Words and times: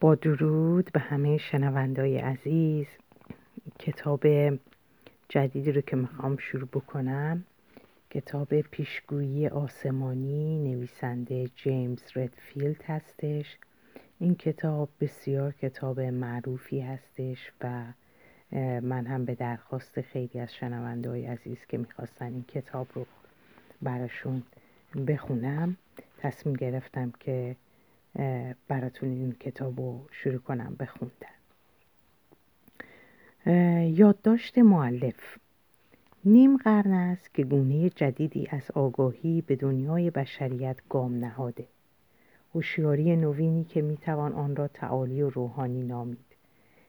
با 0.00 0.14
درود 0.14 0.90
به 0.92 1.00
همه 1.00 1.38
شنوندای 1.38 2.18
عزیز 2.18 2.86
کتاب 3.78 4.26
جدیدی 5.28 5.72
رو 5.72 5.80
که 5.80 5.96
می‌خوام 5.96 6.36
شروع 6.36 6.68
بکنم. 6.68 7.44
کتاب 8.10 8.60
پیشگویی 8.60 9.48
آسمانی 9.48 10.58
نویسنده 10.58 11.48
جیمز 11.56 12.02
ردفیلد 12.16 12.82
هستش. 12.82 13.56
این 14.18 14.34
کتاب 14.34 14.88
بسیار 15.00 15.52
کتاب 15.52 16.00
معروفی 16.00 16.80
هستش 16.80 17.52
و 17.60 17.84
من 18.80 19.06
هم 19.06 19.24
به 19.24 19.34
درخواست 19.34 20.00
خیلی 20.00 20.40
از 20.40 20.54
شنونده 20.54 21.10
های 21.10 21.26
عزیز 21.26 21.66
که 21.68 21.78
می‌خواستن 21.78 22.26
این 22.26 22.44
کتاب 22.48 22.88
رو 22.94 23.06
براشون 23.82 24.42
بخونم 25.06 25.76
تصمیم 26.18 26.54
گرفتم 26.54 27.12
که 27.20 27.56
براتون 28.68 29.10
این 29.10 29.32
کتاب 29.32 29.80
رو 29.80 30.06
شروع 30.10 30.38
کنم 30.38 30.76
بخوندن 30.80 31.36
یادداشت 33.88 34.58
معلف 34.58 35.38
نیم 36.24 36.56
قرن 36.56 36.92
است 36.92 37.34
که 37.34 37.44
گونه 37.44 37.90
جدیدی 37.90 38.48
از 38.50 38.70
آگاهی 38.70 39.40
به 39.40 39.56
دنیای 39.56 40.10
بشریت 40.10 40.76
گام 40.88 41.14
نهاده. 41.14 41.66
هوشیاری 42.54 43.16
نوینی 43.16 43.64
که 43.64 43.82
می‌توان 43.82 44.32
آن 44.32 44.56
را 44.56 44.68
تعالی 44.68 45.22
و 45.22 45.30
روحانی 45.30 45.82
نامید. 45.82 46.36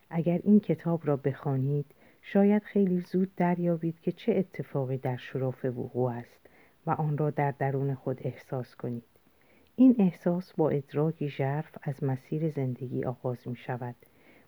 اگر 0.10 0.40
این 0.44 0.60
کتاب 0.60 1.08
را 1.08 1.18
بخوانید 1.18 1.86
شاید 2.22 2.64
خیلی 2.64 3.02
زود 3.02 3.36
دریابید 3.36 4.00
که 4.02 4.12
چه 4.12 4.36
اتفاقی 4.36 4.98
در 4.98 5.18
شراف 5.18 5.66
وقوع 5.66 6.12
است 6.12 6.50
و 6.86 6.92
آن 6.92 7.18
را 7.18 7.30
در 7.30 7.52
درون 7.52 7.96
خود 7.96 8.22
احساس 8.24 8.76
کنید. 8.76 9.17
این 9.80 9.96
احساس 10.00 10.54
با 10.54 10.70
ادراکی 10.70 11.30
ژرف 11.30 11.78
از 11.84 12.04
مسیر 12.04 12.50
زندگی 12.50 13.04
آغاز 13.04 13.48
می 13.48 13.56
شود 13.56 13.96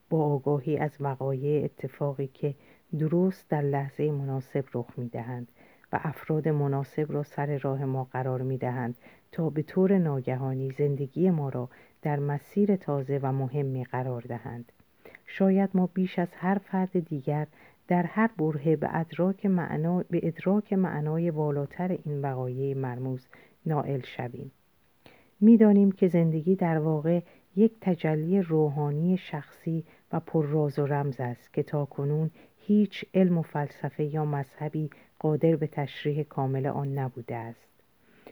با 0.09 0.25
آگاهی 0.25 0.77
از 0.77 0.97
وقایع 0.99 1.63
اتفاقی 1.63 2.27
که 2.27 2.55
درست 2.99 3.49
در 3.49 3.61
لحظه 3.61 4.11
مناسب 4.11 4.65
رخ 4.73 4.85
می 4.97 5.09
دهند 5.09 5.51
و 5.93 5.99
افراد 6.03 6.47
مناسب 6.47 7.05
را 7.09 7.23
سر 7.23 7.57
راه 7.57 7.85
ما 7.85 8.03
قرار 8.03 8.41
می 8.41 8.57
دهند 8.57 8.97
تا 9.31 9.49
به 9.49 9.61
طور 9.61 9.97
ناگهانی 9.97 10.71
زندگی 10.71 11.29
ما 11.29 11.49
را 11.49 11.69
در 12.01 12.19
مسیر 12.19 12.75
تازه 12.75 13.19
و 13.23 13.31
مهمی 13.31 13.83
قرار 13.83 14.21
دهند. 14.21 14.71
شاید 15.25 15.69
ما 15.73 15.89
بیش 15.93 16.19
از 16.19 16.33
هر 16.33 16.57
فرد 16.57 16.99
دیگر 16.99 17.47
در 17.87 18.03
هر 18.03 18.29
برهه 18.37 18.75
به 18.75 18.89
ادراک, 18.91 19.45
معنا، 19.45 20.03
به 20.09 20.19
ادراک 20.23 20.73
معنای 20.73 21.29
والاتر 21.29 21.97
این 22.05 22.21
وقایع 22.21 22.77
مرموز 22.77 23.27
نائل 23.65 24.01
شویم. 24.01 24.51
می‌دانیم 25.41 25.91
که 25.91 26.07
زندگی 26.07 26.55
در 26.55 26.77
واقع 26.77 27.21
یک 27.55 27.71
تجلی 27.81 28.41
روحانی 28.41 29.17
شخصی 29.17 29.83
و 30.11 30.19
پرراز 30.19 30.79
و 30.79 30.85
رمز 30.85 31.19
است 31.19 31.53
که 31.53 31.63
تا 31.63 31.85
کنون 31.85 32.31
هیچ 32.57 33.05
علم 33.13 33.37
و 33.37 33.41
فلسفه 33.41 34.03
یا 34.03 34.25
مذهبی 34.25 34.89
قادر 35.19 35.55
به 35.55 35.67
تشریح 35.67 36.23
کامل 36.23 36.65
آن 36.65 36.97
نبوده 36.97 37.35
است. 37.35 37.69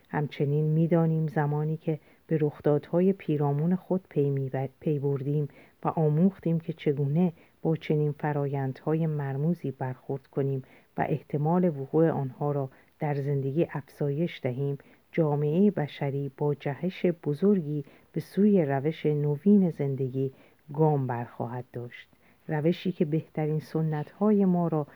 همچنین 0.10 0.66
می‌دانیم 0.66 1.28
زمانی 1.28 1.78
که 1.78 2.00
به 2.28 2.38
رخدادهای 2.42 3.14
پیرامون 3.14 3.76
خود 3.76 4.06
پی, 4.10 4.50
پی 4.80 5.00
بردیم 5.00 5.48
و 5.84 5.88
آموختیم 5.88 6.60
که 6.60 6.74
چگونه 6.74 7.34
با 7.62 7.76
چنین 7.76 8.12
فرایندهای 8.12 9.08
مرموزی 9.08 9.72
برخورد 9.72 10.28
کنیم 10.28 10.62
و 10.98 11.06
احتمال 11.10 11.66
وقوع 11.66 12.10
آنها 12.10 12.52
را 12.52 12.70
در 13.00 13.16
زندگی 13.16 13.68
افزایش 13.72 14.40
دهیم 14.44 14.78
جامعه 15.12 15.72
بشری 15.72 16.32
با 16.38 16.54
جهش 16.54 17.06
بزرگی 17.06 17.86
به 18.14 18.22
سوی 18.22 18.66
روش 18.66 19.06
نوین 19.06 19.70
زندگی 19.70 20.32
گام 20.74 21.08
برخواهد 21.08 21.66
داشت. 21.74 22.08
روشی 22.48 22.92
که 22.92 23.06
بهترین 23.06 23.60
سنتهای 23.60 24.46
ما 24.46 24.68
را 24.68 24.88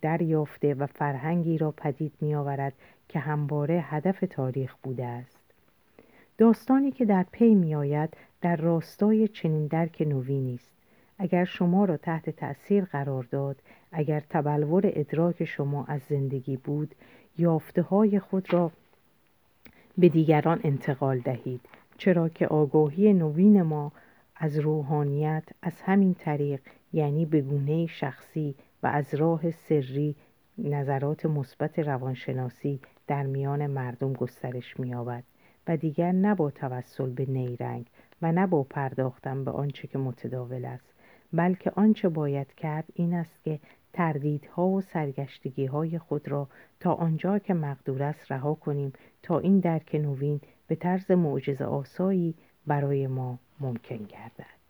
دریافته 0.00 0.74
و 0.74 0.86
فرهنگی 0.86 1.58
را 1.58 1.70
پدید 1.70 2.12
می 2.20 2.34
آورد 2.34 2.72
که 3.08 3.18
همواره 3.18 3.84
هدف 3.88 4.24
تاریخ 4.30 4.74
بوده 4.82 5.04
است. 5.04 5.38
داستانی 6.38 6.90
که 6.90 7.04
در 7.04 7.26
پی 7.32 7.54
می 7.54 7.74
آید 7.74 8.16
در 8.40 8.56
راستای 8.56 9.28
چنین 9.28 9.66
درک 9.66 10.02
نوینی 10.02 10.54
است. 10.54 10.72
اگر 11.18 11.44
شما 11.44 11.84
را 11.84 11.96
تحت 11.96 12.30
تأثیر 12.30 12.84
قرار 12.84 13.28
داد 13.30 13.56
اگر 13.92 14.22
تبلور 14.30 14.82
ادراک 14.84 15.44
شما 15.44 15.84
از 15.84 16.00
زندگی 16.08 16.56
بود 16.56 16.94
یافته 17.38 17.82
های 17.82 18.18
خود 18.18 18.52
را 18.52 18.70
به 19.98 20.08
دیگران 20.08 20.60
انتقال 20.64 21.18
دهید 21.18 21.60
چرا 21.98 22.28
که 22.28 22.46
آگاهی 22.46 23.12
نوین 23.12 23.62
ما 23.62 23.92
از 24.36 24.58
روحانیت 24.58 25.44
از 25.62 25.82
همین 25.82 26.14
طریق 26.14 26.60
یعنی 26.92 27.26
به 27.26 27.40
گونه 27.40 27.86
شخصی 27.86 28.54
و 28.82 28.86
از 28.86 29.14
راه 29.14 29.50
سری 29.50 30.16
نظرات 30.58 31.26
مثبت 31.26 31.78
روانشناسی 31.78 32.80
در 33.06 33.22
میان 33.22 33.66
مردم 33.66 34.12
گسترش 34.12 34.80
می‌یابد 34.80 35.24
و 35.68 35.76
دیگر 35.76 36.12
نه 36.12 36.34
با 36.34 36.50
توسل 36.50 37.10
به 37.10 37.26
نیرنگ 37.26 37.86
و 38.22 38.32
نه 38.32 38.46
با 38.46 38.62
پرداختن 38.62 39.44
به 39.44 39.50
آنچه 39.50 39.88
که 39.88 39.98
متداول 39.98 40.64
است 40.64 40.92
بلکه 41.32 41.72
آنچه 41.76 42.08
باید 42.08 42.54
کرد 42.54 42.84
این 42.94 43.14
است 43.14 43.42
که 43.44 43.60
تردیدها 43.92 44.68
و 44.68 44.80
سرگشتگی 44.80 45.66
های 45.66 45.98
خود 45.98 46.28
را 46.28 46.48
تا 46.80 46.94
آنجا 46.94 47.38
که 47.38 47.54
مقدور 47.54 48.02
است 48.02 48.32
رها 48.32 48.54
کنیم 48.54 48.92
تا 49.22 49.38
این 49.38 49.60
درک 49.60 49.94
نوین 49.94 50.40
به 50.66 50.74
طرز 50.74 51.10
معجزه 51.10 51.64
آسایی 51.64 52.34
برای 52.66 53.06
ما 53.06 53.38
ممکن 53.60 53.96
گردد. 53.96 54.62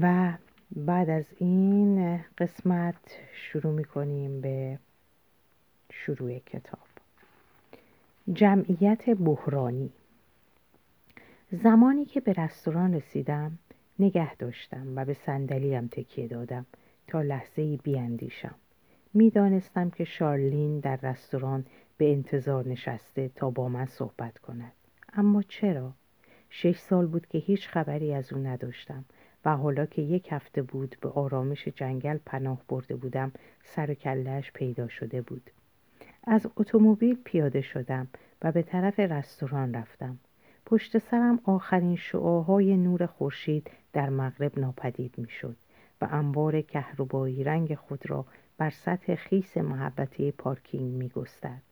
و 0.00 0.32
بعد 0.76 1.10
از 1.10 1.24
این 1.38 2.20
قسمت 2.38 3.18
شروع 3.34 3.72
می 3.72 3.84
کنیم 3.84 4.40
به 4.40 4.78
شروع 5.90 6.38
کتاب. 6.38 6.86
جمعیت 8.32 9.10
بحرانی. 9.10 9.90
زمانی 11.50 12.04
که 12.04 12.20
به 12.20 12.32
رستوران 12.32 12.94
رسیدم 12.94 13.58
نگه 13.98 14.34
داشتم 14.36 14.86
و 14.96 15.04
به 15.04 15.14
صندلیم 15.14 15.86
تکیه 15.86 16.28
دادم. 16.28 16.66
لحظه 17.20 17.62
ای 17.62 17.76
بیاندیشم. 17.76 18.54
می‌دانستم 19.14 19.90
که 19.90 20.04
شارلین 20.04 20.80
در 20.80 20.96
رستوران 20.96 21.66
به 21.96 22.12
انتظار 22.12 22.68
نشسته 22.68 23.30
تا 23.34 23.50
با 23.50 23.68
من 23.68 23.86
صحبت 23.86 24.38
کند. 24.38 24.72
اما 25.12 25.42
چرا؟ 25.42 25.92
شش 26.50 26.78
سال 26.78 27.06
بود 27.06 27.26
که 27.26 27.38
هیچ 27.38 27.68
خبری 27.68 28.14
از 28.14 28.32
او 28.32 28.38
نداشتم 28.38 29.04
و 29.44 29.56
حالا 29.56 29.86
که 29.86 30.02
یک 30.02 30.28
هفته 30.32 30.62
بود 30.62 30.96
به 31.00 31.08
آرامش 31.08 31.68
جنگل 31.68 32.18
پناه 32.26 32.62
برده 32.68 32.96
بودم 32.96 33.32
سر 33.62 33.90
و 33.90 33.94
کلش 33.94 34.52
پیدا 34.52 34.88
شده 34.88 35.22
بود. 35.22 35.50
از 36.24 36.46
اتومبیل 36.56 37.18
پیاده 37.24 37.60
شدم 37.60 38.08
و 38.42 38.52
به 38.52 38.62
طرف 38.62 39.00
رستوران 39.00 39.74
رفتم. 39.74 40.18
پشت 40.66 40.98
سرم 40.98 41.40
آخرین 41.44 41.96
شعاهای 41.96 42.76
نور 42.76 43.06
خورشید 43.06 43.70
در 43.92 44.10
مغرب 44.10 44.58
ناپدید 44.58 45.14
می‌شد. 45.18 45.56
و 46.02 46.08
انبار 46.10 46.60
کهربایی 46.60 47.44
رنگ 47.44 47.74
خود 47.74 48.10
را 48.10 48.24
بر 48.58 48.70
سطح 48.70 49.14
خیس 49.14 49.56
محبته 49.56 50.30
پارکینگ 50.30 50.94
می 50.94 51.08
گستد. 51.08 51.62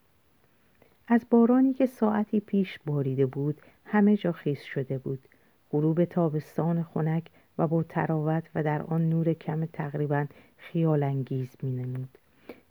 از 1.08 1.26
بارانی 1.30 1.72
که 1.72 1.86
ساعتی 1.86 2.40
پیش 2.40 2.78
باریده 2.86 3.26
بود 3.26 3.60
همه 3.84 4.16
جا 4.16 4.32
خیس 4.32 4.62
شده 4.62 4.98
بود 4.98 5.28
غروب 5.70 6.04
تابستان 6.04 6.82
خنک 6.82 7.24
و 7.58 7.66
با 7.66 7.82
تراوت 7.82 8.50
و 8.54 8.62
در 8.62 8.82
آن 8.82 9.08
نور 9.08 9.32
کم 9.32 9.64
تقریبا 9.66 10.26
خیال 10.56 11.02
انگیز 11.02 11.56
می 11.62 11.70
نمود. 11.70 12.18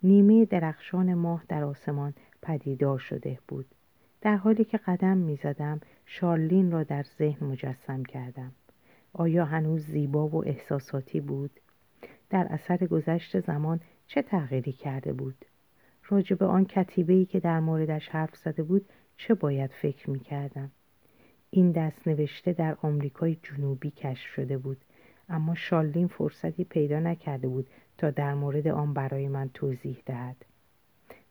نیمه 0.02 0.44
درخشان 0.44 1.14
ماه 1.14 1.44
در 1.48 1.64
آسمان 1.64 2.14
پدیدار 2.42 2.98
شده 2.98 3.38
بود 3.48 3.66
در 4.20 4.36
حالی 4.36 4.64
که 4.64 4.78
قدم 4.78 5.16
می 5.16 5.36
زدم 5.36 5.80
شارلین 6.06 6.70
را 6.70 6.82
در 6.82 7.02
ذهن 7.18 7.46
مجسم 7.46 8.02
کردم 8.02 8.52
آیا 9.12 9.44
هنوز 9.44 9.86
زیبا 9.86 10.28
و 10.28 10.44
احساساتی 10.46 11.20
بود؟ 11.20 11.60
در 12.30 12.46
اثر 12.50 12.76
گذشت 12.76 13.40
زمان 13.40 13.80
چه 14.06 14.22
تغییری 14.22 14.72
کرده 14.72 15.12
بود؟ 15.12 15.44
راجب 16.08 16.42
آن 16.42 16.64
کتیبه 16.64 17.12
ای 17.12 17.24
که 17.24 17.40
در 17.40 17.60
موردش 17.60 18.08
حرف 18.08 18.36
زده 18.36 18.62
بود 18.62 18.88
چه 19.16 19.34
باید 19.34 19.70
فکر 19.70 20.10
می 20.10 20.20
کردم؟ 20.20 20.70
این 21.50 21.72
دست 21.72 22.08
نوشته 22.08 22.52
در 22.52 22.76
آمریکای 22.82 23.36
جنوبی 23.42 23.90
کشف 23.90 24.26
شده 24.26 24.58
بود 24.58 24.84
اما 25.28 25.54
شارلین 25.54 26.08
فرصتی 26.08 26.64
پیدا 26.64 27.00
نکرده 27.00 27.48
بود 27.48 27.66
تا 27.98 28.10
در 28.10 28.34
مورد 28.34 28.68
آن 28.68 28.94
برای 28.94 29.28
من 29.28 29.50
توضیح 29.54 30.02
دهد 30.06 30.36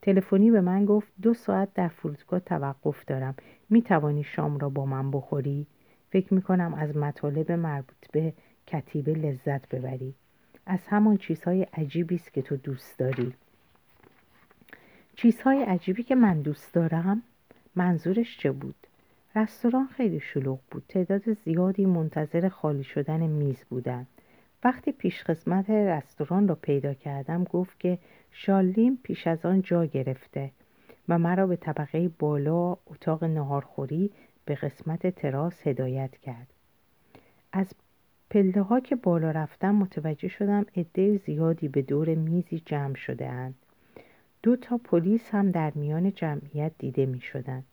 تلفنی 0.02 0.52
به 0.52 0.62
من 0.62 0.86
گفت 0.86 1.12
دو 1.22 1.34
ساعت 1.34 1.74
در 1.74 1.88
فرودگاه 1.88 2.40
توقف 2.40 3.06
دارم 3.06 3.36
می 3.70 3.82
توانی 3.82 4.24
شام 4.24 4.58
را 4.58 4.70
با 4.70 4.86
من 4.86 5.12
بخوری؟ 5.12 5.68
فکر 6.10 6.34
می 6.34 6.42
کنم 6.42 6.74
از 6.74 6.98
مطالب 6.98 7.52
مربوط 7.52 8.12
به 8.12 8.34
کتیبه 8.68 9.14
لذت 9.14 9.76
ببری. 9.76 10.14
از 10.66 10.80
همان 10.88 11.18
چیزهای 11.18 11.64
عجیبی 11.64 12.16
است 12.16 12.34
که 12.34 12.42
تو 12.42 12.58
دوست 12.58 13.00
داری. 13.00 13.34
چیزهای 15.16 15.64
عجیبی 15.64 16.04
که 16.04 16.16
من 16.16 16.42
دوست 16.42 16.74
دارم 16.74 17.24
منظورش 17.76 18.38
چه 18.38 18.52
بود؟ 18.52 18.76
رستوران 19.36 19.88
خیلی 19.88 20.20
شلوغ 20.20 20.60
بود. 20.72 20.84
تعداد 20.90 21.34
زیادی 21.34 21.86
منتظر 21.86 22.50
خالی 22.50 22.84
شدن 22.84 23.20
میز 23.28 23.64
بودند 23.70 24.08
وقتی 24.64 24.92
پیشخدمت 24.92 25.70
رستوران 25.70 26.48
را 26.48 26.56
پیدا 26.56 26.94
کردم 26.94 27.44
گفت 27.44 27.80
که 27.80 27.98
شالیم 28.32 29.00
پیش 29.04 29.28
از 29.28 29.46
آن 29.46 29.62
جا 29.62 29.86
گرفته 29.86 30.52
و 31.10 31.20
مرا 31.20 31.48
به 31.48 31.56
طبقه 31.56 32.10
بالا 32.20 32.78
اتاق 32.88 33.24
نهارخوری 33.24 34.12
به 34.50 34.56
قسمت 34.56 35.08
تراس 35.08 35.68
هدایت 35.68 36.18
کرد 36.18 36.48
از 37.52 37.74
پله 38.30 38.62
ها 38.62 38.80
که 38.80 38.96
بالا 38.96 39.32
رفتم 39.32 39.76
متوجه 39.76 40.28
شدم 40.28 40.66
عده 40.76 41.18
زیادی 41.18 41.68
به 41.68 41.82
دور 41.82 42.16
میزی 42.16 42.60
جمع 42.66 42.96
شده 42.96 43.28
اند. 43.28 43.56
دو 44.44 44.56
تا 44.56 44.78
پلیس 44.78 45.30
هم 45.30 45.52
در 45.52 45.72
میان 45.76 46.14
جمعیت 46.14 46.72
دیده 46.78 47.06
می 47.06 47.22
شدند. 47.22 47.66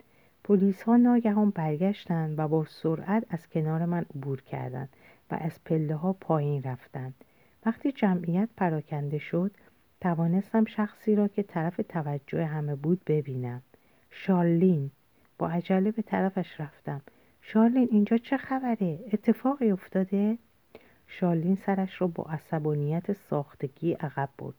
پلیس 0.44 0.82
ها 0.82 0.96
ناگهان 0.96 1.50
برگشتند 1.50 2.38
و 2.38 2.48
با 2.48 2.64
سرعت 2.64 3.24
از 3.30 3.48
کنار 3.48 3.84
من 3.84 4.04
عبور 4.14 4.40
کردند 4.40 4.88
و 5.30 5.38
از 5.40 5.64
پله 5.64 5.94
ها 5.94 6.12
پایین 6.12 6.62
رفتند. 6.62 7.14
وقتی 7.66 7.92
جمعیت 7.92 8.48
پراکنده 8.56 9.18
شد 9.18 9.50
توانستم 10.00 10.64
شخصی 10.64 11.14
را 11.14 11.28
که 11.28 11.42
طرف 11.42 11.80
توجه 11.88 12.44
همه 12.44 12.74
بود 12.74 13.00
ببینم. 13.06 13.62
شارلین 14.10 14.90
با 15.38 15.48
عجله 15.48 15.90
به 15.90 16.02
طرفش 16.02 16.60
رفتم. 16.60 17.00
شارلین 17.40 17.88
اینجا 17.90 18.16
چه 18.16 18.36
خبره؟ 18.36 18.98
اتفاقی 19.12 19.70
افتاده؟ 19.70 20.38
شارلین 21.06 21.56
سرش 21.56 22.00
را 22.00 22.06
با 22.06 22.24
عصبانیت 22.24 23.12
ساختگی 23.12 23.92
عقب 23.92 24.28
برد. 24.38 24.54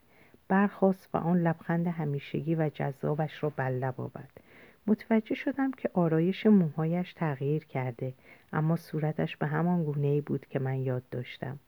برخواست 0.47 1.09
و 1.13 1.17
آن 1.17 1.37
لبخند 1.37 1.87
همیشگی 1.87 2.55
و 2.55 2.69
جذابش 2.69 3.43
را 3.43 3.49
بر 3.49 3.69
لب 3.69 4.01
آورد 4.01 4.41
متوجه 4.87 5.35
شدم 5.35 5.71
که 5.71 5.89
آرایش 5.93 6.45
موهایش 6.45 7.13
تغییر 7.13 7.65
کرده 7.65 8.13
اما 8.53 8.75
صورتش 8.75 9.37
به 9.37 9.47
همان 9.47 9.83
گونه 9.83 10.07
ای 10.07 10.21
بود 10.21 10.45
که 10.45 10.59
من 10.59 10.75
یاد 10.75 11.03
داشتم 11.11 11.59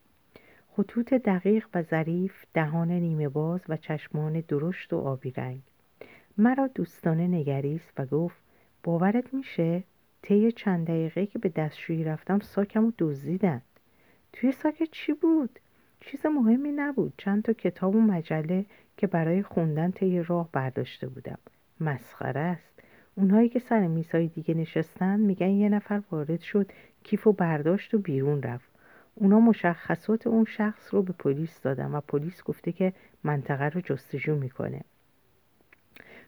خطوط 0.71 1.13
دقیق 1.13 1.67
و 1.73 1.81
ظریف 1.81 2.45
دهان 2.53 2.91
نیمه 2.91 3.29
باز 3.29 3.61
و 3.69 3.77
چشمان 3.77 4.43
درشت 4.47 4.93
و 4.93 4.97
آبی 4.97 5.31
رنگ 5.31 5.61
مرا 6.37 6.67
دوستانه 6.67 7.27
نگریست 7.27 7.93
و 7.97 8.05
گفت 8.05 8.43
باورت 8.83 9.33
میشه؟ 9.33 9.83
طی 10.21 10.51
چند 10.51 10.87
دقیقه 10.87 11.25
که 11.25 11.39
به 11.39 11.49
دستشویی 11.49 12.03
رفتم 12.03 12.39
ساکم 12.39 12.85
و 12.85 12.91
دزدیدن. 12.97 13.61
توی 14.33 14.51
ساک 14.51 14.83
چی 14.91 15.13
بود؟ 15.13 15.59
چیز 15.99 16.25
مهمی 16.25 16.71
نبود. 16.71 17.13
چند 17.17 17.43
تا 17.43 17.53
کتاب 17.53 17.95
و 17.95 18.01
مجله 18.01 18.65
که 18.97 19.07
برای 19.07 19.43
خوندن 19.43 19.91
طی 19.91 20.23
راه 20.23 20.49
برداشته 20.51 21.07
بودم. 21.07 21.37
مسخره 21.79 22.39
است. 22.39 22.73
اونهایی 23.15 23.49
که 23.49 23.59
سر 23.59 23.87
میزهای 23.87 24.27
دیگه 24.27 24.53
نشستن 24.53 25.19
میگن 25.19 25.49
یه 25.49 25.69
نفر 25.69 26.01
وارد 26.11 26.39
شد 26.39 26.71
کیف 27.03 27.27
و 27.27 27.33
برداشت 27.33 27.93
و 27.93 27.97
بیرون 27.97 28.43
رفت. 28.43 28.69
اونا 29.15 29.39
مشخصات 29.39 30.27
اون 30.27 30.45
شخص 30.45 30.93
رو 30.93 31.01
به 31.01 31.13
پلیس 31.13 31.61
دادن 31.61 31.91
و 31.91 32.01
پلیس 32.01 32.43
گفته 32.43 32.71
که 32.71 32.93
منطقه 33.23 33.69
رو 33.69 33.81
جستجو 33.81 34.35
می‌کنه. 34.35 34.81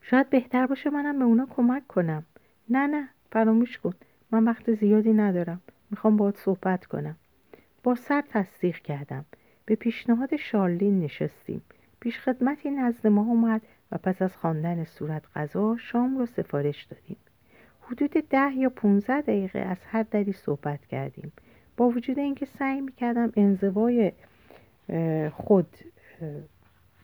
شاید 0.02 0.30
بهتر 0.30 0.68
باشه 0.68 0.90
منم 0.90 1.20
به 1.20 1.26
اونا 1.26 1.48
کمک 1.50 1.88
کنم. 1.88 2.26
نه 2.72 2.88
نه 2.88 3.08
فراموش 3.32 3.78
کن. 3.78 3.94
من 4.32 4.44
وقت 4.44 4.74
زیادی 4.74 5.14
ندارم. 5.14 5.62
می‌خوام 5.90 6.18
باهات 6.18 6.38
صحبت 6.38 6.86
کنم. 6.86 7.16
با 7.84 7.96
سر 7.96 8.24
تصدیق 8.30 8.78
کردم. 8.78 9.26
به 9.66 9.76
پیشنهاد 9.76 10.36
شارلین 10.36 11.00
نشستیم. 11.00 11.62
پیش 12.00 12.20
خدمتی 12.20 12.72
نزد 12.72 13.08
ما 13.08 13.22
اومد 13.22 13.62
و 13.92 13.98
پس 13.98 14.22
از 14.22 14.38
خواندن 14.38 14.84
صورت 14.84 15.24
غذا 15.36 15.78
شام 15.78 16.18
رو 16.18 16.26
سفارش 16.26 16.84
دادیم. 16.84 17.18
حدود 17.82 18.12
ده 18.30 18.56
یا 18.56 18.70
15 18.70 19.22
دقیقه 19.22 19.60
از 19.60 19.78
هر 19.86 20.04
دری 20.04 20.32
صحبت 20.32 20.86
کردیم. 20.86 21.32
با 21.78 21.90
وجود 21.90 22.20
اینکه 22.20 22.46
سعی 22.46 22.82
می‌کردم 22.82 23.32
انزوای 23.36 24.12
خود 25.32 25.68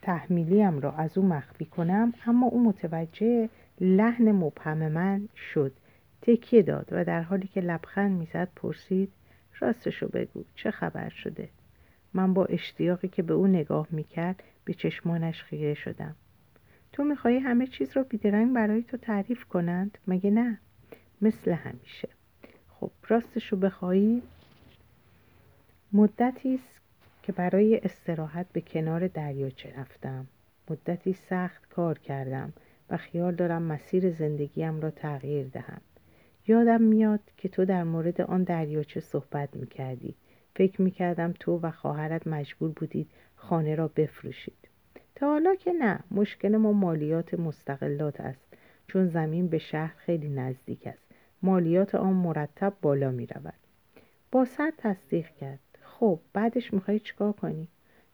تحمیلیم 0.01 0.79
را 0.79 0.91
از 0.91 1.17
او 1.17 1.25
مخفی 1.25 1.65
کنم 1.65 2.13
اما 2.25 2.47
او 2.47 2.63
متوجه 2.63 3.49
لحن 3.81 4.31
مبهم 4.31 4.91
من 4.91 5.27
شد. 5.53 5.71
تکیه 6.21 6.61
داد 6.61 6.87
و 6.91 7.05
در 7.05 7.21
حالی 7.21 7.47
که 7.47 7.61
لبخند 7.61 8.19
می‌زد 8.19 8.49
پرسید 8.55 9.11
راستشو 9.59 10.07
بگو 10.07 10.43
چه 10.55 10.71
خبر 10.71 11.09
شده؟ 11.09 11.49
من 12.13 12.33
با 12.33 12.45
اشتیاقی 12.45 13.07
که 13.07 13.23
به 13.23 13.33
او 13.33 13.47
نگاه 13.47 13.87
می‌کرد 13.91 14.43
به 14.65 14.73
چشمانش 14.73 15.43
خیره 15.43 15.73
شدم. 15.73 16.15
تو 16.93 17.03
میخوایی 17.03 17.39
همه 17.39 17.67
چیز 17.67 17.97
رو 17.97 18.03
بیدرنگ 18.03 18.53
برای 18.53 18.83
تو 18.83 18.97
تعریف 18.97 19.45
کنند؟ 19.45 19.97
مگه 20.07 20.31
نه؟ 20.31 20.57
مثل 21.21 21.51
همیشه. 21.51 22.09
خب 22.69 22.91
راستش 23.07 23.51
رو 23.51 23.57
بخوایی 23.57 24.21
مدتی 25.93 26.55
است 26.55 26.81
که 27.23 27.31
برای 27.31 27.77
استراحت 27.83 28.45
به 28.53 28.61
کنار 28.61 29.07
دریاچه 29.07 29.73
رفتم. 29.77 30.27
مدتی 30.69 31.13
سخت 31.13 31.69
کار 31.69 31.99
کردم. 31.99 32.53
و 32.89 32.97
خیال 32.97 33.35
دارم 33.35 33.61
مسیر 33.61 34.09
زندگیم 34.09 34.79
را 34.79 34.91
تغییر 34.91 35.47
دهم. 35.47 35.81
یادم 36.47 36.81
میاد 36.81 37.19
که 37.37 37.49
تو 37.49 37.65
در 37.65 37.83
مورد 37.83 38.21
آن 38.21 38.43
دریاچه 38.43 38.99
صحبت 38.99 39.49
می‌کردی. 39.55 40.15
فکر 40.55 40.81
می‌کردم 40.81 41.33
تو 41.39 41.59
و 41.59 41.71
خواهرت 41.71 42.27
مجبور 42.27 42.71
بودید 42.71 43.09
خانه 43.35 43.75
را 43.75 43.87
بفروشید. 43.87 44.67
تا 45.15 45.27
حالا 45.27 45.55
که 45.55 45.73
نه 45.73 45.99
مشکل 46.11 46.57
ما 46.57 46.73
مالیات 46.73 47.33
مستقلات 47.33 48.21
است. 48.21 48.47
چون 48.87 49.07
زمین 49.07 49.47
به 49.47 49.57
شهر 49.57 49.93
خیلی 49.97 50.29
نزدیک 50.29 50.87
است. 50.87 51.05
مالیات 51.43 51.95
آن 51.95 52.13
مرتب 52.13 52.73
بالا 52.81 53.11
می 53.11 53.25
رود 53.25 53.53
با 54.31 54.45
سر 54.45 54.71
تصدیق 54.77 55.27
کرد. 55.29 55.59
خب 55.81 56.19
بعدش 56.33 56.73
می‌خوای 56.73 56.99
چیکار 56.99 57.31
کنی؟ 57.31 57.67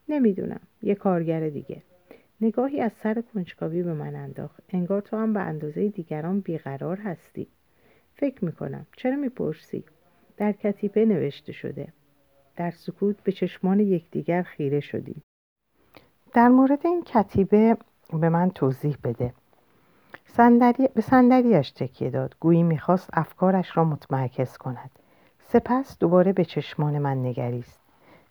نمی‌دونم. 0.10 0.62
یه 0.81 0.96
کارگر 0.96 1.50
دیگه. 1.50 1.81
نگاهی 2.44 2.81
از 2.81 2.92
سر 2.94 3.24
کنجکاوی 3.34 3.84
به 3.84 3.94
من 3.94 4.16
انداخت. 4.16 4.63
انگار 4.69 5.01
تو 5.01 5.18
هم 5.18 5.34
به 5.34 5.40
اندازه 5.40 5.90
دیگران 5.90 6.40
بیقرار 6.40 6.98
هستی. 6.98 7.48
فکر 8.16 8.45
می‌کنم. 8.45 8.86
چرا 8.98 9.16
می‌پرسی؟ 9.16 9.84
در 10.38 10.51
کتیبه 10.51 11.06
نوشته 11.06 11.51
شده. 11.51 11.94
در 12.56 12.72
سکوت 12.72 13.24
به 13.24 13.31
چشمان 13.31 13.80
یکدیگر 13.80 14.44
خیره 14.44 14.80
شدیم. 14.80 15.24
در 16.34 16.48
مورد 16.48 16.88
این 16.88 17.04
کتیبه 17.04 17.78
به 18.13 18.30
من 18.30 18.50
توضیح 18.50 18.98
بده. 19.04 19.34
صندلی 20.25 20.88
به 20.95 21.01
صندلیاش 21.01 21.72
تکیه 21.72 22.10
داد. 22.10 22.36
گویی 22.40 22.63
می‌خواست 22.63 23.10
افکارش 23.13 23.78
را 23.78 23.84
متمرکز 23.84 24.57
کند. 24.57 24.92
سپس 25.40 25.98
دوباره 26.00 26.34
به 26.34 26.45
چشمان 26.45 27.00
من 27.00 27.26
نگریست. 27.26 27.80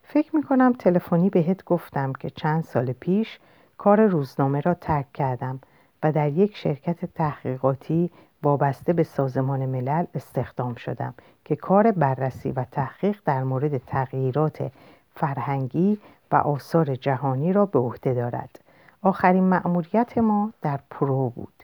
فکر 0.02 0.36
می‌کنم 0.36 0.72
تلفنی 0.72 1.30
بهت 1.30 1.64
گفتم 1.64 2.12
که 2.12 2.30
چند 2.30 2.64
سال 2.64 2.92
پیش 2.92 3.38
کار 3.82 4.06
روزنامه 4.06 4.60
را 4.60 4.74
ترک 4.74 5.12
کردم 5.12 5.60
و 6.02 6.12
در 6.12 6.28
یک 6.28 6.56
شرکت 6.56 7.04
تحقیقاتی 7.04 8.10
وابسته 8.42 8.92
به 8.92 9.02
سازمان 9.02 9.66
ملل 9.66 10.04
استخدام 10.14 10.74
شدم 10.74 11.14
که 11.44 11.56
کار 11.56 11.92
بررسی 11.92 12.52
و 12.52 12.64
تحقیق 12.64 13.18
در 13.24 13.44
مورد 13.44 13.78
تغییرات 13.78 14.72
فرهنگی 15.14 15.98
و 16.32 16.36
آثار 16.36 16.94
جهانی 16.94 17.52
را 17.52 17.66
به 17.66 17.78
عهده 17.78 18.14
دارد. 18.14 18.60
آخرین 19.02 19.44
مأموریت 19.44 20.18
ما 20.18 20.52
در 20.62 20.80
پرو 20.90 21.28
بود. 21.28 21.62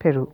پرو. 0.00 0.28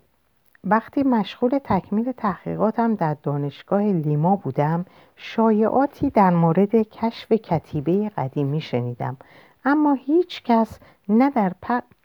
وقتی 0.65 1.03
مشغول 1.03 1.59
تکمیل 1.65 2.13
تحقیقاتم 2.13 2.95
در 2.95 3.17
دانشگاه 3.23 3.83
لیما 3.83 4.37
بودم 4.37 4.85
شایعاتی 5.17 6.11
در 6.11 6.31
مورد 6.31 6.75
کشف 6.75 7.33
کتیبه 7.33 8.09
قدیمی 8.09 8.61
شنیدم 8.61 9.17
اما 9.65 9.95
هیچ 9.95 10.43
کس 10.43 10.79
نه 11.09 11.31
در 11.31 11.53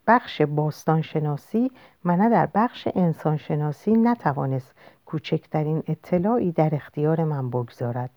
بخش 0.06 0.42
باستانشناسی 0.42 1.70
و 2.04 2.16
نه 2.16 2.28
در 2.28 2.48
بخش 2.54 2.88
انسانشناسی 2.94 3.92
نتوانست 3.92 4.74
کوچکترین 5.06 5.82
اطلاعی 5.86 6.52
در 6.52 6.74
اختیار 6.74 7.24
من 7.24 7.50
بگذارد. 7.50 8.10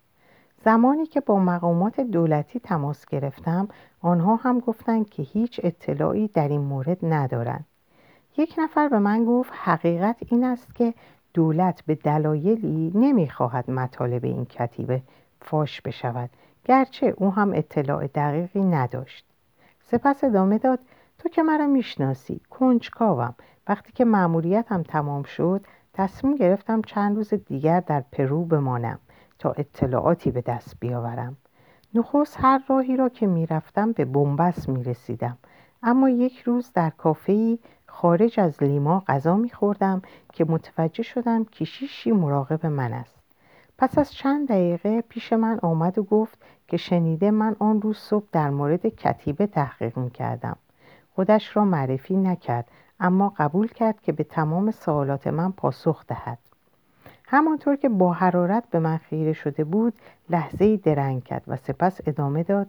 زمانی 0.65 1.05
که 1.05 1.19
با 1.21 1.39
مقامات 1.39 1.99
دولتی 1.99 2.59
تماس 2.59 3.05
گرفتم 3.05 3.67
آنها 4.01 4.35
هم 4.35 4.59
گفتند 4.59 5.09
که 5.09 5.23
هیچ 5.23 5.59
اطلاعی 5.63 6.27
در 6.27 6.47
این 6.47 6.61
مورد 6.61 6.97
ندارند. 7.03 7.65
یک 8.37 8.55
نفر 8.57 8.87
به 8.87 8.99
من 8.99 9.25
گفت 9.25 9.51
حقیقت 9.55 10.15
این 10.19 10.43
است 10.43 10.75
که 10.75 10.93
دولت 11.33 11.83
به 11.85 11.95
دلایلی 11.95 12.91
نمی‌خواهد 12.95 13.71
مطالب 13.71 14.25
این 14.25 14.45
کتیبه 14.45 15.01
فاش 15.41 15.81
بشود 15.81 16.29
گرچه 16.65 17.13
او 17.17 17.33
هم 17.33 17.53
اطلاع 17.53 18.07
دقیقی 18.07 18.63
نداشت. 18.63 19.30
سپس 19.91 20.23
ادامه 20.23 20.57
داد 20.57 20.79
تو 21.19 21.29
که 21.29 21.43
مرا 21.43 21.67
می‌شناسی 21.67 22.41
کنجکاوم. 22.49 23.35
وقتی 23.67 23.91
که 23.91 24.05
مأموریتم 24.05 24.83
تمام 24.83 25.23
شد 25.23 25.65
تصمیم 25.93 26.35
گرفتم 26.35 26.81
چند 26.81 27.15
روز 27.15 27.33
دیگر 27.33 27.79
در 27.79 28.03
پرو 28.11 28.45
بمانم 28.45 28.99
تا 29.39 29.51
اطلاعاتی 29.51 30.31
به 30.31 30.41
دست 30.41 30.75
بیاورم. 30.79 31.37
نخست 31.93 32.37
هر 32.39 32.63
راهی 32.69 32.97
را 32.97 33.09
که 33.09 33.27
می‌رفتم 33.27 33.91
به 33.91 34.05
بنبست 34.05 34.69
می‌رسیدم. 34.69 35.37
اما 35.83 36.09
یک 36.09 36.39
روز 36.39 36.71
در 36.73 36.89
کافهای 36.89 37.59
خارج 37.87 38.39
از 38.39 38.63
لیما 38.63 39.03
غذا 39.07 39.35
میخوردم 39.35 40.01
که 40.33 40.45
متوجه 40.45 41.03
شدم 41.03 41.45
کشیشی 41.45 42.11
مراقب 42.11 42.65
من 42.65 42.93
است. 42.93 43.20
پس 43.81 43.97
از 43.97 44.13
چند 44.13 44.47
دقیقه 44.47 45.01
پیش 45.01 45.33
من 45.33 45.59
آمد 45.61 45.97
و 45.97 46.03
گفت 46.03 46.39
که 46.67 46.77
شنیده 46.77 47.31
من 47.31 47.55
آن 47.59 47.81
روز 47.81 47.97
صبح 47.97 48.25
در 48.31 48.49
مورد 48.49 48.87
کتیبه 48.87 49.47
تحقیق 49.47 49.97
می‌کردم. 49.97 50.57
خودش 51.15 51.57
را 51.57 51.65
معرفی 51.65 52.15
نکرد 52.15 52.67
اما 52.99 53.33
قبول 53.37 53.67
کرد 53.67 54.01
که 54.01 54.11
به 54.11 54.23
تمام 54.23 54.71
سوالات 54.71 55.27
من 55.27 55.51
پاسخ 55.51 56.05
دهد. 56.07 56.37
همانطور 57.25 57.75
که 57.75 57.89
با 57.89 58.13
حرارت 58.13 58.63
به 58.69 58.79
من 58.79 58.97
خیره 58.97 59.33
شده 59.33 59.63
بود 59.63 59.93
لحظه 60.29 60.77
درنگ 60.77 61.23
کرد 61.23 61.43
و 61.47 61.55
سپس 61.55 61.99
ادامه 62.07 62.43
داد. 62.43 62.67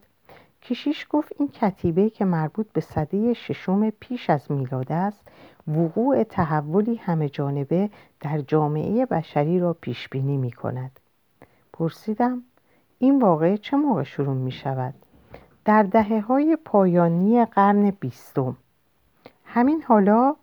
کشیش 0.63 1.07
گفت 1.11 1.33
این 1.39 1.49
کتیبه 1.49 2.11
که 2.11 2.25
مربوط 2.25 2.67
به 2.73 2.81
صده 2.81 3.35
ششم 3.35 3.91
پیش 3.91 4.31
از 4.31 4.53
میلاد 4.53 4.93
است 4.93 5.29
وقوع 5.69 6.23
تحولی 6.23 6.95
همه 6.95 7.29
جانبه 7.29 7.91
در 8.21 8.39
جامعه 8.39 9.07
بشری 9.07 9.61
را 9.61 9.73
پیش 9.73 10.09
بینی 10.09 10.37
می 10.37 10.53
کند 10.53 10.99
پرسیدم 11.73 12.43
این 12.99 13.23
واقعه 13.23 13.57
چه 13.59 13.77
موقع 13.77 14.03
شروع 14.03 14.35
می 14.35 14.53
شود؟ 14.53 14.95
در 15.65 15.83
دهه 15.83 16.21
های 16.21 16.59
پایانی 16.65 17.45
قرن 17.45 17.91
بیستم 17.91 18.57
همین 19.45 19.83
حالا؟ 19.83 20.37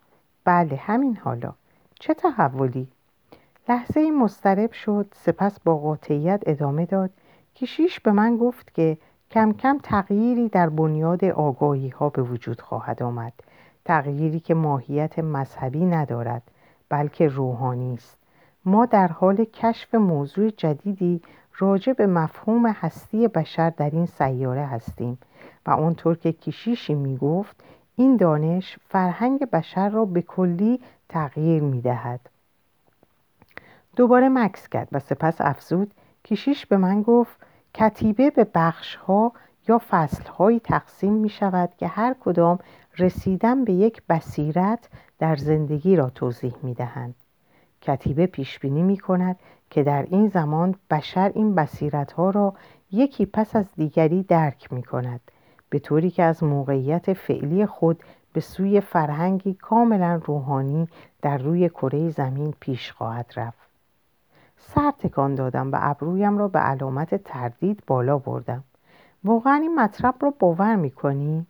بله 0.43 0.75
همین 0.75 1.17
حالا 1.17 1.53
چه 1.99 2.13
تحولی؟ 2.13 2.87
لحظه 3.69 3.99
ای 3.99 4.11
مسترب 4.11 4.71
شد 4.71 5.07
سپس 5.15 5.59
با 5.59 5.77
قاطعیت 5.77 6.43
ادامه 6.45 6.85
داد 6.85 7.09
کشیش 7.55 7.99
به 7.99 8.11
من 8.11 8.37
گفت 8.37 8.73
که 8.73 8.97
کم 9.31 9.53
کم 9.53 9.77
تغییری 9.83 10.49
در 10.49 10.69
بنیاد 10.69 11.25
آگاهی 11.25 11.89
ها 11.89 12.09
به 12.09 12.21
وجود 12.21 12.61
خواهد 12.61 13.03
آمد 13.03 13.33
تغییری 13.85 14.39
که 14.39 14.53
ماهیت 14.53 15.19
مذهبی 15.19 15.85
ندارد 15.85 16.43
بلکه 16.89 17.27
روحانی 17.27 17.93
است 17.93 18.18
ما 18.69 18.85
در 18.85 19.07
حال 19.07 19.45
کشف 19.45 19.95
موضوع 19.95 20.49
جدیدی 20.49 21.21
راجع 21.57 21.93
به 21.93 22.07
مفهوم 22.07 22.67
هستی 22.67 23.27
بشر 23.27 23.69
در 23.69 23.89
این 23.89 24.05
سیاره 24.05 24.65
هستیم 24.65 25.17
و 25.65 25.71
آنطور 25.71 26.15
که 26.15 26.31
کشیشی 26.31 26.93
می 26.93 27.17
گفت 27.17 27.63
این 27.95 28.17
دانش 28.17 28.79
فرهنگ 28.87 29.39
بشر 29.45 29.89
را 29.89 30.05
به 30.05 30.21
کلی 30.21 30.79
تغییر 31.09 31.63
می 31.63 31.81
دهد. 31.81 32.19
دوباره 33.95 34.29
مکس 34.29 34.69
کرد 34.69 34.87
و 34.91 34.99
سپس 34.99 35.41
افزود 35.41 35.93
کشیش 36.25 36.65
به 36.65 36.77
من 36.77 37.01
گفت 37.01 37.39
کتیبه 37.73 38.29
به 38.29 38.47
بخش 38.55 38.95
ها 38.95 39.31
یا 39.67 39.81
فصل 39.89 40.23
هایی 40.23 40.59
تقسیم 40.59 41.13
می 41.13 41.29
شود 41.29 41.69
که 41.77 41.87
هر 41.87 42.15
کدام 42.19 42.59
رسیدن 42.97 43.65
به 43.65 43.73
یک 43.73 44.01
بصیرت 44.09 44.89
در 45.19 45.35
زندگی 45.35 45.95
را 45.95 46.09
توضیح 46.09 46.53
می 46.63 46.73
دهند. 46.73 47.15
کتیبه 47.81 48.25
پیش 48.25 48.59
بینی 48.59 48.83
می 48.83 48.97
کند 48.97 49.39
که 49.69 49.83
در 49.83 50.07
این 50.09 50.27
زمان 50.27 50.75
بشر 50.89 51.31
این 51.35 51.55
بصیرت 51.55 52.11
ها 52.11 52.29
را 52.29 52.53
یکی 52.91 53.25
پس 53.25 53.55
از 53.55 53.65
دیگری 53.75 54.23
درک 54.23 54.73
می 54.73 54.83
کند 54.83 55.21
به 55.69 55.79
طوری 55.79 56.09
که 56.11 56.23
از 56.23 56.43
موقعیت 56.43 57.13
فعلی 57.13 57.65
خود 57.65 58.03
به 58.33 58.41
سوی 58.41 58.81
فرهنگی 58.81 59.53
کاملا 59.53 60.21
روحانی 60.25 60.87
در 61.21 61.37
روی 61.37 61.69
کره 61.69 62.09
زمین 62.09 62.53
پیش 62.59 62.91
خواهد 62.91 63.33
رفت. 63.35 63.69
سر 64.57 64.91
تکان 64.91 65.35
دادم 65.35 65.71
و 65.71 65.77
ابرویم 65.79 66.37
را 66.37 66.47
به 66.47 66.59
علامت 66.59 67.23
تردید 67.23 67.83
بالا 67.87 68.17
بردم. 68.17 68.63
واقعا 69.23 69.55
این 69.55 69.75
مطلب 69.75 70.15
را 70.21 70.33
باور 70.39 70.75
می‌کنی؟ 70.75 71.45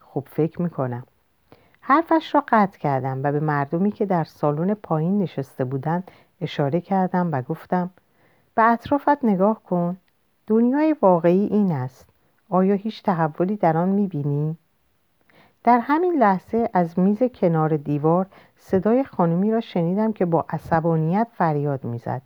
خوب 0.00 0.28
فکر 0.30 0.62
می‌کنم. 0.62 1.02
حرفش 1.90 2.34
را 2.34 2.44
قطع 2.48 2.78
کردم 2.78 3.20
و 3.22 3.32
به 3.32 3.40
مردمی 3.40 3.90
که 3.90 4.06
در 4.06 4.24
سالن 4.24 4.74
پایین 4.74 5.18
نشسته 5.18 5.64
بودند 5.64 6.10
اشاره 6.40 6.80
کردم 6.80 7.32
و 7.32 7.42
گفتم 7.42 7.90
به 8.54 8.62
اطرافت 8.62 9.24
نگاه 9.24 9.62
کن. 9.62 9.96
دنیای 10.46 10.96
واقعی 11.02 11.46
این 11.46 11.72
است. 11.72 12.06
آیا 12.48 12.74
هیچ 12.74 13.02
تحولی 13.02 13.56
در 13.56 13.76
آن 13.76 13.88
می‌بینی؟ 13.88 14.56
در 15.64 15.78
همین 15.78 16.14
لحظه 16.14 16.70
از 16.74 16.98
میز 16.98 17.22
کنار 17.22 17.76
دیوار 17.76 18.26
صدای 18.56 19.04
خانمی 19.04 19.52
را 19.52 19.60
شنیدم 19.60 20.12
که 20.12 20.24
با 20.24 20.46
عصبانیت 20.48 21.28
فریاد 21.32 21.84
می‌زد. 21.84 22.22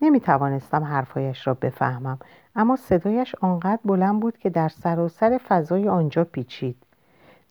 نمی 0.00 0.20
توانستم 0.20 0.84
حرفهایش 0.84 1.46
را 1.46 1.54
بفهمم 1.54 2.18
اما 2.56 2.76
صدایش 2.76 3.34
آنقدر 3.34 3.80
بلند 3.84 4.20
بود 4.20 4.38
که 4.38 4.50
در 4.50 4.68
سراسر 4.68 5.40
فضای 5.48 5.88
آنجا 5.88 6.24
پیچید. 6.24 6.76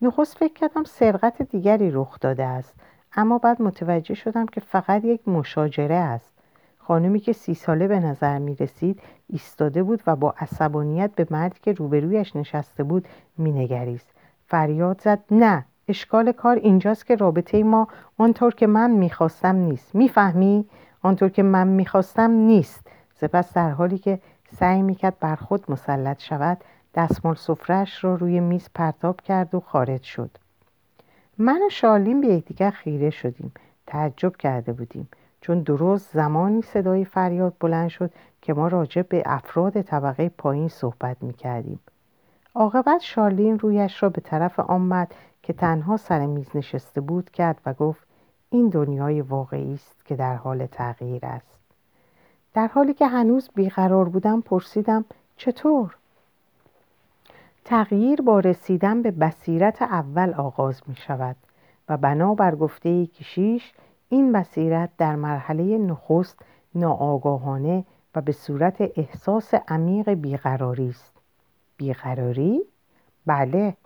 نخست 0.02 0.38
فکر 0.38 0.54
کردم 0.54 0.84
سرقت 0.84 1.42
دیگری 1.42 1.92
رخ 1.92 2.20
داده 2.20 2.44
است. 2.44 2.76
اما 3.16 3.38
بعد 3.38 3.62
متوجه 3.62 4.14
شدم 4.14 4.46
که 4.46 4.62
فقط 4.62 5.06
یک 5.06 5.28
مشاجره 5.28 5.96
است. 5.96 6.32
خانمی 6.78 7.20
که 7.20 7.34
سی 7.34 7.54
ساله 7.54 7.88
به 7.88 8.00
نظر 8.00 8.40
می 8.40 8.56
رسید 8.56 9.02
ایستاده 9.28 9.84
بود 9.84 10.04
و 10.08 10.16
با 10.16 10.34
عصبانیت 10.38 11.12
به 11.16 11.28
مردی 11.30 11.60
که 11.62 11.74
روبرویش 11.74 12.36
نشسته 12.36 12.84
بود 12.84 13.08
مینگریست 13.38 14.08
فریاد 14.48 15.02
زد 15.02 15.20
نه 15.32 15.66
اشکال 15.88 16.32
کار 16.32 16.56
اینجاست 16.56 17.06
که 17.06 17.16
رابطه 17.16 17.64
ما 17.64 17.88
آنطور 18.18 18.54
که 18.54 18.68
من 18.68 18.92
می‌خواستم 18.92 19.56
نیست. 19.56 19.96
می‌فهمی؟ 19.96 20.66
آنطور 21.02 21.30
که 21.30 21.44
من 21.44 21.68
می‌خواستم 21.68 22.32
نیست. 22.32 22.88
سپس 23.14 23.54
در 23.54 23.70
حالی 23.70 23.98
که 23.98 24.20
سعی 24.56 24.82
می‌کرد 24.82 25.20
بر 25.20 25.36
خود 25.36 25.72
مسلط 25.72 26.22
شود 26.22 26.58
دستمال 26.96 27.36
سفرش 27.36 28.04
را 28.04 28.16
روی 28.16 28.40
میز 28.40 28.70
پرتاب 28.76 29.22
کرد 29.22 29.56
و 29.56 29.60
خارج 29.60 30.04
شد. 30.04 30.30
من 31.38 31.62
و 31.68 31.70
شالین 31.70 32.22
به 32.22 32.28
یکدیگر 32.28 32.72
خیره 32.72 33.10
شدیم. 33.10 33.52
تعجب 33.88 34.36
کرده 34.36 34.74
بودیم. 34.74 35.10
چون 35.42 35.60
درست 35.60 36.14
زمانی 36.14 36.62
صدای 36.62 37.06
فریاد 37.06 37.54
بلند 37.60 37.90
شد 37.90 38.12
که 38.42 38.54
ما 38.54 38.68
راجع 38.68 39.02
به 39.02 39.24
افراد 39.26 39.82
طبقه 39.82 40.30
پایین 40.30 40.68
صحبت 40.68 41.18
می 41.22 41.34
کردیم. 41.34 41.80
عاقبت 42.56 43.02
شارلین 43.02 43.60
رویش 43.60 44.04
را 44.04 44.10
به 44.10 44.22
طرف 44.22 44.60
آمد 44.60 45.14
که 45.44 45.54
تنها 45.54 45.98
سر 45.98 46.26
میز 46.26 46.48
نشسته 46.56 47.02
بود 47.02 47.30
کرد 47.30 47.62
و 47.66 47.74
گفت 47.74 48.08
این 48.50 48.70
دنیای 48.70 49.22
واقعی 49.22 49.74
است 49.74 50.06
که 50.06 50.16
در 50.16 50.36
حال 50.36 50.66
تغییر 50.66 51.26
است. 51.26 51.60
در 52.54 52.68
حالی 52.68 52.94
که 52.94 53.08
هنوز 53.08 53.50
بیقرار 53.56 54.10
بودم 54.10 54.42
پرسیدم 54.42 55.06
چطور؟ 55.38 55.96
تغییر 57.66 58.22
با 58.22 58.40
رسیدن 58.40 59.02
به 59.02 59.12
بصیرت 59.12 59.82
اول 59.82 60.34
آغاز 60.34 60.82
می 60.88 60.96
شود 60.96 61.36
و 61.90 61.98
بنابر 61.98 62.56
گفته 62.56 63.06
کشیش 63.06 63.74
این 64.10 64.32
بصیرت 64.32 64.90
در 64.98 65.16
مرحله 65.16 65.78
نخست 65.78 66.40
ناآگاهانه 66.76 67.86
و 68.16 68.22
به 68.22 68.32
صورت 68.32 68.76
احساس 68.96 69.54
عمیق 69.54 70.10
بیقراری 70.10 70.90
است 70.90 71.14
بیقراری؟ 71.78 72.62
بله 73.26 73.78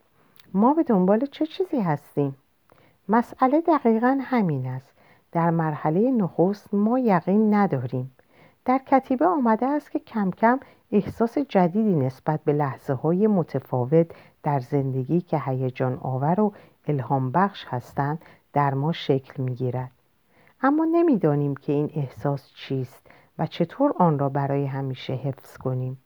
ما 0.53 0.73
به 0.73 0.83
دنبال 0.83 1.25
چه 1.25 1.45
چیزی 1.45 1.79
هستیم؟ 1.79 2.35
مسئله 3.09 3.61
دقیقا 3.61 4.19
همین 4.21 4.67
است 4.67 4.93
در 5.31 5.49
مرحله 5.49 6.11
نخست 6.11 6.73
ما 6.73 6.99
یقین 6.99 7.53
نداریم 7.53 8.14
در 8.65 8.77
کتیبه 8.77 9.25
آمده 9.25 9.65
است 9.65 9.91
که 9.91 9.99
کم 9.99 10.31
کم 10.31 10.59
احساس 10.91 11.37
جدیدی 11.37 11.95
نسبت 11.95 12.39
به 12.45 12.53
لحظه 12.53 12.93
های 12.93 13.27
متفاوت 13.27 14.07
در 14.43 14.59
زندگی 14.59 15.21
که 15.21 15.39
هیجان 15.39 15.97
آور 16.01 16.39
و 16.39 16.53
الهام 16.87 17.31
بخش 17.31 17.65
هستند 17.69 18.21
در 18.53 18.73
ما 18.73 18.91
شکل 18.91 19.43
می 19.43 19.55
گیرد. 19.55 19.91
اما 20.61 20.85
نمی‌دانیم 20.91 21.55
که 21.55 21.73
این 21.73 21.91
احساس 21.95 22.51
چیست 22.55 23.07
و 23.39 23.47
چطور 23.47 23.93
آن 23.97 24.19
را 24.19 24.29
برای 24.29 24.65
همیشه 24.65 25.13
حفظ 25.13 25.57
کنیم. 25.57 25.97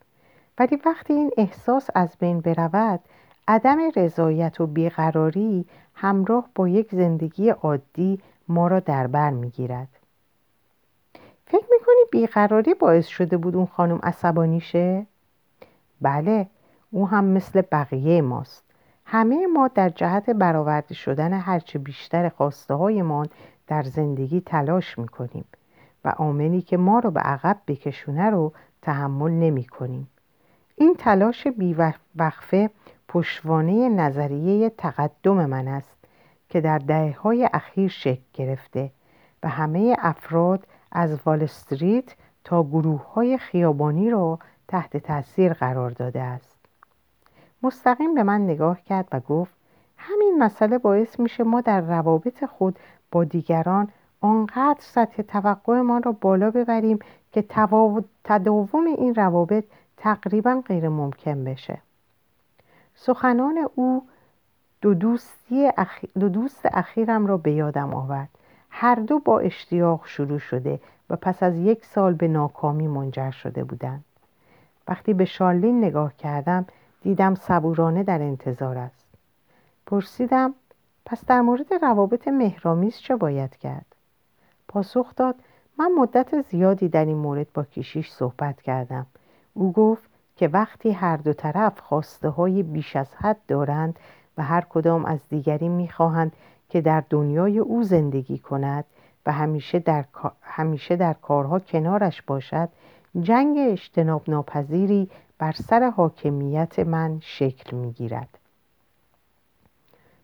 ولی 0.58 0.78
وقتی 0.86 1.14
این 1.14 1.32
احساس 1.38 1.90
از 1.96 2.18
بین 2.20 2.40
برود 2.42 3.00
عدم 3.48 3.78
رضایت 3.96 4.62
و 4.62 4.68
بیقراری 4.68 5.66
همراه 5.94 6.50
با 6.56 6.68
یک 6.68 6.92
زندگی 6.92 7.50
عادی 7.50 8.20
ما 8.48 8.68
را 8.68 8.80
در 8.80 9.08
بر 9.08 9.30
می‌گیرد 9.30 9.99
فکر 11.50 11.66
می‌کنی 11.72 11.96
بیقراری 12.12 12.74
باعث 12.74 13.08
شده 13.08 13.38
بود 13.38 13.56
اون 13.56 13.66
خانم 13.66 14.00
عصبانی 14.04 14.62
شه؟ 14.62 15.06
بله 16.02 16.48
او 16.92 17.08
هم 17.08 17.26
مثل 17.26 17.62
بقیه 17.62 18.22
ماست 18.22 18.64
همه 19.06 19.48
ما 19.48 19.68
در 19.68 19.90
جهت 19.90 20.30
برآورده 20.30 20.94
شدن 20.94 21.34
هرچه 21.34 21.80
بیشتر 21.80 22.30
خواسته 22.30 22.74
هایمان 22.74 23.28
در 23.68 23.84
زندگی 23.84 24.42
تلاش 24.42 25.00
می‌کنیم 25.00 25.46
و 26.06 26.10
عاملی 26.10 26.62
که 26.62 26.78
ما 26.78 27.00
رو 27.00 27.12
به 27.12 27.20
عقب 27.20 27.58
بکشونه 27.68 28.30
رو 28.30 28.54
تحمل 28.82 29.32
نمی 29.32 29.66
کنیم. 29.66 30.08
این 30.76 30.96
تلاش 30.98 31.48
بیوقفه 31.48 32.70
پشوانه 33.08 33.90
نظریه 33.90 34.70
تقدم 34.70 35.46
من 35.46 35.68
است 35.68 35.98
که 36.50 36.62
در 36.62 36.78
دهه 36.78 37.20
های 37.20 37.50
اخیر 37.54 37.90
شکل 37.90 38.22
گرفته 38.34 38.92
و 39.44 39.50
همه 39.50 39.96
افراد 40.00 40.68
از 40.92 41.18
وال 41.26 41.44
استریت 41.44 42.16
تا 42.44 42.64
گروه 42.64 43.14
های 43.14 43.38
خیابانی 43.38 44.10
را 44.10 44.40
تحت 44.68 44.98
تاثیر 44.98 45.54
قرار 45.54 45.90
داده 45.90 46.22
است. 46.22 46.60
مستقیم 47.64 48.16
به 48.16 48.24
من 48.24 48.42
نگاه 48.42 48.82
کرد 48.82 49.08
و 49.12 49.20
گفت 49.20 49.54
همین 49.98 50.36
مسئله 50.40 50.78
باعث 50.78 51.20
میشه 51.20 51.44
ما 51.44 51.62
در 51.62 51.82
روابط 51.82 52.46
خود 52.46 52.80
با 53.12 53.24
دیگران 53.24 53.88
آنقدر 54.22 54.80
سطح 54.80 55.22
توقعمان 55.22 56.04
را 56.04 56.12
بالا 56.12 56.52
ببریم 56.52 57.00
که 57.32 57.46
تداوم 58.24 58.86
این 58.86 59.16
روابط 59.16 59.66
تقریبا 59.98 60.64
غیر 60.66 60.90
ممکن 60.90 61.44
بشه. 61.44 61.82
سخنان 62.96 63.70
او 63.76 64.08
دو, 64.82 64.94
دوستی 64.94 65.70
دو 66.20 66.30
دوست 66.30 66.66
اخیرم 66.66 67.28
را 67.28 67.38
به 67.38 67.52
یادم 67.52 67.94
آورد. 67.94 68.30
هر 68.70 68.96
دو 68.96 69.20
با 69.20 69.40
اشتیاق 69.40 70.06
شروع 70.06 70.40
شده 70.40 70.80
و 71.10 71.16
پس 71.16 71.44
از 71.44 71.56
یک 71.58 71.86
سال 71.86 72.14
به 72.14 72.28
ناکامی 72.28 72.88
منجر 72.88 73.32
شده 73.32 73.64
بودند. 73.64 74.06
وقتی 74.88 75.14
به 75.14 75.26
شارلین 75.26 75.84
نگاه 75.84 76.14
کردم 76.18 76.66
دیدم 77.02 77.36
صبورانه 77.36 78.04
در 78.04 78.22
انتظار 78.22 78.78
است. 78.78 79.06
پرسیدم 79.86 80.54
پس 81.06 81.26
در 81.26 81.42
مورد 81.42 81.74
روابط 81.74 82.28
مهرامیز 82.28 82.98
چه 82.98 83.16
باید 83.16 83.56
کرد؟ 83.56 83.86
پاسخ 84.68 85.16
داد 85.16 85.36
من 85.78 85.92
مدت 85.98 86.42
زیادی 86.42 86.90
در 86.90 87.06
این 87.06 87.18
مورد 87.18 87.48
با 87.54 87.64
کشیش 87.64 88.12
صحبت 88.12 88.62
کردم. 88.62 89.06
او 89.54 89.72
گفت 89.72 90.10
که 90.36 90.48
وقتی 90.48 90.92
هر 90.92 91.18
دو 91.18 91.34
طرف 91.34 91.80
خواسته 91.80 92.30
های 92.30 92.64
بیش 92.64 92.96
از 92.96 93.08
حد 93.16 93.38
دارند 93.48 94.00
و 94.40 94.44
هر 94.44 94.62
کدام 94.62 95.06
از 95.06 95.20
دیگری 95.30 95.70
می‌خواهند 95.70 96.32
که 96.70 96.82
در 96.82 97.04
دنیای 97.10 97.60
او 97.60 97.84
زندگی 97.84 98.38
کند 98.38 98.86
و 99.26 99.32
همیشه 99.32 99.80
در, 99.80 100.06
همیشه 100.42 100.96
در 100.96 101.14
کارها 101.14 101.60
کنارش 101.60 102.22
باشد 102.22 102.70
جنگ 103.22 103.58
اجتناب 103.60 104.24
ناپذیری 104.28 105.10
بر 105.38 105.52
سر 105.52 105.90
حاکمیت 105.90 106.80
من 106.80 107.20
شکل 107.22 107.78
می‌گیرد. 107.78 108.30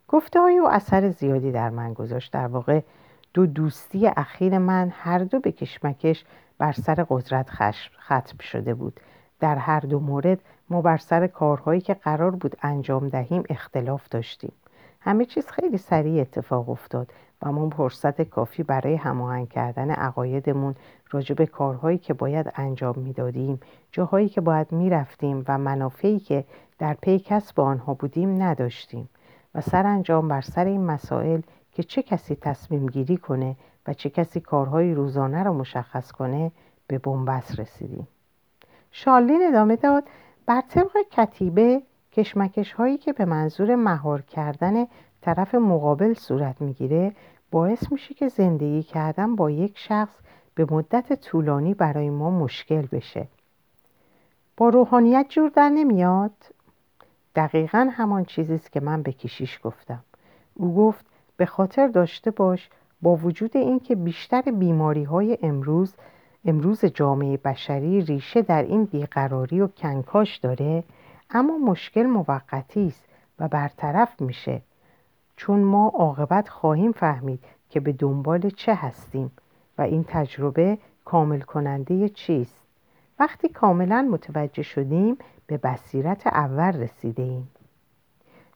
گفته 0.07 0.39
های 0.39 0.59
و 0.59 0.65
اثر 0.65 1.09
زیادی 1.09 1.51
در 1.51 1.69
من 1.69 1.93
گذاشت. 1.93 2.33
در 2.33 2.47
واقع 2.47 2.81
دو 3.33 3.45
دوستی 3.45 4.07
اخیر 4.07 4.57
من 4.57 4.93
هر 4.95 5.19
دو 5.19 5.39
به 5.39 5.51
کشمکش 5.51 6.25
بر 6.57 6.71
سر 6.71 7.05
قدرت 7.09 7.49
ختم 7.99 8.37
شده 8.39 8.73
بود. 8.73 8.99
در 9.39 9.55
هر 9.55 9.79
دو 9.79 9.99
مورد 9.99 10.39
ما 10.69 10.81
بر 10.81 10.97
سر 10.97 11.27
کارهایی 11.27 11.81
که 11.81 11.93
قرار 11.93 12.31
بود 12.31 12.55
انجام 12.61 13.09
دهیم 13.09 13.43
اختلاف 13.49 14.09
داشتیم. 14.09 14.51
همه 14.99 15.25
چیز 15.25 15.47
خیلی 15.47 15.77
سریع 15.77 16.21
اتفاق 16.21 16.69
افتاد 16.69 17.11
و 17.41 17.51
ما 17.51 17.69
فرصت 17.69 18.21
کافی 18.21 18.63
برای 18.63 18.95
هماهنگ 18.95 19.49
کردن 19.49 19.91
عقایدمون 19.91 20.75
راجع 21.11 21.35
به 21.35 21.45
کارهایی 21.45 21.97
که 21.97 22.13
باید 22.13 22.51
انجام 22.55 22.99
می‌دادیم 22.99 23.59
جاهایی 23.91 24.29
که 24.29 24.41
باید 24.41 24.71
می‌رفتیم 24.71 25.45
و 25.47 25.57
منافعی 25.57 26.19
که 26.19 26.45
در 26.79 26.93
پی 26.93 27.19
کسب 27.19 27.59
آنها 27.59 27.93
بودیم 27.93 28.43
نداشتیم 28.43 29.09
و 29.55 29.61
سرانجام 29.61 30.27
بر 30.27 30.41
سر 30.41 30.65
این 30.65 30.85
مسائل 30.85 31.41
که 31.71 31.83
چه 31.83 32.03
کسی 32.03 32.35
تصمیم 32.35 32.85
گیری 32.87 33.17
کنه 33.17 33.55
و 33.87 33.93
چه 33.93 34.09
کسی 34.09 34.39
کارهای 34.39 34.93
روزانه 34.93 35.43
را 35.43 35.53
مشخص 35.53 36.11
کنه 36.11 36.51
به 36.87 36.97
بنبست 36.97 37.59
رسیدیم. 37.59 38.07
شارلین 38.91 39.47
ادامه 39.47 39.75
داد 39.75 40.03
بر 40.45 40.61
طبق 40.61 40.97
کتیبه 41.11 41.81
کشمکش 42.11 42.73
هایی 42.73 42.97
که 42.97 43.13
به 43.13 43.25
منظور 43.25 43.75
مهار 43.75 44.21
کردن 44.21 44.85
طرف 45.21 45.55
مقابل 45.55 46.13
صورت 46.13 46.61
می‌گیره 46.61 47.15
باعث 47.51 47.91
میشه 47.91 48.13
که 48.13 48.27
زندگی 48.27 48.83
کردن 48.83 49.35
با 49.35 49.51
یک 49.51 49.77
شخص 49.77 50.15
به 50.55 50.67
مدت 50.71 51.13
طولانی 51.13 51.73
برای 51.73 52.09
ما 52.09 52.29
مشکل 52.31 52.81
بشه. 52.81 53.27
با 54.57 54.69
روحانیت 54.69 55.25
جور 55.29 55.49
در 55.49 55.69
نمیاد؟ 55.69 56.31
دقیقا 57.35 57.89
همان 57.91 58.25
چیزی 58.25 58.53
است 58.53 58.71
که 58.71 58.79
من 58.79 59.01
به 59.01 59.11
کشیش 59.11 59.59
گفتم. 59.63 60.03
او 60.53 60.75
گفت 60.75 61.05
به 61.37 61.45
خاطر 61.45 61.87
داشته 61.87 62.31
باش 62.31 62.69
با 63.01 63.15
وجود 63.15 63.57
اینکه 63.57 63.95
بیشتر 63.95 64.41
بیماری 64.41 65.03
های 65.03 65.37
امروز 65.41 65.93
امروز 66.47 66.85
جامعه 66.85 67.37
بشری 67.37 68.01
ریشه 68.01 68.41
در 68.41 68.63
این 68.63 68.85
بیقراری 68.85 69.61
و 69.61 69.67
کنکاش 69.67 70.37
داره 70.37 70.83
اما 71.29 71.57
مشکل 71.57 72.03
موقتی 72.03 72.87
است 72.87 73.05
و 73.39 73.47
برطرف 73.47 74.21
میشه. 74.21 74.61
چون 75.35 75.59
ما 75.59 75.87
عاقبت 75.87 76.49
خواهیم 76.49 76.91
فهمید 76.91 77.43
که 77.69 77.79
به 77.79 77.91
دنبال 77.91 78.49
چه 78.49 78.75
هستیم 78.75 79.31
و 79.77 79.81
این 79.81 80.05
تجربه 80.07 80.77
کامل 81.05 81.39
کننده 81.39 82.09
چیست. 82.09 82.61
وقتی 83.19 83.49
کاملا 83.49 84.07
متوجه 84.11 84.63
شدیم 84.63 85.17
به 85.47 85.57
بصیرت 85.57 86.27
اول 86.27 86.81
رسیده 86.81 87.23
ایم 87.23 87.49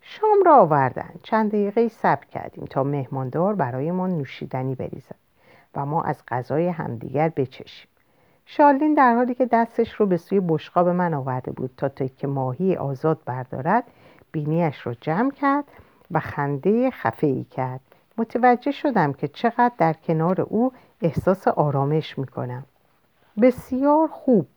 شام 0.02 0.43
را 0.45 0.56
آوردن. 0.56 1.10
چند 1.23 1.52
دقیقه 1.52 1.88
صبر 1.88 2.25
کردیم 2.25 2.65
تا 2.65 2.84
مهماندار 2.84 3.56
برای 3.56 3.91
ما 3.91 4.08
نوشیدنی 4.08 4.75
بریزد. 4.75 5.18
و 5.75 5.86
ما 5.86 6.03
از 6.03 6.23
غذای 6.27 6.67
همدیگر 6.67 7.29
بچشیم. 7.29 7.89
شالین 8.45 8.93
در 8.93 9.15
حالی 9.15 9.34
که 9.34 9.45
دستش 9.45 9.93
رو 9.93 10.05
به 10.05 10.17
سوی 10.17 10.39
بشقاب 10.39 10.88
من 10.88 11.13
آورده 11.13 11.51
بود 11.51 11.71
تا 11.77 11.89
که 11.89 12.27
ماهی 12.27 12.75
آزاد 12.75 13.19
بردارد 13.25 13.84
بینیش 14.32 14.82
رو 14.82 14.93
جمع 15.01 15.32
کرد 15.32 15.63
و 16.12 16.19
خنده 16.19 16.91
خفه 16.91 17.27
ای 17.27 17.43
کرد. 17.43 17.82
متوجه 18.17 18.71
شدم 18.71 19.13
که 19.13 19.27
چقدر 19.27 19.71
در 19.77 19.93
کنار 19.93 20.41
او 20.41 20.71
احساس 21.01 21.47
آرامش 21.47 22.17
می‌کنم. 22.17 22.65
بسیار 23.41 24.08
خوب 24.08 24.47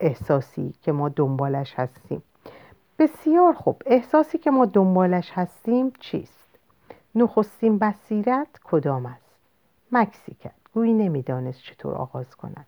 احساسی 0.00 0.74
که 0.82 0.92
ما 0.92 1.08
دنبالش 1.08 1.74
هستیم. 1.76 2.22
بسیار 2.98 3.52
خوب. 3.52 3.82
احساسی 3.86 4.38
که 4.38 4.50
ما 4.50 4.66
دنبالش 4.66 5.30
هستیم 5.34 5.92
چیست؟ 6.00 6.58
نخستین 7.14 7.78
بصیرت 7.78 8.48
کدام 8.64 9.06
است؟ 9.06 9.23
مکسی 9.96 10.34
کرد. 10.34 10.60
گویی 10.74 10.92
نمی‌دانست 10.92 11.62
چطور 11.62 11.94
آغاز 11.94 12.36
کند. 12.36 12.66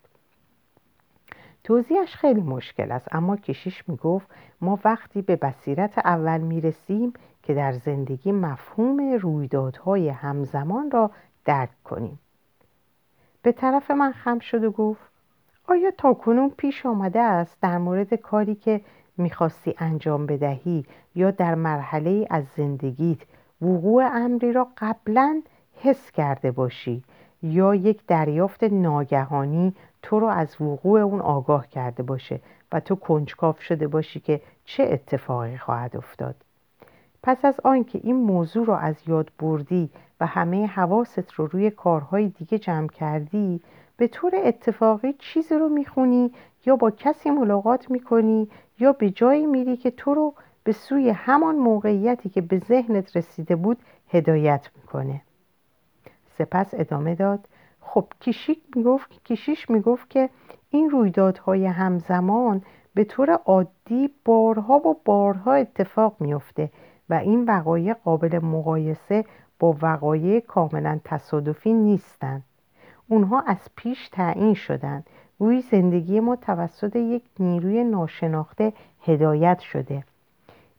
توضیحش 1.63 2.15
خیلی 2.15 2.41
مشکل 2.41 2.91
است 2.91 3.07
اما 3.11 3.37
کشیش 3.37 3.89
می‌گفت 3.89 4.27
ما 4.61 4.79
وقتی 4.85 5.21
به 5.21 5.35
بصیرت 5.35 5.97
اول 5.97 6.41
می‌رسیم 6.41 7.13
که 7.43 7.53
در 7.53 7.71
زندگی 7.73 8.31
مفهوم 8.31 9.13
رویدادهای 9.21 10.09
همزمان 10.09 10.91
را 10.91 11.11
درک 11.45 11.83
کنیم. 11.83 12.19
به 13.41 13.51
طرف 13.51 13.91
من 13.91 14.11
خم 14.11 14.39
شد 14.39 14.63
و 14.63 14.71
گفت 14.71 15.01
آیا 15.67 15.91
تاکنون 15.91 16.49
پیش 16.49 16.85
آمده 16.85 17.19
است 17.19 17.57
در 17.61 17.77
مورد 17.77 18.13
کاری 18.13 18.55
که 18.55 18.81
می‌خواستی 19.17 19.75
انجام 19.77 20.25
بدهی 20.25 20.85
یا 21.15 21.31
در 21.31 21.55
مرحله 21.55 22.27
از 22.29 22.43
زندگیت 22.57 23.19
وقوع 23.61 24.03
امری 24.13 24.53
را 24.53 24.67
قبلا 24.77 25.41
حس 25.81 26.11
کرده 26.11 26.51
باشی 26.51 27.03
یا 27.41 27.75
یک 27.75 28.05
دریافت 28.07 28.63
ناگهانی 28.63 29.73
تو 30.01 30.19
رو 30.19 30.27
از 30.27 30.61
وقوع 30.61 30.99
اون 30.99 31.21
آگاه 31.21 31.67
کرده 31.67 32.03
باشه 32.03 32.39
و 32.71 32.79
تو 32.79 32.95
کنجکاف 32.95 33.61
شده 33.61 33.87
باشی 33.87 34.19
که 34.19 34.41
چه 34.65 34.83
اتفاقی 34.83 35.57
خواهد 35.57 35.97
افتاد. 35.97 36.35
پس 37.23 37.45
از 37.45 37.59
آنکه 37.63 37.99
این 38.03 38.15
موضوع 38.15 38.65
را 38.65 38.77
از 38.77 38.95
یاد 39.07 39.31
بردی 39.39 39.89
و 40.19 40.25
همه 40.25 40.65
حواست 40.65 41.33
رو 41.33 41.47
روی 41.47 41.69
کارهای 41.71 42.27
دیگه 42.27 42.59
جمع 42.59 42.87
کردی 42.87 43.61
به 43.97 44.07
طور 44.07 44.31
اتفاقی 44.35 45.13
چیزی 45.13 45.55
رو 45.55 45.69
می‌خونی 45.69 46.31
یا 46.65 46.75
با 46.75 46.91
کسی 46.91 47.29
ملاقات 47.29 47.91
می‌کنی 47.91 48.49
یا 48.79 48.93
به 48.93 49.09
جایی 49.09 49.45
میری 49.45 49.77
که 49.77 49.91
تو 49.91 50.13
رو 50.13 50.33
به 50.63 50.71
سوی 50.71 51.09
همان 51.09 51.55
موقعیتی 51.55 52.29
که 52.29 52.41
به 52.41 52.59
ذهنت 52.59 53.17
رسیده 53.17 53.55
بود 53.55 53.77
هدایت 54.09 54.69
می‌کنه. 54.75 55.21
سپس 56.37 56.73
ادامه 56.73 57.15
داد. 57.15 57.47
خب 57.81 58.05
کشیک 58.21 58.59
می‌گفت 58.75 59.23
کشیش 59.23 59.69
می‌گفت 59.69 60.09
که 60.09 60.29
این 60.69 60.89
رویدادهای 60.89 61.65
همزمان 61.65 62.61
به 62.93 63.03
طور 63.03 63.31
عادی 63.31 64.09
بارها 64.25 64.87
و 64.87 65.01
بارها 65.05 65.53
اتفاق 65.53 66.15
میفته 66.19 66.69
و 67.09 67.13
این 67.13 67.45
وقایع 67.45 67.93
قابل 67.93 68.39
مقایسه 68.39 69.25
با 69.59 69.77
وقایع 69.81 70.39
کاملا 70.39 70.99
تصادفی 71.03 71.73
نیستند. 71.73 72.43
اونها 73.07 73.39
از 73.41 73.69
پیش 73.75 74.09
تعیین 74.09 74.53
شدند. 74.53 75.07
گویی 75.39 75.61
زندگی 75.61 76.19
ما 76.19 76.35
توسط 76.35 76.95
یک 76.95 77.23
نیروی 77.39 77.83
ناشناخته 77.83 78.73
هدایت 79.01 79.59
شده. 79.59 80.03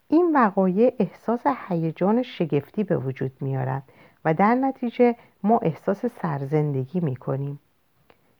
این 0.08 0.32
وقایع 0.34 0.94
احساس 0.98 1.40
هیجان 1.68 2.22
شگفتی 2.22 2.84
به 2.84 2.96
وجود 2.96 3.32
میارند 3.40 3.82
و 4.24 4.34
در 4.34 4.54
نتیجه 4.54 5.16
ما 5.42 5.58
احساس 5.58 6.06
سرزندگی 6.06 7.00
می‌کنیم. 7.00 7.60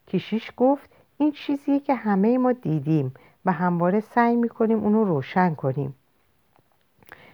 کشیش 0.09 0.51
گفت 0.57 0.91
این 1.19 1.33
چیزیه 1.33 1.81
که 1.81 1.95
همه 1.95 2.39
ما 2.39 2.53
دیدیم 2.53 3.15
و 3.45 3.53
همواره 3.53 4.01
سعی 4.01 4.37
می‌کنیم 4.37 4.79
اونو 4.79 5.05
روشن 5.05 5.55
کنیم. 5.55 5.95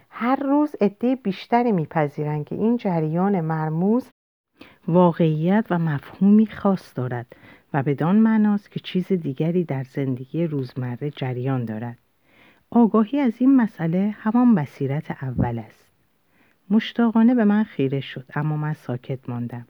هر 0.09 0.35
روز 0.35 0.75
عده 0.81 1.15
بیشتری 1.15 1.71
میپذیرند 1.71 2.45
که 2.45 2.55
این 2.55 2.77
جریان 2.77 3.41
مرموز 3.41 4.09
واقعیت 4.87 5.65
و 5.69 5.79
مفهومی 5.79 6.47
خاص 6.47 6.93
دارد 6.95 7.35
و 7.73 7.83
بدان 7.83 8.15
معناست 8.15 8.71
که 8.71 8.79
چیز 8.79 9.07
دیگری 9.07 9.63
در 9.63 9.83
زندگی 9.83 10.47
روزمره 10.47 11.11
جریان 11.11 11.65
دارد. 11.65 11.97
آگاهی 12.69 13.19
از 13.19 13.33
این 13.39 13.55
مسئله 13.55 14.15
همان 14.19 14.55
بصیرت 14.55 15.11
اول 15.11 15.59
است. 15.59 15.84
مشتاقانه 16.69 17.35
به 17.35 17.45
من 17.45 17.63
خیره 17.63 17.99
شد 17.99 18.25
اما 18.35 18.57
من 18.57 18.73
ساکت 18.73 19.29
ماندم. 19.29 19.67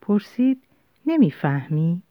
پرسید 0.00 0.62
نمی‌فهمی؟ 1.06 2.02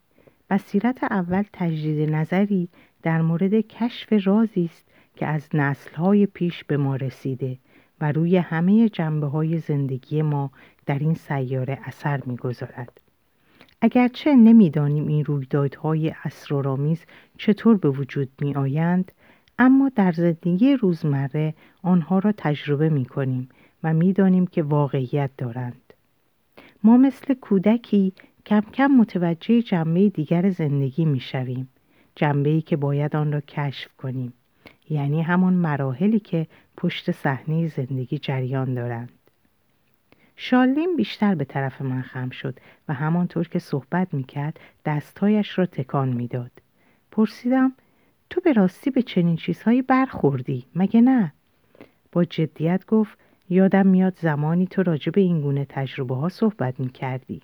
بصیرت 0.50 1.04
اول 1.04 1.44
تجدید 1.54 2.10
نظری 2.10 2.70
در 3.04 3.22
مورد 3.22 3.54
کشف 3.54 4.14
رازی 4.28 4.66
است 4.66 4.86
که 5.16 5.26
از 5.28 5.50
نسلهای 5.54 6.26
پیش 6.26 6.64
به 6.64 6.78
ما 6.78 6.96
رسیده 6.96 7.58
و 8.02 8.12
روی 8.12 8.38
همه 8.38 8.90
جنبه 8.90 9.28
های 9.28 9.60
زندگی 9.60 10.22
ما 10.22 10.52
در 10.86 11.00
این 11.00 11.14
سیاره 11.14 11.80
اثر 11.84 12.22
می‌گذارد. 12.26 13.02
اگرچه 13.82 14.36
نمی‌دانیم 14.36 15.08
این 15.08 15.26
رویدادهای 15.26 16.14
اسرارآمیز 16.24 17.06
چطور 17.38 17.78
به 17.78 17.90
وجود 17.90 18.30
می 18.42 18.56
آیند 18.56 19.12
اما 19.60 19.92
در 19.96 20.12
زندگی 20.12 20.76
روزمره 20.76 21.54
آنها 21.82 22.20
را 22.20 22.32
تجربه 22.38 22.90
می 22.90 23.06
کنیم 23.06 23.50
و 23.84 23.94
می‌دانیم 23.94 24.48
که 24.48 24.64
واقعیت 24.64 25.30
دارند. 25.38 25.94
ما 26.84 26.98
مثل 26.98 27.34
کودکی 27.34 28.14
کم 28.46 28.62
کم 28.62 28.88
متوجه 28.88 29.62
جنبه 29.62 30.10
دیگر 30.10 30.50
زندگی 30.50 31.06
می 31.06 31.20
شویم 31.20 31.70
جنبه 32.16 32.62
که 32.62 32.78
باید 32.78 33.16
آن 33.16 33.32
را 33.32 33.42
کشف 33.42 33.90
کنیم 33.98 34.34
یعنی 34.90 35.22
همان 35.22 35.54
مراحلی 35.54 36.20
که 36.20 36.48
پشت 36.78 37.12
صحنه 37.12 37.68
زندگی 37.68 38.18
جریان 38.18 38.74
دارند. 38.74 39.12
شالین 40.36 40.96
بیشتر 40.98 41.36
به 41.36 41.46
طرف 41.46 41.82
من 41.82 42.02
خم 42.02 42.30
شد 42.30 42.60
و 42.88 42.94
همانطور 42.94 43.48
که 43.48 43.60
صحبت 43.60 44.14
می‌کرد 44.14 44.60
دستهایش 44.86 45.60
را 45.60 45.66
تکان 45.66 46.10
می‌داد. 46.10 46.52
پرسیدم 47.12 47.74
تو 48.30 48.42
به 48.42 48.54
راستی 48.54 48.92
به 48.92 49.02
چنین 49.02 49.36
چیزهایی 49.36 49.82
برخوردی؟ 49.82 50.66
مگه 50.76 51.02
نه؟ 51.02 51.34
با 52.12 52.26
جدیت 52.26 52.86
گفت 52.86 53.18
یادم 53.50 53.88
میاد 53.88 54.18
زمانی 54.20 54.68
تو 54.68 54.84
راجع 54.84 55.12
به 55.12 55.22
این 55.22 55.42
گونه 55.42 55.66
تجربه 55.70 56.16
ها 56.16 56.30
صحبت 56.30 56.80
می‌کردی. 56.80 57.42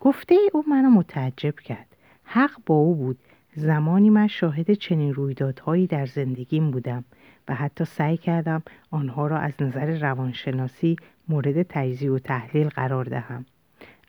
گفته 0.00 0.34
ای 0.34 0.50
او 0.52 0.64
منو 0.68 0.90
متعجب 0.90 1.54
کرد. 1.54 1.96
حق 2.24 2.50
با 2.66 2.74
او 2.74 2.94
بود. 2.94 3.18
زمانی 3.54 4.10
من 4.10 4.26
شاهد 4.26 4.72
چنین 4.72 5.14
رویدادهایی 5.14 5.86
در 5.86 6.06
زندگیم 6.06 6.70
بودم 6.70 7.04
و 7.48 7.54
حتی 7.54 7.84
سعی 7.84 8.16
کردم 8.16 8.62
آنها 8.90 9.26
را 9.26 9.38
از 9.38 9.52
نظر 9.60 9.98
روانشناسی 9.98 10.96
مورد 11.28 11.62
تجزیه 11.62 12.12
و 12.12 12.18
تحلیل 12.18 12.68
قرار 12.68 13.04
دهم. 13.04 13.46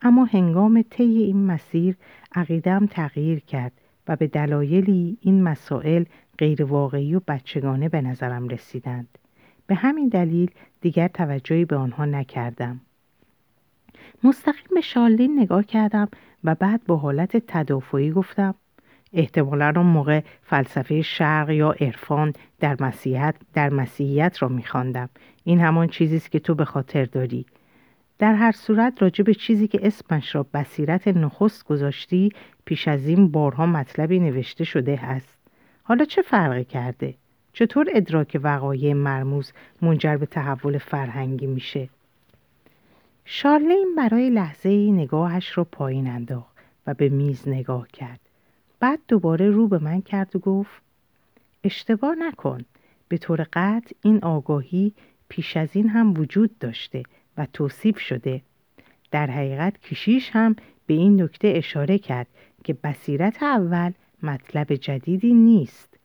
اما 0.02 0.26
هنگام 0.26 0.82
طی 0.90 1.04
این 1.04 1.46
مسیر 1.46 1.96
عقیدم 2.36 2.86
تغییر 2.86 3.40
کرد 3.40 3.72
و 4.08 4.16
به 4.16 4.28
دلایلی 4.28 5.18
این 5.22 5.44
مسائل 5.44 6.04
غیر 6.38 6.64
واقعی 6.64 7.16
و 7.16 7.22
بچگانه 7.28 7.90
به 7.90 8.02
نظرم 8.02 8.48
رسیدند. 8.48 9.18
به 9.68 9.76
همین 9.76 10.08
دلیل 10.08 10.52
دیگر 10.82 11.08
توجهی 11.08 11.66
به 11.66 11.76
آنها 11.76 12.06
نکردم. 12.06 12.82
مستقیم 14.24 14.68
به 14.76 14.82
شارلین 14.82 15.40
نگاه 15.40 15.64
کردم 15.64 16.08
و 16.44 16.56
بعد 16.56 16.82
با 16.88 16.98
حالت 16.98 17.38
تدافعی 17.48 18.12
گفتم 18.12 18.56
احتمالا 19.14 19.74
اون 19.76 19.86
موقع 19.86 20.22
فلسفه 20.42 21.02
شرق 21.02 21.50
یا 21.50 21.72
عرفان 21.72 22.34
در 22.60 22.78
مسیحیت 22.80 23.36
در 23.54 23.70
مسیحیت 23.70 24.42
را 24.42 24.48
میخواندم. 24.48 25.10
این 25.44 25.60
همان 25.60 25.88
چیزی 25.88 26.16
است 26.16 26.32
که 26.32 26.40
تو 26.40 26.56
به 26.56 26.66
خاطر 26.66 27.06
داری. 27.06 27.46
در 28.20 28.34
هر 28.34 28.52
صورت 28.52 29.02
راجع 29.02 29.24
به 29.24 29.34
چیزی 29.34 29.68
که 29.68 29.80
اسمش 29.84 30.36
را 30.36 30.46
بصیرت 30.54 31.08
نخست 31.08 31.66
گذاشتی 31.66 32.30
پیش 32.66 32.88
از 32.88 33.08
این 33.08 33.32
بارها 33.32 33.66
مطلبی 33.66 34.20
نوشته 34.20 34.64
شده 34.64 35.06
است 35.06 35.40
حالا 35.84 36.06
چه 36.06 36.22
فرقی 36.22 36.64
کرده؟ 36.64 37.14
چطور 37.60 37.88
ادراک 37.94 38.40
وقایع 38.44 38.94
مرموز 38.94 39.52
منجر 39.82 40.18
به 40.18 40.26
تحول 40.26 40.78
فرهنگی 40.78 41.48
میشه؟ 41.48 41.90
شارلین 43.26 43.96
برای 43.98 44.30
لحظه 44.30 44.70
نگاهش 44.70 45.58
را 45.58 45.64
پایین 45.64 46.08
انداخت 46.08 46.58
و 46.88 46.94
به 46.94 47.10
میز 47.10 47.48
نگاه 47.48 47.88
کرد. 47.88 48.20
بعد 48.80 49.00
دوباره 49.08 49.50
رو 49.50 49.68
به 49.68 49.80
من 49.80 50.02
کرد 50.02 50.36
و 50.36 50.40
گفت 50.40 50.82
اشتباه 51.64 52.16
نکن. 52.16 52.66
به 53.08 53.18
طور 53.18 53.48
قطع 53.54 53.96
این 54.02 54.24
آگاهی 54.24 54.94
پیش 55.30 55.58
از 55.58 55.70
این 55.74 55.90
هم 55.90 56.14
وجود 56.14 56.60
داشته 56.60 57.04
و 57.38 57.48
توصیف 57.54 58.00
شده. 58.00 58.42
در 59.12 59.30
حقیقت 59.30 59.78
کشیش 59.78 60.30
هم 60.34 60.56
به 60.86 60.94
این 60.94 61.22
نکته 61.22 61.54
اشاره 61.56 61.98
کرد 61.98 62.28
که 62.64 62.74
بصیرت 62.74 63.44
اول 63.44 63.92
مطلب 64.24 64.76
جدیدی 64.76 65.34
نیست. 65.34 65.98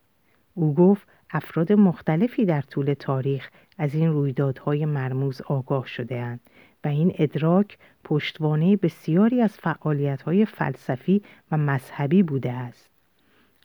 او 0.54 0.74
گفت 0.74 1.13
افراد 1.34 1.72
مختلفی 1.72 2.44
در 2.44 2.60
طول 2.60 2.94
تاریخ 2.94 3.48
از 3.78 3.94
این 3.94 4.12
رویدادهای 4.12 4.84
مرموز 4.86 5.40
آگاه 5.40 5.86
شده 5.86 6.16
اند 6.16 6.40
و 6.84 6.88
این 6.88 7.12
ادراک 7.18 7.78
پشتوانه 8.04 8.76
بسیاری 8.76 9.42
از 9.42 9.56
فعالیت‌های 9.56 10.44
فلسفی 10.44 11.22
و 11.50 11.56
مذهبی 11.56 12.22
بوده 12.22 12.52
است 12.52 12.90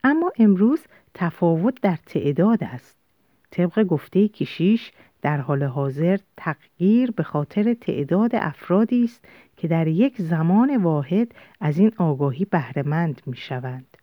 اما 0.04 0.32
امروز 0.40 0.80
تفاوت 1.14 1.82
در 1.82 1.98
تعداد 2.06 2.64
است 2.64 2.98
طبق 3.52 3.84
گفته 3.84 4.28
کشیش 4.28 4.92
در 5.22 5.38
حال 5.38 5.64
حاضر 5.64 6.18
تغییر 6.38 7.12
به 7.12 7.24
خاطر 7.24 7.74
تعداد 7.74 8.32
افرادی 8.36 9.04
است 9.04 9.26
که 9.58 9.68
در 9.68 9.88
یک 9.88 10.22
زمان 10.22 10.78
واحد 10.78 11.32
از 11.60 11.78
این 11.78 11.92
آگاهی 11.98 12.46
بهرهمند 12.46 13.22
می 13.26 13.38
شوند. 13.38 13.99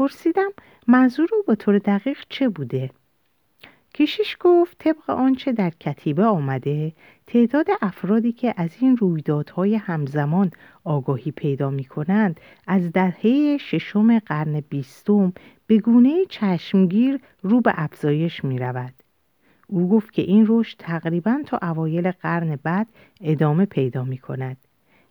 پرسیدم 0.00 0.50
منظور 0.86 1.28
او 1.32 1.42
به 1.46 1.54
طور 1.54 1.78
دقیق 1.78 2.18
چه 2.28 2.48
بوده؟ 2.48 2.90
کشیش 3.94 4.36
گفت 4.40 4.78
طبق 4.78 5.10
آنچه 5.10 5.52
در 5.52 5.70
کتیبه 5.70 6.24
آمده 6.24 6.92
تعداد 7.26 7.66
افرادی 7.82 8.32
که 8.32 8.54
از 8.56 8.70
این 8.80 8.96
رویدادهای 8.96 9.74
همزمان 9.74 10.50
آگاهی 10.84 11.30
پیدا 11.30 11.70
می 11.70 11.84
کنند 11.84 12.40
از 12.66 12.92
دهه 12.92 13.56
ششم 13.56 14.18
قرن 14.18 14.60
بیستم 14.60 15.32
به 15.66 15.78
گونه 15.78 16.24
چشمگیر 16.28 17.20
رو 17.42 17.60
به 17.60 17.72
افزایش 17.74 18.44
می 18.44 18.58
رود. 18.58 18.94
او 19.66 19.88
گفت 19.88 20.12
که 20.12 20.22
این 20.22 20.46
رشد 20.48 20.76
تقریبا 20.78 21.42
تا 21.46 21.58
اوایل 21.62 22.10
قرن 22.10 22.58
بعد 22.62 22.88
ادامه 23.20 23.66
پیدا 23.66 24.04
می 24.04 24.18
کند. 24.18 24.56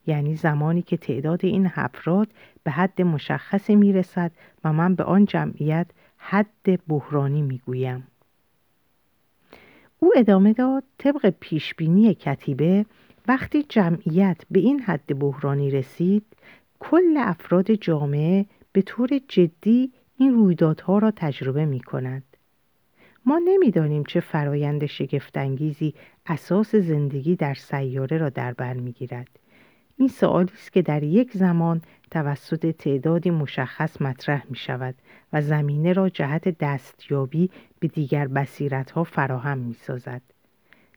یعنی 0.08 0.36
زمانی 0.36 0.82
که 0.82 0.98
تعداد 0.98 1.46
این 1.46 1.72
افراد 1.76 2.28
به 2.64 2.72
حد 2.72 3.02
مشخصی 3.02 3.76
می 3.76 3.94
رسد 3.94 4.32
و 4.64 4.74
من 4.74 4.96
به 4.96 5.04
آن 5.04 5.26
جمعیت 5.26 5.88
حد 6.18 6.88
بحرانی 6.88 7.42
می 7.42 7.58
گویم. 7.58 8.08
او 10.00 10.14
ادامه 10.16 10.54
داد 10.54 10.84
طبق 10.98 11.34
پیشبینی 11.40 12.14
کتیبه 12.14 12.86
وقتی 13.28 13.64
جمعیت 13.64 14.38
به 14.52 14.60
این 14.60 14.80
حد 14.80 15.20
بحرانی 15.20 15.72
رسید 15.72 16.26
کل 16.80 17.18
افراد 17.18 17.72
جامعه 17.72 18.46
به 18.72 18.82
طور 18.82 19.10
جدی 19.28 19.92
این 20.18 20.34
رویدادها 20.34 20.98
را 20.98 21.12
تجربه 21.12 21.66
می 21.66 21.80
کنند. 21.80 22.24
ما 23.26 23.42
نمی‌دانیم 23.46 24.04
چه 24.04 24.20
فرایند 24.20 24.86
شگفتانگیزی 24.86 25.94
اساس 26.26 26.76
زندگی 26.76 27.36
در 27.36 27.54
سیاره 27.54 28.18
را 28.18 28.30
در 28.30 28.54
بر 28.54 28.74
می‌گیرد 28.74 29.40
این 30.00 30.08
سوالی 30.08 30.52
است 30.54 30.74
که 30.74 30.82
در 30.82 31.04
یک 31.04 31.32
زمان 31.32 31.82
توسط 32.12 32.66
تعدادی 32.66 33.30
مشخص 33.30 34.02
مطرح 34.02 34.44
می 34.50 34.56
شود 34.56 34.96
و 35.34 35.42
زمینه 35.42 35.94
را 35.94 36.10
جهت 36.10 36.58
دستیابی 36.60 37.50
به 37.80 37.88
دیگر 37.88 38.28
بصیرت 38.28 38.92
ها 38.92 39.04
فراهم 39.04 39.58
می 39.58 39.74
سازد. 39.74 40.22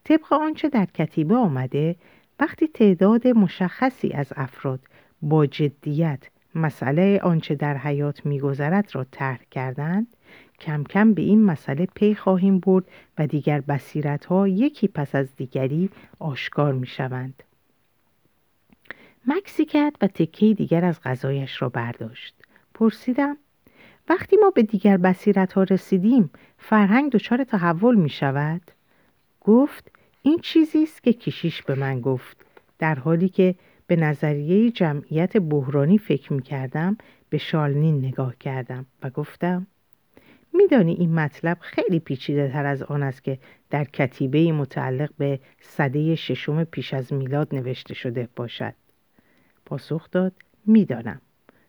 طبق 0.04 0.32
آنچه 0.32 0.68
در 0.68 0.84
کتیبه 0.84 1.34
آمده 1.34 1.96
وقتی 2.40 2.68
تعداد 2.68 3.28
مشخصی 3.28 4.10
از 4.12 4.32
افراد 4.36 4.80
با 5.22 5.46
جدیت 5.46 6.30
مسئله 6.54 7.20
آنچه 7.22 7.54
در 7.54 7.76
حیات 7.76 8.26
میگذرد 8.26 8.94
را 8.94 9.04
طرح 9.10 9.40
کردند 9.50 10.06
کم 10.60 10.84
کم 10.84 11.14
به 11.14 11.22
این 11.22 11.44
مسئله 11.44 11.86
پی 11.94 12.14
خواهیم 12.14 12.58
برد 12.58 12.84
و 13.18 13.26
دیگر 13.26 13.60
بصیرت 13.60 14.24
ها 14.24 14.48
یکی 14.48 14.88
پس 14.88 15.14
از 15.14 15.36
دیگری 15.36 15.90
آشکار 16.18 16.72
می 16.72 16.86
شوند. 16.86 17.42
مکسی 19.26 19.64
کرد 19.64 19.96
و 20.02 20.06
تکه 20.06 20.54
دیگر 20.54 20.84
از 20.84 21.00
غذایش 21.00 21.62
را 21.62 21.68
برداشت. 21.68 22.34
پرسیدم 22.74 23.36
وقتی 24.08 24.36
ما 24.36 24.50
به 24.50 24.62
دیگر 24.62 24.96
بصیرت 24.96 25.52
ها 25.52 25.62
رسیدیم 25.62 26.30
فرهنگ 26.58 27.12
دچار 27.12 27.44
تحول 27.44 27.94
می 27.94 28.08
شود؟ 28.08 28.62
گفت 29.40 29.90
این 30.22 30.38
چیزی 30.38 30.82
است 30.82 31.02
که 31.02 31.12
کشیش 31.12 31.62
به 31.62 31.74
من 31.74 32.00
گفت 32.00 32.36
در 32.78 32.94
حالی 32.94 33.28
که 33.28 33.54
به 33.86 33.96
نظریه 33.96 34.70
جمعیت 34.70 35.36
بحرانی 35.36 35.98
فکر 35.98 36.32
می 36.32 36.42
کردم 36.42 36.96
به 37.30 37.38
شالنین 37.38 38.04
نگاه 38.04 38.36
کردم 38.36 38.86
و 39.02 39.10
گفتم 39.10 39.66
میدانی 40.52 40.92
این 40.92 41.14
مطلب 41.14 41.58
خیلی 41.60 42.00
پیچیده 42.00 42.48
تر 42.48 42.66
از 42.66 42.82
آن 42.82 43.02
است 43.02 43.24
که 43.24 43.38
در 43.70 43.84
کتیبه 43.84 44.52
متعلق 44.52 45.10
به 45.18 45.40
صده 45.60 46.14
ششم 46.14 46.64
پیش 46.64 46.94
از 46.94 47.12
میلاد 47.12 47.54
نوشته 47.54 47.94
شده 47.94 48.28
باشد 48.36 48.74
پاسخ 49.64 50.10
داد 50.10 50.32
می‌دانم. 50.66 51.20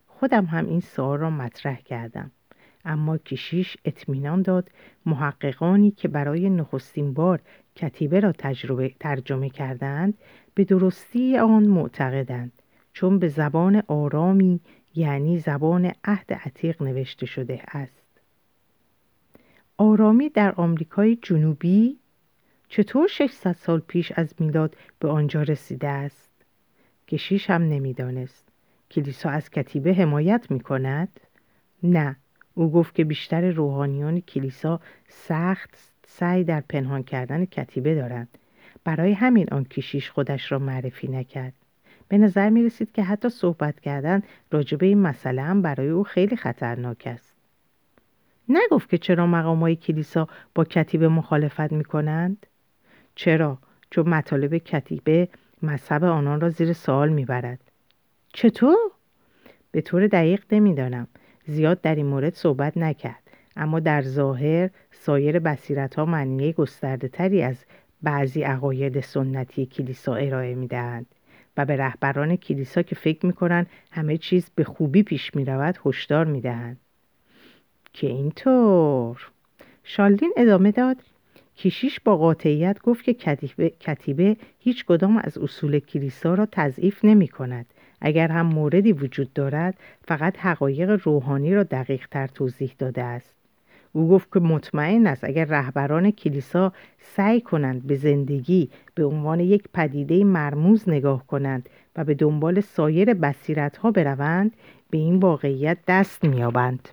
خودم 0.08 0.46
هم 0.46 0.66
این 0.66 0.80
سوال 0.80 1.20
را 1.20 1.30
مطرح 1.30 1.82
کردم. 1.82 2.32
اما 2.86 3.18
کشیش 3.18 3.78
اطمینان 3.86 4.42
داد 4.42 4.72
محققانی 5.06 5.92
که 5.92 6.08
برای 6.08 6.50
نخستین 6.50 7.14
بار 7.14 7.42
کتیبه 7.76 8.20
را 8.20 8.32
تجربه 8.32 8.94
ترجمه 9.00 9.50
کردند 9.50 10.14
به 10.54 10.64
درستی 10.64 11.38
آن 11.38 11.64
معتقدند. 11.64 12.52
چون 12.94 13.20
به 13.20 13.28
زبان 13.28 13.84
آرامی 13.88 14.60
یعنی 14.96 15.40
زبان 15.40 15.92
عهد 16.04 16.34
عتیق 16.34 16.84
نوشته 16.84 17.26
شده 17.26 17.62
است. 17.68 18.04
آرامی 19.78 20.30
در 20.30 20.54
آمریکای 20.56 21.16
جنوبی 21.16 21.98
چطور 22.68 23.08
600 23.08 23.52
سال 23.52 23.80
پیش 23.80 24.12
از 24.16 24.34
میلاد 24.40 24.76
به 25.00 25.10
آنجا 25.10 25.42
رسیده 25.42 25.88
است؟ 25.88 26.33
کشیش 27.14 27.50
هم 27.50 27.62
نمی‌دانست 27.62 28.48
کلیسا 28.92 29.30
از 29.30 29.50
کتیبه 29.50 29.94
حمایت 29.94 30.52
می 30.52 30.60
کند؟ 30.60 31.20
نه 31.84 32.16
او 32.54 32.72
گفت 32.72 32.96
که 32.96 33.04
بیشتر 33.04 33.52
روحانیان 33.52 34.20
کلیسا 34.20 34.80
سخت 35.08 35.70
سعی 36.08 36.44
در 36.44 36.64
پنهان 36.70 37.04
کردن 37.04 37.46
کتیبه 37.46 37.96
دارند 37.96 38.38
برای 38.84 39.14
همین 39.14 39.48
آن 39.52 39.64
کشیش 39.64 40.10
خودش 40.10 40.52
را 40.52 40.60
معرفی 40.60 41.08
نکرد 41.08 41.54
به 42.08 42.18
نظر 42.18 42.50
می 42.50 42.64
رسید 42.64 42.92
که 42.92 43.04
حتی 43.04 43.30
صحبت 43.30 43.80
کردن 43.80 44.22
راجبه 44.52 44.86
این 44.86 45.02
مسئله 45.02 45.42
هم 45.42 45.62
برای 45.62 45.90
او 45.90 46.04
خیلی 46.04 46.36
خطرناک 46.36 47.04
است 47.06 47.36
نگفت 48.50 48.90
که 48.90 48.98
چرا 48.98 49.28
مقام 49.28 49.60
های 49.60 49.76
کلیسا 49.76 50.28
با 50.56 50.64
کتیبه 50.64 51.08
مخالفت 51.08 51.72
می 51.72 51.84
کنند؟ 51.84 52.46
چرا؟ 53.16 53.58
چون 53.90 54.10
مطالب 54.10 54.58
کتیبه 54.58 55.28
مذهب 55.64 56.04
آنان 56.04 56.42
را 56.42 56.50
زیر 56.50 56.74
سوال 56.74 57.10
می‌برد. 57.10 57.60
چطور؟ 58.34 58.78
به 59.72 59.82
طور 59.82 60.08
دقیق 60.08 60.44
نمی‌دانم. 60.52 61.08
زیاد 61.46 61.82
در 61.82 61.96
این 61.96 62.06
مورد 62.06 62.34
صحبت 62.34 62.78
نکرد. 62.78 63.24
اما 63.56 63.80
در 63.80 64.02
ظاهر 64.02 64.70
سایر 64.92 65.40
بصیرت 65.40 65.96
ها 65.96 66.06
معنی 66.06 66.54
گسترده 66.54 67.46
از 67.46 67.66
بعضی 68.02 68.44
عقاید 68.44 69.00
سنتی 69.00 69.66
کلیسا 69.66 70.16
ارائه 70.16 70.56
می‌دهند 70.56 71.06
و 71.58 71.66
به 71.66 71.78
رهبران 71.78 72.36
کلیسا 72.36 72.82
که 72.82 72.96
فکر 72.96 73.26
می‌کنند 73.26 73.70
همه 73.92 74.18
چیز 74.18 74.50
به 74.56 74.64
خوبی 74.64 75.04
پیش 75.04 75.36
می‌رود 75.36 75.80
هشدار 75.86 76.26
می‌دهند. 76.26 76.80
که 77.94 78.08
اینطور. 78.08 79.32
شالدین 79.84 80.34
ادامه 80.38 80.72
داد. 80.72 80.98
کیشیش 81.56 82.00
با 82.00 82.18
قاطعیت 82.18 82.82
گفت 82.82 83.04
که 83.04 83.14
کتیبه, 83.14 83.70
کتیبه 83.70 84.38
هیچ 84.60 84.86
کدام 84.86 85.18
از 85.18 85.38
اصول 85.38 85.80
کلیسا 85.80 86.34
را 86.34 86.48
تضعیف 86.52 87.06
نمی 87.06 87.28
کند. 87.28 87.66
اگر 88.02 88.28
هم 88.28 88.46
موردی 88.46 88.92
وجود 88.92 89.34
دارد 89.34 89.78
فقط 90.02 90.38
حقایق 90.38 91.00
روحانی 91.04 91.54
را 91.56 91.64
دقیق 91.64 92.08
تر 92.12 92.28
توضیح 92.28 92.72
داده 92.80 93.04
است. 93.04 93.36
او 93.94 94.10
گفت 94.10 94.34
که 94.34 94.40
مطمئن 94.40 95.08
است 95.08 95.24
اگر 95.24 95.46
رهبران 95.46 96.12
کلیسا 96.12 96.74
سعی 97.00 97.42
کنند 97.42 97.88
به 97.88 97.96
زندگی 97.96 98.70
به 98.96 99.06
عنوان 99.06 99.40
یک 99.40 99.64
پدیده 99.74 100.24
مرموز 100.24 100.90
نگاه 100.90 101.28
کنند 101.28 101.70
و 101.96 102.04
به 102.04 102.14
دنبال 102.14 102.62
سایر 102.62 103.14
بصیرت 103.14 103.78
ها 103.78 103.92
بروند 103.92 104.52
به 104.90 104.98
این 104.98 105.16
واقعیت 105.20 105.78
دست 105.88 106.24
میابند. 106.26 106.90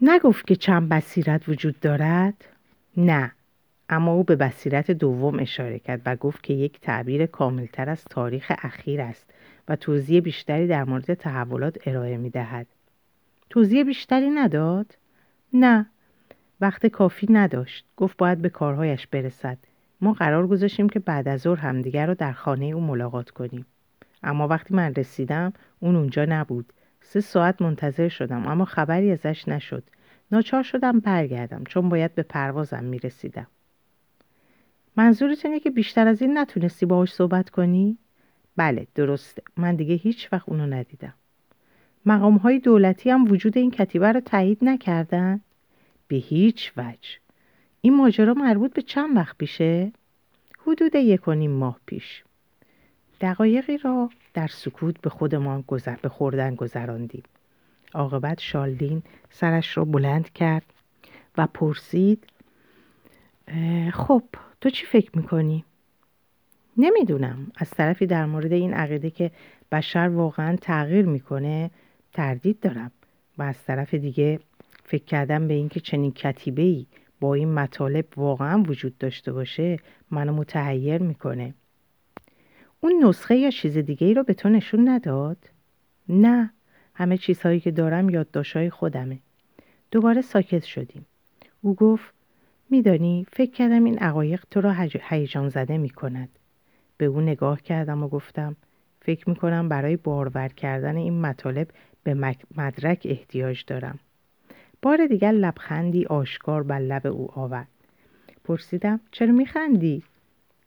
نگفت 0.00 0.46
که 0.46 0.56
چند 0.56 0.88
بصیرت 0.88 1.48
وجود 1.48 1.80
دارد؟ 1.80 2.44
نه 2.96 3.32
اما 3.88 4.12
او 4.12 4.24
به 4.24 4.36
بصیرت 4.36 4.90
دوم 4.90 5.38
اشاره 5.38 5.78
کرد 5.78 6.02
و 6.06 6.16
گفت 6.16 6.42
که 6.42 6.54
یک 6.54 6.80
تعبیر 6.80 7.26
کاملتر 7.26 7.90
از 7.90 8.04
تاریخ 8.04 8.52
اخیر 8.58 9.00
است 9.00 9.30
و 9.68 9.76
توضیح 9.76 10.20
بیشتری 10.20 10.66
در 10.66 10.84
مورد 10.84 11.14
تحولات 11.14 11.78
ارائه 11.86 12.16
می 12.16 12.30
دهد. 12.30 12.66
توضیح 13.50 13.82
بیشتری 13.82 14.30
نداد؟ 14.30 14.98
نه 15.52 15.86
وقت 16.60 16.86
کافی 16.86 17.26
نداشت 17.30 17.84
گفت 17.96 18.16
باید 18.16 18.42
به 18.42 18.48
کارهایش 18.48 19.06
برسد 19.06 19.58
ما 20.00 20.12
قرار 20.12 20.46
گذاشتیم 20.46 20.88
که 20.88 20.98
بعد 20.98 21.28
از 21.28 21.40
ظهر 21.40 21.58
همدیگر 21.58 22.06
را 22.06 22.14
در 22.14 22.32
خانه 22.32 22.66
او 22.66 22.80
ملاقات 22.80 23.30
کنیم 23.30 23.66
اما 24.22 24.48
وقتی 24.48 24.74
من 24.74 24.94
رسیدم 24.94 25.52
اون 25.80 25.96
اونجا 25.96 26.24
نبود 26.24 26.72
سه 27.10 27.20
ساعت 27.20 27.62
منتظر 27.62 28.08
شدم 28.08 28.46
اما 28.46 28.64
خبری 28.64 29.10
ازش 29.10 29.48
نشد 29.48 29.82
ناچار 30.32 30.62
شدم 30.62 31.00
برگردم 31.00 31.64
چون 31.64 31.88
باید 31.88 32.14
به 32.14 32.22
پروازم 32.22 32.84
می‌رسیدم 32.84 33.46
منظورت 34.96 35.44
اینه 35.46 35.60
که 35.60 35.70
بیشتر 35.70 36.08
از 36.08 36.22
این 36.22 36.38
نتونستی 36.38 36.86
باهاش 36.86 37.12
صحبت 37.12 37.50
کنی؟ 37.50 37.98
بله 38.56 38.86
درسته 38.94 39.42
من 39.56 39.76
دیگه 39.76 39.94
هیچ 39.94 40.32
وقت 40.32 40.48
اونو 40.48 40.66
ندیدم 40.66 41.14
مقام 42.06 42.36
های 42.36 42.58
دولتی 42.58 43.10
هم 43.10 43.30
وجود 43.30 43.58
این 43.58 43.70
کتیبه 43.70 44.12
رو 44.12 44.20
تایید 44.20 44.58
نکردن؟ 44.62 45.40
به 46.08 46.16
هیچ 46.16 46.72
وجه 46.76 47.10
این 47.80 47.96
ماجرا 47.96 48.34
مربوط 48.34 48.72
به 48.72 48.82
چند 48.82 49.16
وقت 49.16 49.38
پیشه؟ 49.38 49.92
حدود 50.58 50.94
یک 50.94 51.28
و 51.28 51.32
نیم 51.32 51.50
ماه 51.50 51.80
پیش 51.86 52.24
دقایقی 53.20 53.78
را 53.78 54.10
در 54.34 54.46
سکوت 54.46 55.00
به 55.00 55.10
خودمان 55.10 55.64
گذر 55.66 55.96
به 55.96 56.08
خوردن 56.08 56.54
گذراندیم. 56.54 57.22
عاقبت 57.94 58.40
شالدین 58.40 59.02
سرش 59.30 59.76
را 59.76 59.84
بلند 59.84 60.32
کرد 60.32 60.64
و 61.38 61.46
پرسید 61.46 62.24
خب 63.92 64.22
تو 64.60 64.70
چی 64.70 64.86
فکر 64.86 65.10
می‌کنی؟ 65.14 65.64
نمی‌دونم. 66.76 67.52
از 67.56 67.70
طرفی 67.70 68.06
در 68.06 68.26
مورد 68.26 68.52
این 68.52 68.74
عقیده 68.74 69.10
که 69.10 69.30
بشر 69.72 70.08
واقعا 70.08 70.56
تغییر 70.56 71.06
می‌کنه 71.06 71.70
تردید 72.12 72.60
دارم. 72.60 72.90
و 73.38 73.42
از 73.42 73.64
طرف 73.64 73.94
دیگه 73.94 74.40
فکر 74.84 75.04
کردم 75.04 75.48
به 75.48 75.54
اینکه 75.54 75.80
چنین 75.80 76.12
کتیبه 76.12 76.62
ای 76.62 76.86
با 77.20 77.34
این 77.34 77.54
مطالب 77.54 78.04
واقعا 78.16 78.62
وجود 78.62 78.98
داشته 78.98 79.32
باشه 79.32 79.78
منو 80.10 80.32
متحیر 80.32 81.02
می‌کنه. 81.02 81.54
اون 82.80 83.04
نسخه 83.04 83.36
یا 83.36 83.50
چیز 83.50 83.78
دیگه 83.78 84.06
ای 84.06 84.14
رو 84.14 84.22
به 84.22 84.34
تو 84.34 84.48
نشون 84.48 84.88
نداد؟ 84.88 85.36
نه 86.08 86.50
همه 86.94 87.18
چیزهایی 87.18 87.60
که 87.60 87.70
دارم 87.70 88.10
یادداشتهای 88.10 88.70
خودمه 88.70 89.18
دوباره 89.90 90.20
ساکت 90.20 90.64
شدیم 90.64 91.06
او 91.62 91.74
گفت 91.74 92.14
میدانی 92.70 93.26
فکر 93.32 93.50
کردم 93.50 93.84
این 93.84 93.98
عقایق 93.98 94.44
تو 94.50 94.60
را 94.60 94.74
هیجان 95.00 95.48
زده 95.48 95.78
می 95.78 95.90
کند. 95.90 96.28
به 96.96 97.06
او 97.06 97.20
نگاه 97.20 97.62
کردم 97.62 98.02
و 98.02 98.08
گفتم 98.08 98.56
فکر 99.00 99.28
می 99.28 99.36
کنم 99.36 99.68
برای 99.68 99.96
بارور 99.96 100.48
کردن 100.48 100.96
این 100.96 101.20
مطالب 101.20 101.68
به 102.02 102.14
مدرک 102.56 103.02
احتیاج 103.10 103.64
دارم. 103.66 103.98
بار 104.82 105.06
دیگر 105.06 105.32
لبخندی 105.32 106.04
آشکار 106.04 106.62
بر 106.62 106.78
لب 106.78 107.06
او 107.06 107.30
آورد. 107.30 107.68
پرسیدم 108.44 109.00
چرا 109.12 109.32
میخندی؟ 109.32 110.02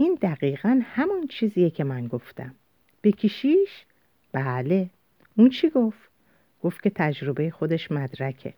این 0.02 0.18
دقیقا 0.22 0.82
همون 0.84 1.28
چیزیه 1.28 1.70
که 1.70 1.84
من 1.84 2.08
گفتم 2.08 2.56
بکشیش؟ 3.04 3.86
بله 4.32 4.90
اون 5.38 5.50
چی 5.50 5.70
گفت؟ 5.70 6.10
گفت 6.64 6.84
که 6.84 6.90
تجربه 6.90 7.50
خودش 7.50 7.92
مدرکه 7.92 8.54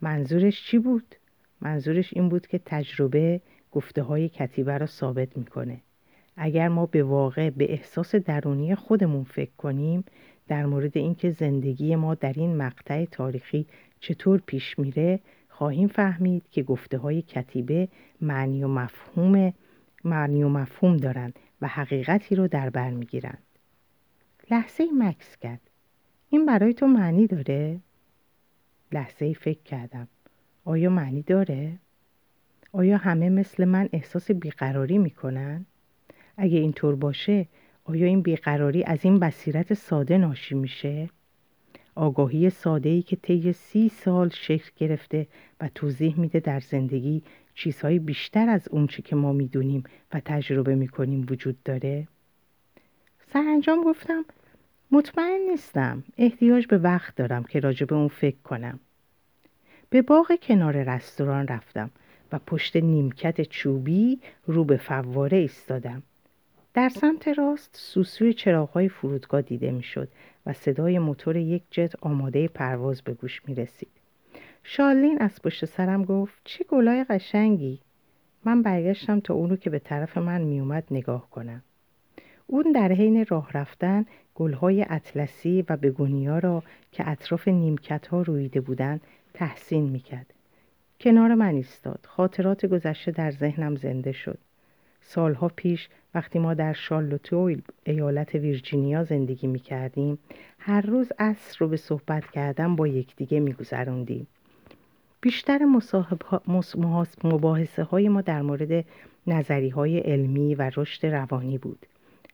منظورش 0.00 0.66
چی 0.66 0.78
بود؟ 0.78 1.14
منظورش 1.60 2.12
این 2.12 2.28
بود 2.28 2.46
که 2.46 2.60
تجربه 2.66 3.40
گفته 3.72 4.02
های 4.02 4.28
کتیبه 4.28 4.78
را 4.78 4.86
ثابت 4.86 5.36
می‌کنه 5.36 5.80
اگر 6.36 6.68
ما 6.68 6.86
به 6.86 7.02
واقع 7.02 7.50
به 7.50 7.72
احساس 7.72 8.14
درونی 8.14 8.74
خودمون 8.74 9.24
فکر 9.24 9.54
کنیم 9.58 10.04
در 10.48 10.66
مورد 10.66 10.98
اینکه 10.98 11.30
زندگی 11.30 11.96
ما 11.96 12.14
در 12.14 12.32
این 12.36 12.56
مقطع 12.56 13.04
تاریخی 13.04 13.66
چطور 14.00 14.42
پیش 14.46 14.78
میره 14.78 15.20
خواهیم 15.48 15.88
فهمید 15.88 16.42
که 16.50 16.62
گفته 16.62 16.98
های 16.98 17.22
کتیبه 17.22 17.88
معنی 18.20 18.64
و 18.64 18.68
مفهوم 18.68 19.52
معنی 20.04 20.42
و 20.42 20.48
مفهوم 20.48 20.96
دارند 20.96 21.38
و 21.60 21.66
حقیقتی 21.66 22.34
رو 22.34 22.48
در 22.48 22.70
بر 22.70 22.90
می‌گیرند 22.90 23.42
لحظه 24.50 24.86
مکس 24.98 25.36
کرد 25.36 25.60
این 26.30 26.46
برای 26.46 26.74
تو 26.74 26.86
معنی 26.86 27.26
داره؟ 27.26 27.80
لحظه 28.92 29.32
فکر 29.32 29.62
کردم 29.62 30.08
آیا 30.64 30.90
معنی 30.90 31.22
داره؟ 31.22 31.78
آیا 32.72 32.96
همه 32.96 33.28
مثل 33.30 33.64
من 33.64 33.88
احساس 33.92 34.30
بیقراری 34.30 34.98
می‌کنن؟ 34.98 35.66
اگه 36.36 36.58
اینطور 36.58 36.96
باشه 36.96 37.46
آیا 37.84 38.06
این 38.06 38.22
بیقراری 38.22 38.84
از 38.84 38.98
این 39.02 39.18
بصیرت 39.18 39.74
ساده 39.74 40.18
ناشی 40.18 40.54
میشه؟ 40.54 41.08
آگاهی 41.94 42.50
ساده 42.50 42.88
ای 42.88 43.02
که 43.02 43.16
طی 43.16 43.52
سی 43.52 43.88
سال 43.88 44.28
شکل 44.28 44.70
گرفته 44.76 45.26
و 45.60 45.68
توضیح 45.74 46.20
میده 46.20 46.40
در 46.40 46.60
زندگی 46.60 47.22
چیزهای 47.60 47.98
بیشتر 47.98 48.48
از 48.48 48.68
اونچه 48.68 49.02
که 49.02 49.16
ما 49.16 49.32
می‌دونیم 49.32 49.84
و 50.12 50.20
تجربه 50.24 50.74
می‌کنیم 50.74 51.26
وجود 51.30 51.62
داره؟ 51.62 52.08
سرانجام 53.32 53.84
گفتم 53.84 54.24
مطمئن 54.90 55.40
نیستم 55.50 56.04
احتیاج 56.18 56.66
به 56.66 56.78
وقت 56.78 57.16
دارم 57.16 57.44
که 57.44 57.60
راجع 57.60 57.86
به 57.86 57.94
اون 57.94 58.08
فکر 58.08 58.36
کنم 58.44 58.80
به 59.90 60.02
باغ 60.02 60.38
کنار 60.42 60.82
رستوران 60.82 61.46
رفتم 61.46 61.90
و 62.32 62.38
پشت 62.38 62.76
نیمکت 62.76 63.40
چوبی 63.40 64.20
رو 64.46 64.64
به 64.64 64.76
فواره 64.76 65.38
ایستادم 65.38 66.02
در 66.74 66.88
سمت 66.88 67.28
راست 67.28 67.70
سوسوی 67.72 68.32
چراغهای 68.32 68.88
فرودگاه 68.88 69.42
دیده 69.42 69.70
می‌شد 69.70 70.08
و 70.46 70.52
صدای 70.52 70.98
موتور 70.98 71.36
یک 71.36 71.62
جت 71.70 71.92
آماده 72.00 72.48
پرواز 72.48 73.02
به 73.02 73.14
گوش 73.14 73.42
می 73.46 73.54
رسید. 73.54 73.99
شالین 74.62 75.18
از 75.20 75.42
پشت 75.42 75.64
سرم 75.64 76.04
گفت 76.04 76.40
چه 76.44 76.64
گلای 76.64 77.04
قشنگی. 77.04 77.80
من 78.44 78.62
برگشتم 78.62 79.20
تا 79.20 79.34
اون 79.34 79.50
رو 79.50 79.56
که 79.56 79.70
به 79.70 79.78
طرف 79.78 80.18
من 80.18 80.40
میومد 80.40 80.84
نگاه 80.90 81.30
کنم. 81.30 81.62
اون 82.46 82.72
در 82.72 82.92
حین 82.92 83.26
راه 83.28 83.50
رفتن 83.52 84.06
گلهای 84.34 84.86
اطلسی 84.88 85.64
و 85.68 85.76
بگونیا 85.76 86.38
را 86.38 86.62
که 86.92 87.08
اطراف 87.08 87.48
نیمکت 87.48 88.06
ها 88.06 88.22
رویده 88.22 88.60
بودند 88.60 89.00
تحسین 89.34 89.84
می‌کرد. 89.84 90.34
کنار 91.00 91.34
من 91.34 91.54
ایستاد. 91.54 92.00
خاطرات 92.08 92.66
گذشته 92.66 93.10
در 93.10 93.30
ذهنم 93.30 93.76
زنده 93.76 94.12
شد. 94.12 94.38
سالها 95.00 95.48
پیش 95.56 95.88
وقتی 96.14 96.38
ما 96.38 96.54
در 96.54 96.72
شارلوتویل 96.72 97.62
ایالت 97.84 98.34
ویرجینیا 98.34 99.04
زندگی 99.04 99.46
می 99.46 99.58
کردیم 99.58 100.18
هر 100.58 100.80
روز 100.80 101.12
عصر 101.18 101.56
رو 101.58 101.68
به 101.68 101.76
صحبت 101.76 102.30
کردن 102.30 102.76
با 102.76 102.86
یکدیگه 102.86 103.40
می 103.40 103.52
گذروندیم. 103.52 104.26
بیشتر 105.20 105.64
مباحثه 107.24 107.82
های 107.82 108.08
ما 108.08 108.20
در 108.20 108.42
مورد 108.42 108.84
نظری 109.26 109.68
های 109.68 109.98
علمی 109.98 110.54
و 110.54 110.70
رشد 110.76 111.06
روانی 111.06 111.58
بود. 111.58 111.86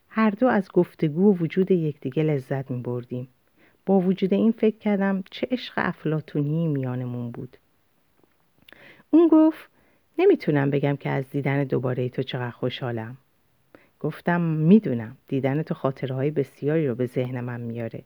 هر 0.09 0.31
دو 0.31 0.47
از 0.47 0.69
گفتگو 0.73 1.33
و 1.33 1.37
وجود 1.37 1.71
یکدیگه 1.71 2.23
لذت 2.23 2.71
می 2.71 2.81
بردیم. 2.81 3.29
با 3.87 4.01
وجود 4.01 4.35
این 4.35 4.53
فکر 4.53 4.79
کردم 4.79 5.23
چه 5.31 5.49
عشق 5.51 5.73
افلاتونی 5.77 6.69
میانمون 6.69 7.31
بود. 7.31 7.57
اون 9.11 9.29
گفت 9.29 9.71
نمی‌تونم 10.19 10.71
بگم 10.71 10.97
که 10.97 11.11
از 11.11 11.31
دیدن 11.31 11.65
دوباره 11.65 12.09
تو 12.09 12.23
چقدر 12.23 12.51
خوشحالم. 12.51 13.17
گفتم 14.01 14.41
می‌دونم 14.41 15.17
دیدن 15.29 15.63
تو 15.63 15.75
خاطرهای 15.75 16.31
بسیاری 16.31 16.89
رو 16.89 16.95
به 16.95 17.07
ذهن 17.07 17.41
من 17.41 17.61
میاره. 17.61 18.03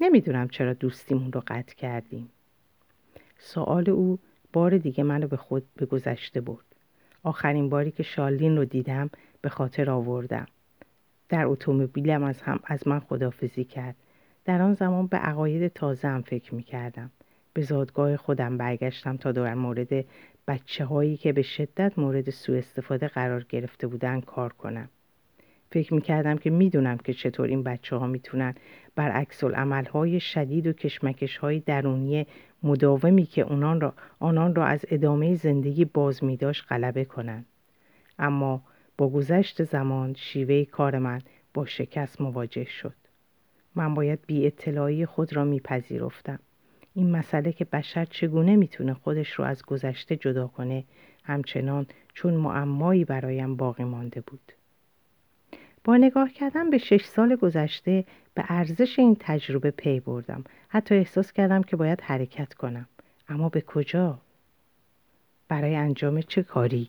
نمی‌دونم 0.00 0.48
چرا 0.48 0.72
دوستیمون 0.72 1.32
رو 1.32 1.42
قطع 1.46 1.74
کردیم. 1.74 2.28
سوال 3.44 3.90
او 3.90 4.18
بار 4.52 4.78
دیگه 4.78 5.04
منو 5.04 5.28
به 5.28 5.36
خود 5.36 5.64
به 5.76 5.86
گذشته 5.86 6.40
برد. 6.40 6.64
آخرین 7.22 7.68
باری 7.68 7.90
که 7.90 8.02
شالین 8.02 8.56
رو 8.56 8.64
دیدم 8.64 9.10
به 9.40 9.48
خاطر 9.48 9.90
آوردم. 9.90 10.46
در 11.28 11.46
اتومبیلم 11.46 12.22
از 12.22 12.42
هم 12.42 12.60
از 12.64 12.88
من 12.88 13.00
خدافزی 13.00 13.64
کرد. 13.64 13.96
در 14.44 14.62
آن 14.62 14.74
زمان 14.74 15.06
به 15.06 15.16
عقاید 15.16 15.72
تازه 15.72 16.08
هم 16.08 16.22
فکر 16.22 16.54
می 16.54 16.62
کردم. 16.62 17.10
به 17.54 17.62
زادگاه 17.62 18.16
خودم 18.16 18.56
برگشتم 18.56 19.16
تا 19.16 19.32
در 19.32 19.54
مورد 19.54 20.04
بچه 20.48 20.84
هایی 20.84 21.16
که 21.16 21.32
به 21.32 21.42
شدت 21.42 21.98
مورد 21.98 22.30
سوء 22.30 22.58
استفاده 22.58 23.08
قرار 23.08 23.44
گرفته 23.48 23.86
بودن 23.86 24.20
کار 24.20 24.52
کنم. 24.52 24.88
فکر 25.72 25.94
می‌کردم 25.94 26.36
که 26.36 26.50
می‌دونم 26.50 26.98
که 26.98 27.14
چطور 27.14 27.48
این 27.48 27.62
بچه 27.62 27.96
ها 27.96 28.06
می‌تونن 28.06 28.54
برعکس 28.94 29.44
های 29.92 30.20
شدید 30.20 30.66
و 30.66 30.72
کشمکش 30.72 31.36
های 31.36 31.60
درونی 31.60 32.26
مداومی 32.62 33.26
که 33.26 33.42
اونان 33.42 33.80
را 33.80 33.94
آنان 34.18 34.54
را 34.54 34.64
از 34.66 34.84
ادامه 34.90 35.34
زندگی 35.34 35.84
باز 35.84 36.24
می 36.24 36.36
داشت 36.36 36.64
غلبه 36.68 37.04
کنند. 37.04 37.46
اما 38.18 38.62
با 38.98 39.08
گذشت 39.08 39.64
زمان 39.64 40.14
شیوه 40.14 40.64
کار 40.64 40.98
من 40.98 41.20
با 41.54 41.66
شکست 41.66 42.20
مواجه 42.20 42.64
شد. 42.64 42.94
من 43.74 43.94
باید 43.94 44.18
بی 44.26 44.46
اطلاعی 44.46 45.06
خود 45.06 45.36
را 45.36 45.44
میپذیرفتم. 45.44 46.38
این 46.94 47.10
مسئله 47.10 47.52
که 47.52 47.64
بشر 47.64 48.04
چگونه 48.04 48.56
می‌تونه 48.56 48.94
خودش 48.94 49.32
رو 49.32 49.44
از 49.44 49.62
گذشته 49.62 50.16
جدا 50.16 50.46
کنه 50.46 50.84
همچنان 51.24 51.86
چون 52.14 52.34
معمایی 52.34 53.04
برایم 53.04 53.56
باقی 53.56 53.84
مانده 53.84 54.20
بود. 54.20 54.52
با 55.84 55.96
نگاه 55.96 56.30
کردن 56.30 56.70
به 56.70 56.78
شش 56.78 57.04
سال 57.04 57.36
گذشته 57.36 58.04
به 58.34 58.44
ارزش 58.48 58.98
این 58.98 59.16
تجربه 59.20 59.70
پی 59.70 60.00
بردم 60.00 60.44
حتی 60.68 60.94
احساس 60.94 61.32
کردم 61.32 61.62
که 61.62 61.76
باید 61.76 62.00
حرکت 62.00 62.54
کنم 62.54 62.88
اما 63.28 63.48
به 63.48 63.60
کجا؟ 63.60 64.18
برای 65.48 65.74
انجام 65.74 66.20
چه 66.20 66.42
کاری؟ 66.42 66.88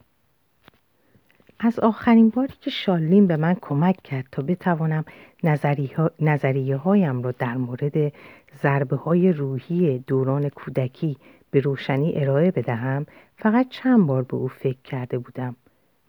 از 1.60 1.80
آخرین 1.80 2.30
باری 2.30 2.54
که 2.62 2.70
شالین 2.70 3.28
به 3.28 3.38
من 3.38 3.56
کمک 3.62 4.04
کرد 4.04 4.26
تا 4.32 4.42
بتوانم 4.42 5.06
نظریه 6.20 6.78
هایم 6.78 7.22
را 7.22 7.32
در 7.32 7.58
مورد 7.58 8.14
ضربه 8.62 8.96
های 8.96 9.34
روحی 9.34 10.00
دوران 10.00 10.50
کودکی 10.50 11.18
به 11.52 11.60
روشنی 11.60 12.14
ارائه 12.16 12.52
بدهم 12.52 13.06
فقط 13.38 13.70
چند 13.70 14.08
بار 14.08 14.24
به 14.24 14.38
او 14.38 14.48
فکر 14.48 14.82
کرده 14.84 15.18
بودم 15.18 15.56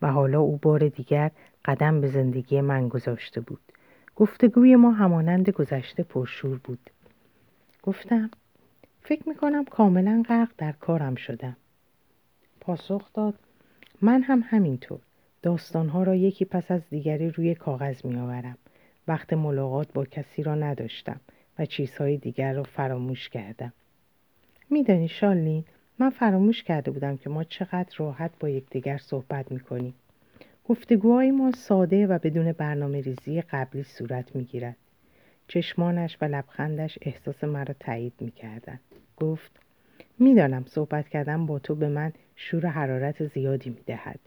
و 0.03 0.13
حالا 0.13 0.41
او 0.41 0.57
بار 0.57 0.89
دیگر 0.89 1.31
قدم 1.65 2.01
به 2.01 2.09
زندگی 2.09 2.61
من 2.61 2.89
گذاشته 2.89 3.41
بود. 3.41 3.61
گفتگوی 4.17 4.77
ما 4.77 4.91
همانند 4.93 5.51
گذشته 5.51 6.03
پرشور 6.03 6.61
بود. 6.65 6.91
گفتم 7.83 8.31
فکر 9.03 9.29
می‌کنم 9.29 9.65
کاملا 9.65 10.23
غرق 10.29 10.51
در 10.59 10.73
کارم 10.73 11.15
شدم. 11.15 11.57
پاسخ 12.61 13.13
داد 13.13 13.35
من 14.03 14.23
هم 14.23 14.45
همینطور. 14.47 15.01
داستانها 15.43 16.03
را 16.03 16.15
یکی 16.15 16.45
پس 16.45 16.71
از 16.71 16.83
دیگری 16.91 17.31
روی 17.31 17.55
کاغذ 17.55 18.05
میآورم. 18.05 18.59
وقت 19.09 19.33
ملاقات 19.33 19.93
با 19.93 20.05
کسی 20.05 20.43
را 20.43 20.55
نداشتم 20.55 21.21
و 21.59 21.67
چیزهای 21.67 22.17
دیگر 22.17 22.53
را 22.53 22.63
فراموش 22.63 23.29
کردم. 23.29 23.73
میدانی 24.71 25.09
شالین 25.09 25.65
من 25.99 26.11
فراموش 26.11 26.63
کرده 26.63 26.91
بودم 26.91 27.17
که 27.17 27.31
ما 27.31 27.45
چقدر 27.45 27.95
راحت 27.97 28.31
با 28.41 28.49
یکدیگر 28.49 28.99
صحبت 28.99 29.53
می‌کنیم. 29.53 29.95
گفتگوهای 30.65 31.31
ما 31.31 31.51
ساده 31.51 32.07
و 32.07 32.19
بدون 32.19 32.53
برنامه 32.53 33.01
ریزی 33.01 33.41
قبلی 33.41 33.83
صورت 33.83 34.37
می‌گیرد. 34.37 34.77
چشمانش 35.49 36.19
و 36.21 36.25
لبخندش 36.25 36.99
احساس 37.03 37.45
مرا 37.45 37.75
تایید 37.81 38.13
می‌کردند. 38.21 38.81
گفت 39.17 39.51
می‌دانم 40.19 40.65
صحبت 40.67 41.09
کردن 41.09 41.47
با 41.47 41.59
تو 41.59 41.75
به 41.75 41.89
من 41.89 42.13
شور 42.37 42.67
حرارت 42.67 43.27
زیادی 43.27 43.71
می‌دهد. 43.71 44.21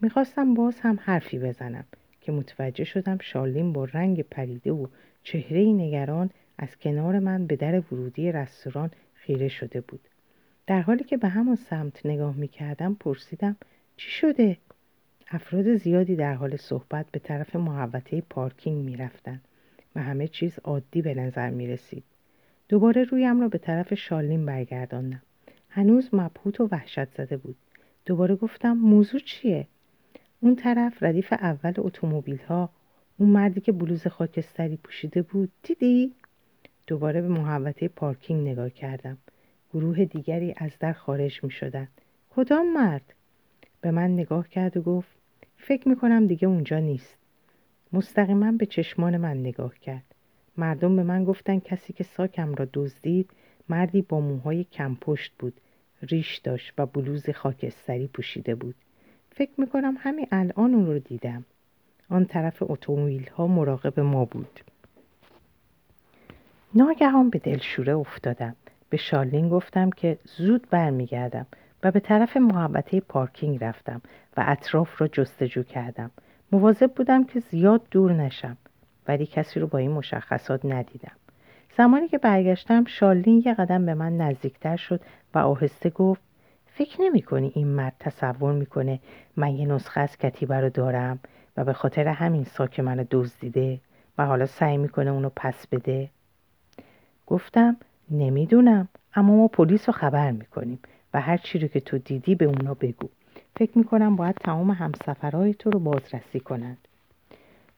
می‌خواستم 0.00 0.54
باز 0.54 0.80
هم 0.80 0.98
حرفی 1.02 1.38
بزنم 1.38 1.84
که 2.20 2.32
متوجه 2.32 2.84
شدم 2.84 3.18
شالین 3.18 3.72
با 3.72 3.84
رنگ 3.84 4.22
پریده 4.22 4.72
و 4.72 4.86
چهره 5.22 5.64
نگران 5.64 6.30
از 6.58 6.78
کنار 6.78 7.18
من 7.18 7.46
به 7.46 7.56
در 7.56 7.80
ورودی 7.80 8.32
رستوران 8.32 8.90
خیره 9.14 9.48
شده 9.48 9.80
بود. 9.80 10.00
در 10.66 10.80
حالی 10.80 11.04
که 11.04 11.16
به 11.16 11.28
همان 11.28 11.56
سمت 11.56 12.06
نگاه 12.06 12.36
می‌کردم 12.36 12.94
پرسیدم 13.00 13.56
چی 13.96 14.10
شده؟ 14.10 14.56
افراد 15.30 15.76
زیادی 15.76 16.16
در 16.16 16.34
حال 16.34 16.56
صحبت 16.56 17.06
به 17.12 17.18
طرف 17.18 17.56
محوطه 17.56 18.20
پارکینگ 18.20 18.84
می‌رفتند 18.84 19.40
و 19.96 20.02
همه 20.02 20.28
چیز 20.28 20.58
عادی 20.64 21.02
به 21.02 21.14
نظر 21.14 21.50
می 21.50 21.66
رسید. 21.66 22.04
دوباره 22.68 23.04
رویم 23.04 23.40
را 23.40 23.48
به 23.48 23.58
طرف 23.58 23.94
شالین 23.94 24.46
برگرداندم. 24.46 25.22
هنوز 25.68 26.08
مبهوت 26.12 26.60
و 26.60 26.68
وحشت 26.72 27.14
زده 27.14 27.36
بود. 27.36 27.56
دوباره 28.06 28.36
گفتم 28.36 28.72
موضوع 28.72 29.20
چیه؟ 29.20 29.66
اون 30.40 30.56
طرف 30.56 31.02
ردیف 31.02 31.32
اول 31.32 31.72
اتومبیل 31.78 32.38
ها 32.48 32.70
اون 33.18 33.28
مردی 33.28 33.60
که 33.60 33.72
بلوز 33.72 34.06
خاکستری 34.06 34.76
پوشیده 34.76 35.22
بود 35.22 35.52
دیدی؟ 35.62 36.14
دوباره 36.86 37.22
به 37.22 37.28
محوطه 37.28 37.88
پارکینگ 37.88 38.48
نگاه 38.48 38.70
کردم. 38.70 39.18
گروه 39.72 40.04
دیگری 40.04 40.54
از 40.56 40.70
در 40.80 40.92
خارج 40.92 41.44
می 41.44 41.50
شدن. 41.50 41.88
کدام 42.30 42.72
مرد؟ 42.72 43.14
به 43.80 43.90
من 43.90 44.10
نگاه 44.14 44.48
کرد 44.48 44.76
و 44.76 44.82
گفت 44.82 45.15
فکر 45.56 45.88
می 45.88 45.96
کنم 45.96 46.26
دیگه 46.26 46.48
اونجا 46.48 46.78
نیست. 46.78 47.16
مستقیما 47.92 48.52
به 48.52 48.66
چشمان 48.66 49.16
من 49.16 49.36
نگاه 49.36 49.78
کرد. 49.78 50.04
مردم 50.56 50.96
به 50.96 51.02
من 51.02 51.24
گفتن 51.24 51.58
کسی 51.58 51.92
که 51.92 52.04
ساکم 52.04 52.54
را 52.54 52.68
دزدید 52.74 53.30
مردی 53.68 54.02
با 54.02 54.20
موهای 54.20 54.64
کم 54.64 54.94
پشت 54.94 55.32
بود. 55.38 55.60
ریش 56.02 56.38
داشت 56.38 56.72
و 56.78 56.86
بلوز 56.86 57.30
خاکستری 57.30 58.06
پوشیده 58.06 58.54
بود. 58.54 58.74
فکر 59.32 59.60
می‌کنم 59.60 59.94
همین 59.98 60.26
الان 60.32 60.74
اون 60.74 60.86
رو 60.86 60.98
دیدم. 60.98 61.44
آن 62.10 62.24
طرف 62.24 62.56
اتومبیل 62.60 63.30
ها 63.30 63.46
مراقب 63.46 64.00
ما 64.00 64.24
بود. 64.24 64.60
ناگهان 66.74 67.30
به 67.30 67.38
دلشوره 67.38 67.96
افتادم. 67.96 68.56
به 68.90 68.96
شارلین 68.96 69.48
گفتم 69.48 69.90
که 69.90 70.18
زود 70.36 70.66
برمیگردم 70.70 71.46
به 71.90 72.00
طرف 72.00 72.36
محبته 72.36 73.00
پارکینگ 73.00 73.64
رفتم 73.64 74.00
و 74.36 74.44
اطراف 74.46 75.00
را 75.00 75.08
جستجو 75.08 75.62
کردم. 75.62 76.10
مواظب 76.52 76.92
بودم 76.94 77.24
که 77.24 77.40
زیاد 77.40 77.82
دور 77.90 78.12
نشم 78.12 78.56
ولی 79.08 79.26
کسی 79.26 79.60
رو 79.60 79.66
با 79.66 79.78
این 79.78 79.90
مشخصات 79.90 80.64
ندیدم. 80.64 81.16
زمانی 81.76 82.08
که 82.08 82.18
برگشتم 82.18 82.84
شالین 82.84 83.42
یه 83.46 83.54
قدم 83.54 83.86
به 83.86 83.94
من 83.94 84.16
نزدیکتر 84.16 84.76
شد 84.76 85.00
و 85.34 85.38
آهسته 85.38 85.90
گفت 85.90 86.22
فکر 86.66 87.00
نمی 87.00 87.22
کنی 87.22 87.52
این 87.54 87.66
مرد 87.66 87.94
تصور 88.00 88.52
می‌کنه 88.52 89.00
من 89.36 89.48
یه 89.48 89.66
نسخه 89.66 90.00
از 90.00 90.18
کتیبه 90.18 90.60
رو 90.60 90.70
دارم 90.70 91.18
و 91.56 91.64
به 91.64 91.72
خاطر 91.72 92.08
همین 92.08 92.44
ساک 92.44 92.80
منو 92.80 93.04
دزدیده 93.10 93.80
و 94.18 94.26
حالا 94.26 94.46
سعی 94.46 94.76
می‌کنه 94.76 95.10
اونو 95.10 95.30
پس 95.36 95.66
بده 95.66 96.10
گفتم 97.26 97.76
نمی‌دونم 98.10 98.88
اما 99.14 99.36
ما 99.36 99.48
پلیس 99.48 99.88
رو 99.88 99.92
خبر 99.92 100.30
می‌کنیم 100.30 100.78
و 101.16 101.20
هر 101.20 101.36
چی 101.36 101.58
رو 101.58 101.68
که 101.68 101.80
تو 101.80 101.98
دیدی 101.98 102.34
به 102.34 102.44
اونا 102.44 102.74
بگو. 102.74 103.08
فکر 103.56 103.78
می‌کنم 103.78 104.16
باید 104.16 104.34
تمام 104.34 104.70
همسفرهای 104.70 105.54
تو 105.54 105.70
رو 105.70 105.78
بازرسی 105.78 106.40
کنند. 106.40 106.78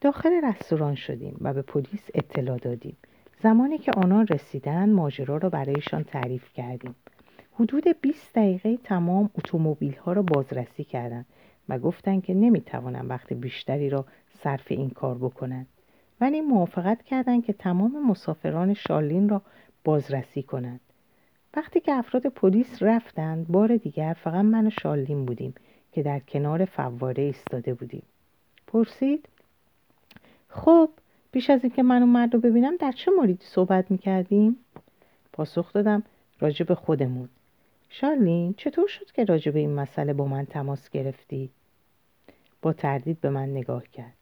داخل 0.01 0.31
رستوران 0.45 0.95
شدیم 0.95 1.37
و 1.41 1.55
به 1.55 1.63
پلیس 1.63 2.11
اطلاع 2.15 2.59
دادیم. 2.59 2.97
زمانی 3.43 3.79
که 3.79 3.93
آنان 3.97 4.27
رسیدن 4.27 4.91
ماجرا 4.91 5.37
را 5.37 5.49
برایشان 5.49 6.03
تعریف 6.03 6.53
کردیم. 6.55 6.95
حدود 7.55 7.85
20 8.01 8.35
دقیقه 8.35 8.77
تمام 8.77 9.31
اتومبیل 9.35 9.97
ها 9.97 10.13
را 10.13 10.23
بازرسی 10.23 10.85
کردند 10.85 11.27
و 11.69 11.79
گفتند 11.79 12.25
که 12.25 12.35
نمی‌توانند 12.35 13.11
وقت 13.11 13.33
بیشتری 13.33 13.91
را 13.91 14.05
صرف 14.43 14.67
این 14.69 14.91
کار 14.91 15.19
بکنند 15.19 15.67
ولی 16.21 16.41
موافقت 16.41 17.03
کردند 17.03 17.45
که 17.45 17.53
تمام 17.53 18.11
مسافران 18.11 18.75
شارلین 18.75 19.29
را 19.29 19.43
بازرسی 19.85 20.43
کنند. 20.43 20.81
وقتی 21.57 21.81
که 21.81 21.93
افراد 21.93 22.27
پلیس 22.27 22.83
رفتند 22.83 23.49
بار 23.49 23.77
دیگر 23.77 24.17
فقط 24.25 24.45
من 24.45 24.67
و 24.67 24.71
شارلین 24.71 25.25
بودیم 25.25 25.55
که 25.93 26.03
در 26.03 26.19
کنار 26.19 26.65
فواره 26.65 27.23
ایستاده 27.23 27.75
بودیم 27.75 28.03
پرسید 28.67 29.29
خب 30.49 30.91
پیش 31.33 31.51
از 31.51 31.61
اینکه 31.65 31.83
من 31.83 32.03
و 32.03 32.07
مرد 32.07 32.35
رو 32.35 32.41
ببینم 32.41 32.77
در 32.77 32.93
چه 32.93 33.11
موردی 33.11 33.39
صحبت 33.41 33.91
می‌کردیم؟ 33.91 34.57
پاسخ 35.33 35.73
دادم 35.73 36.03
راجع 36.41 36.65
به 36.65 36.75
خودمون 36.75 37.29
شارلین 37.89 38.55
چطور 38.57 38.89
شد 38.89 39.13
که 39.13 39.25
راجع 39.25 39.53
به 39.53 39.59
این 39.59 39.75
مسئله 39.75 40.13
با 40.13 40.25
من 40.25 40.45
تماس 40.47 40.91
گرفتی؟ 40.91 41.51
با 42.63 42.73
تردید 42.73 43.21
به 43.21 43.31
من 43.31 43.49
نگاه 43.49 43.83
کرد 43.93 44.15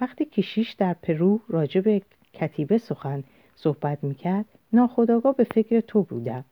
وقتی 0.00 0.24
کشیش 0.24 0.72
در 0.72 0.94
پرو 0.94 1.40
راجع 1.48 1.80
به 1.80 2.02
کتیبه 2.32 2.78
سخن 2.78 3.24
صحبت 3.54 4.04
می‌کرد 4.04 4.44
ناخداگاه 4.72 5.36
به 5.36 5.44
فکر 5.44 5.80
تو 5.80 6.02
بودم 6.02 6.44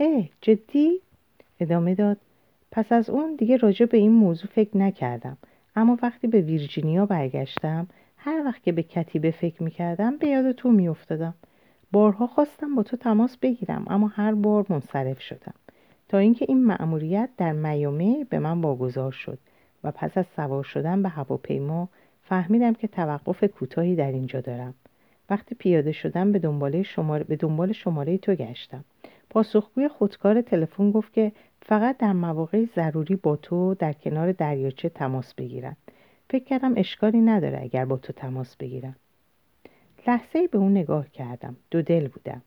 اه 0.00 0.24
جدی؟ 0.40 1.00
ادامه 1.60 1.94
داد. 1.94 2.16
پس 2.70 2.92
از 2.92 3.10
اون 3.10 3.36
دیگه 3.36 3.56
راجع 3.56 3.86
به 3.86 3.98
این 3.98 4.12
موضوع 4.12 4.50
فکر 4.50 4.76
نکردم. 4.76 5.36
اما 5.76 5.98
وقتی 6.02 6.26
به 6.26 6.40
ویرجینیا 6.40 7.06
برگشتم 7.06 7.88
هر 8.16 8.42
وقت 8.46 8.62
که 8.62 8.72
به 8.72 8.82
کتیبه 8.82 9.30
فکر 9.30 9.62
می‌کردم 9.62 10.16
به 10.16 10.26
یاد 10.26 10.52
تو 10.52 10.70
میافتادم. 10.70 11.34
بارها 11.92 12.26
خواستم 12.26 12.74
با 12.74 12.82
تو 12.82 12.96
تماس 12.96 13.36
بگیرم 13.36 13.84
اما 13.90 14.08
هر 14.08 14.34
بار 14.34 14.66
منصرف 14.68 15.20
شدم. 15.20 15.54
تا 16.08 16.18
اینکه 16.18 16.46
این 16.48 16.64
مأموریت 16.64 17.30
در 17.36 17.52
میامه 17.52 18.26
به 18.30 18.38
من 18.38 18.60
واگذار 18.60 19.12
شد 19.12 19.38
و 19.84 19.90
پس 19.90 20.18
از 20.18 20.26
سوار 20.36 20.64
شدن 20.64 21.02
به 21.02 21.08
هواپیما 21.08 21.88
فهمیدم 22.22 22.72
که 22.72 22.88
توقف 22.88 23.44
کوتاهی 23.44 23.96
در 23.96 24.12
اینجا 24.12 24.40
دارم. 24.40 24.74
وقتی 25.30 25.54
پیاده 25.54 25.92
شدم 25.92 26.32
به 26.32 26.38
دنبال 26.38 26.82
شماره, 26.82 27.24
به 27.24 27.36
دنبال 27.36 27.72
شماره 27.72 28.18
تو 28.18 28.34
گشتم. 28.34 28.84
پاسخگوی 29.30 29.88
خودکار 29.88 30.42
تلفن 30.42 30.90
گفت 30.90 31.12
که 31.12 31.32
فقط 31.62 31.96
در 31.96 32.12
مواقع 32.12 32.64
ضروری 32.76 33.16
با 33.16 33.36
تو 33.36 33.74
در 33.74 33.92
کنار 33.92 34.32
دریاچه 34.32 34.88
تماس 34.88 35.34
بگیرم 35.34 35.76
فکر 36.30 36.44
کردم 36.44 36.72
اشکالی 36.76 37.20
نداره 37.20 37.60
اگر 37.62 37.84
با 37.84 37.96
تو 37.96 38.12
تماس 38.12 38.56
بگیرم 38.56 38.96
لحظه 40.06 40.46
به 40.46 40.58
اون 40.58 40.72
نگاه 40.72 41.08
کردم. 41.08 41.56
دو 41.70 41.82
دل 41.82 42.08
بودم. 42.08 42.42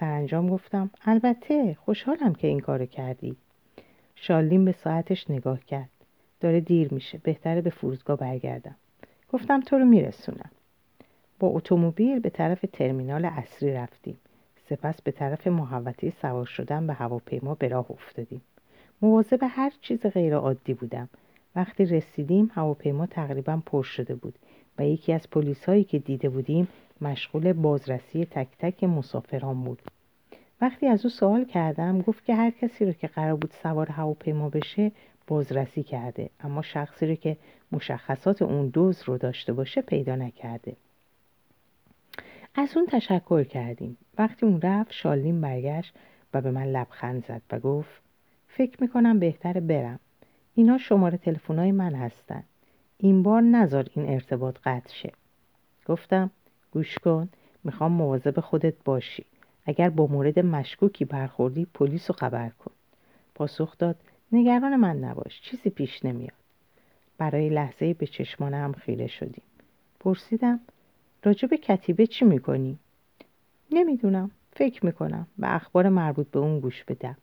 سرانجام 0.00 0.48
گفتم 0.48 0.90
البته 1.04 1.76
خوشحالم 1.80 2.34
که 2.34 2.48
این 2.48 2.60
کارو 2.60 2.86
کردی. 2.86 3.36
شالین 4.14 4.64
به 4.64 4.72
ساعتش 4.72 5.30
نگاه 5.30 5.64
کرد. 5.64 5.90
داره 6.40 6.60
دیر 6.60 6.94
میشه. 6.94 7.18
بهتره 7.18 7.60
به 7.60 7.70
فرودگاه 7.70 8.16
برگردم. 8.16 8.76
گفتم 9.32 9.60
تو 9.60 9.78
رو 9.78 9.84
میرسونم. 9.84 10.50
با 11.38 11.48
اتومبیل 11.48 12.18
به 12.18 12.30
طرف 12.30 12.64
ترمینال 12.72 13.24
اصلی 13.24 13.72
رفتیم. 13.72 14.18
سپس 14.72 15.02
به 15.02 15.12
طرف 15.12 15.46
محوطه 15.46 16.12
سوار 16.22 16.46
شدن 16.46 16.86
به 16.86 16.92
هواپیما 16.92 17.54
به 17.54 17.68
راه 17.68 17.90
افتادیم. 17.90 18.42
مواظب 19.02 19.38
هر 19.42 19.72
چیز 19.80 20.06
غیر 20.06 20.34
عادی 20.34 20.74
بودم. 20.74 21.08
وقتی 21.56 21.84
رسیدیم 21.84 22.50
هواپیما 22.54 23.06
تقریبا 23.06 23.62
پر 23.66 23.82
شده 23.82 24.14
بود 24.14 24.34
و 24.78 24.86
یکی 24.86 25.12
از 25.12 25.30
پلیس 25.30 25.64
هایی 25.64 25.84
که 25.84 25.98
دیده 25.98 26.28
بودیم 26.28 26.68
مشغول 27.00 27.52
بازرسی 27.52 28.24
تک 28.24 28.48
تک 28.58 28.84
مسافران 28.84 29.64
بود. 29.64 29.82
وقتی 30.60 30.86
از 30.86 31.04
او 31.04 31.10
سوال 31.10 31.44
کردم 31.44 32.00
گفت 32.00 32.24
که 32.24 32.34
هر 32.34 32.50
کسی 32.50 32.84
رو 32.84 32.92
که 32.92 33.06
قرار 33.06 33.36
بود 33.36 33.54
سوار 33.62 33.88
هواپیما 33.88 34.48
بشه 34.48 34.92
بازرسی 35.26 35.82
کرده 35.82 36.30
اما 36.40 36.62
شخصی 36.62 37.06
رو 37.06 37.14
که 37.14 37.36
مشخصات 37.72 38.42
اون 38.42 38.68
دوز 38.68 39.02
رو 39.02 39.18
داشته 39.18 39.52
باشه 39.52 39.82
پیدا 39.82 40.16
نکرده. 40.16 40.76
از 42.54 42.76
اون 42.76 42.86
تشکر 42.86 43.44
کردیم. 43.44 43.96
وقتی 44.18 44.46
اون 44.46 44.60
رفت 44.60 44.92
شالین 44.92 45.40
برگشت 45.40 45.94
و 46.34 46.40
به 46.40 46.50
من 46.50 46.64
لبخند 46.64 47.24
زد 47.26 47.42
و 47.50 47.58
گفت 47.58 48.02
فکر 48.48 48.76
می‌کنم 48.80 49.18
بهتره 49.18 49.60
برم. 49.60 50.00
اینا 50.54 50.78
شماره 50.78 51.18
تلفن‌های 51.18 51.72
من 51.72 51.94
هستن. 51.94 52.44
این 52.98 53.22
بار 53.22 53.42
نذار 53.42 53.88
این 53.94 54.08
ارتباط 54.08 54.58
قطع 54.64 54.94
شه. 54.94 55.12
گفتم 55.86 56.30
گوش 56.72 56.98
کن 56.98 57.28
می‌خوام 57.64 57.92
مواظب 57.92 58.40
خودت 58.40 58.74
باشی. 58.84 59.24
اگر 59.66 59.90
با 59.90 60.06
مورد 60.06 60.38
مشکوکی 60.38 61.04
برخوردی 61.04 61.66
پلیس 61.74 62.10
رو 62.10 62.16
خبر 62.16 62.48
کن. 62.48 62.72
پاسخ 63.34 63.78
داد 63.78 63.96
نگران 64.32 64.76
من 64.76 64.96
نباش 64.96 65.40
چیزی 65.40 65.70
پیش 65.70 66.04
نمیاد. 66.04 66.32
برای 67.18 67.48
لحظه 67.48 67.94
به 67.94 68.06
چشمان 68.06 68.54
هم 68.54 68.72
خیره 68.72 69.06
شدیم. 69.06 69.44
پرسیدم 70.00 70.60
راجع 71.24 71.48
به 71.48 71.56
کتیبه 71.56 72.06
چی 72.06 72.24
می‌کنی؟ 72.24 72.78
نمی‌دونم. 73.72 74.30
فکر 74.52 74.86
می‌کنم. 74.86 75.26
به 75.38 75.54
اخبار 75.54 75.88
مربوط 75.88 76.30
به 76.30 76.38
اون 76.38 76.60
گوش 76.60 76.84
بدم 76.84 77.16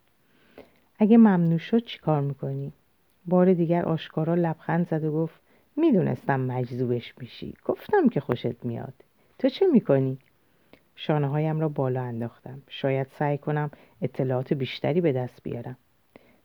اگه 0.99 1.17
ممنوع 1.17 1.57
شد 1.57 1.85
چی 1.85 1.99
کار 1.99 2.21
می‌کنی؟ 2.21 2.73
بار 3.25 3.53
دیگر 3.53 3.85
آشکارا 3.85 4.35
لبخند 4.35 4.87
زد 4.87 5.03
و 5.03 5.11
گفت 5.11 5.41
می‌دونستم 5.75 6.39
مجذوبش 6.39 7.13
میشی. 7.17 7.53
گفتم 7.65 8.09
که 8.09 8.19
خوشت 8.19 8.65
میاد. 8.65 8.93
تو 9.39 9.49
چه 9.49 9.67
می‌کنی؟ 9.67 10.17
شانه 10.95 11.27
هایم 11.27 11.59
را 11.59 11.69
بالا 11.69 12.01
انداختم. 12.01 12.61
شاید 12.67 13.07
سعی 13.19 13.37
کنم 13.37 13.71
اطلاعات 14.01 14.53
بیشتری 14.53 15.01
به 15.01 15.11
دست 15.11 15.43
بیارم. 15.43 15.77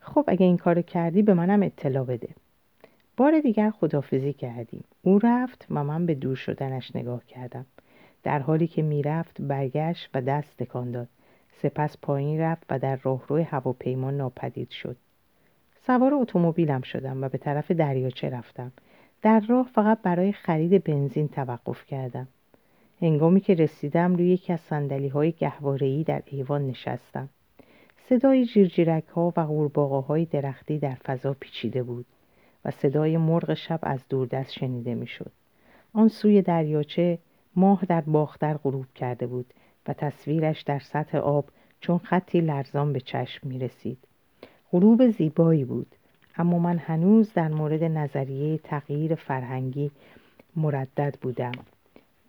خب 0.01 0.25
اگه 0.27 0.47
این 0.47 0.57
کارو 0.57 0.83
کردی 0.83 1.23
به 1.23 1.35
منم 1.35 1.63
اطلاع 1.63 2.05
بده. 2.05 2.29
بار 3.17 3.41
دیگر 3.41 3.71
خدافزی 3.71 4.33
کردیم. 4.33 4.85
او 5.03 5.19
رفت 5.23 5.67
و 5.71 5.85
من 5.85 6.07
به 6.07 6.15
دور 6.15 6.37
شدنش 6.37 6.97
نگاه 6.97 7.25
کردم. 7.25 7.67
در 8.23 8.39
حالی 8.39 8.67
که 8.67 8.83
می‌رفت 8.83 9.41
برگشت 9.41 10.11
و 10.15 10.21
دست 10.21 10.57
تکان 10.57 10.91
داد. 10.91 11.09
سپس 11.63 11.97
پایین 12.03 12.41
رفت 12.41 12.67
و 12.71 12.79
در 12.79 12.97
راهروی 12.97 13.43
هواپیما 13.43 14.11
ناپدید 14.11 14.71
شد. 14.71 14.97
سوار 15.87 16.15
اتومبیلم 16.15 16.81
شدم 16.81 17.25
و 17.25 17.29
به 17.29 17.39
طرف 17.39 17.71
دریاچه 17.71 18.31
رفتم. 18.31 18.73
در 19.23 19.41
راه 19.41 19.69
فقط 19.75 20.03
برای 20.03 20.33
خرید 20.33 20.85
بنزین 20.85 21.29
توقف 21.29 21.87
کردم. 21.87 22.29
هنگامی 23.03 23.41
که 23.41 23.55
رسیدم 23.55 24.15
روی 24.15 24.29
یکی 24.29 24.53
از 24.53 24.61
سندلی 24.61 25.09
های 25.09 25.33
در 26.07 26.23
ایوان 26.27 26.67
نشستم. 26.67 27.29
صدای 28.09 28.45
جیرجیرک 28.47 29.07
ها 29.07 29.33
و 29.37 29.47
غورباغه 29.47 30.07
های 30.07 30.25
درختی 30.25 30.79
در 30.79 30.95
فضا 30.95 31.37
پیچیده 31.41 31.83
بود. 31.83 32.07
و 32.65 32.71
صدای 32.71 33.17
مرغ 33.17 33.55
شب 33.55 33.81
از 33.83 34.01
دوردست 34.09 34.53
شنیده 34.53 34.95
می‌شد. 34.95 35.33
آن 35.93 36.09
سوی 36.09 36.43
دریاچه 36.43 37.19
ماه 37.57 37.85
در 37.89 38.01
باختر 38.01 38.57
غروب 38.57 38.87
کرده 38.95 39.27
بود 39.27 39.47
و 39.89 39.93
تصویرش 39.93 40.63
در 40.63 40.79
سطح 40.79 41.19
آب 41.19 41.45
چون 41.81 41.99
خطی 41.99 42.41
لرزان 42.41 42.93
به 42.93 43.01
چشم 43.01 43.49
می 43.49 43.59
رسید. 43.59 43.99
غروب 44.73 45.09
زیبایی 45.09 45.65
بود 45.65 45.97
اما 46.37 46.59
من 46.59 46.79
هنوز 46.79 47.33
در 47.33 47.49
مورد 47.49 47.85
نظریه 47.85 48.59
تغییر 48.59 49.15
فرهنگی 49.15 49.91
مردد 50.57 51.19
بودم 51.21 51.53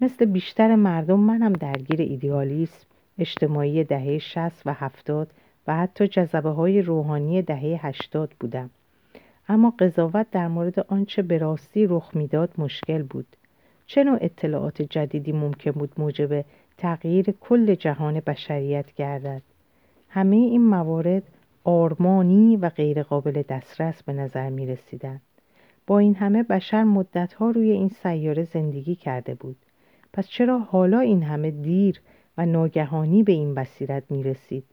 مثل 0.02 0.26
بیشتر 0.26 0.76
مردم 0.76 1.20
منم 1.20 1.54
درگیر 1.54 2.02
ایدئالیسم 2.02 2.88
اجتماعی 3.18 3.84
دهه 3.84 4.18
60 4.18 4.68
و 4.68 4.74
70 4.74 5.32
و 5.68 5.76
حتی 5.76 6.08
جذبه 6.08 6.50
های 6.50 6.82
روحانی 6.82 7.42
دهه 7.42 7.80
80 7.88 8.34
بودم 8.40 8.70
اما 9.50 9.74
قضاوت 9.80 10.28
در 10.32 10.48
مورد 10.48 10.80
آنچه 10.80 11.22
به 11.22 11.38
راستی 11.38 11.88
رخ 11.88 12.16
می‌داد 12.16 12.50
مشکل 12.58 13.04
بود 13.04 13.28
چه 13.86 14.04
نوع 14.04 14.18
اطلاعات 14.22 14.82
جدیدی 14.82 15.32
ممکن 15.32 15.72
بود 15.72 15.92
موجب 15.98 16.46
تغییر 16.78 17.32
کل 17.42 17.76
جهان 17.76 18.20
بشریت 18.20 18.94
گردد 18.94 19.42
همه 20.10 20.36
این 20.36 20.62
موارد 20.62 21.24
آرمانی 21.64 22.58
و 22.58 22.70
غیرقابل 22.70 23.44
دسترس 23.50 24.04
به 24.04 24.14
نظر 24.14 24.50
می 24.50 24.66
رسیدن. 24.66 25.22
با 25.88 26.00
این 26.00 26.16
همه 26.16 26.44
بشر 26.44 26.84
مدتها 26.84 27.50
روی 27.52 27.72
این 27.72 27.90
سیاره 27.90 28.44
زندگی 28.44 28.96
کرده 28.96 29.36
بود 29.36 29.56
پس 30.14 30.28
چرا 30.28 30.60
حالا 30.60 31.00
این 31.00 31.24
همه 31.24 31.52
دیر 31.52 32.02
و 32.38 32.46
ناگهانی 32.46 33.24
به 33.24 33.32
این 33.32 33.56
بصیرت 33.56 34.04
می 34.10 34.24
رسید؟ 34.24 34.64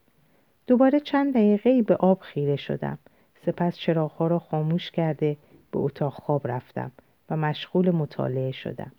دوباره 0.67 1.01
چند 1.01 1.35
دقیقه 1.35 1.83
به 1.83 1.97
آب 1.97 2.21
خیره 2.21 2.57
شدم 2.57 2.99
سپس 3.47 3.77
چراغها 3.77 4.27
را 4.27 4.39
خاموش 4.39 4.91
کرده 4.91 5.37
به 5.71 5.79
اتاق 5.79 6.13
خواب 6.13 6.49
رفتم 6.49 6.93
و 7.31 7.37
مشغول 7.37 7.91
مطالعه 7.91 8.53
شدم. 8.53 8.93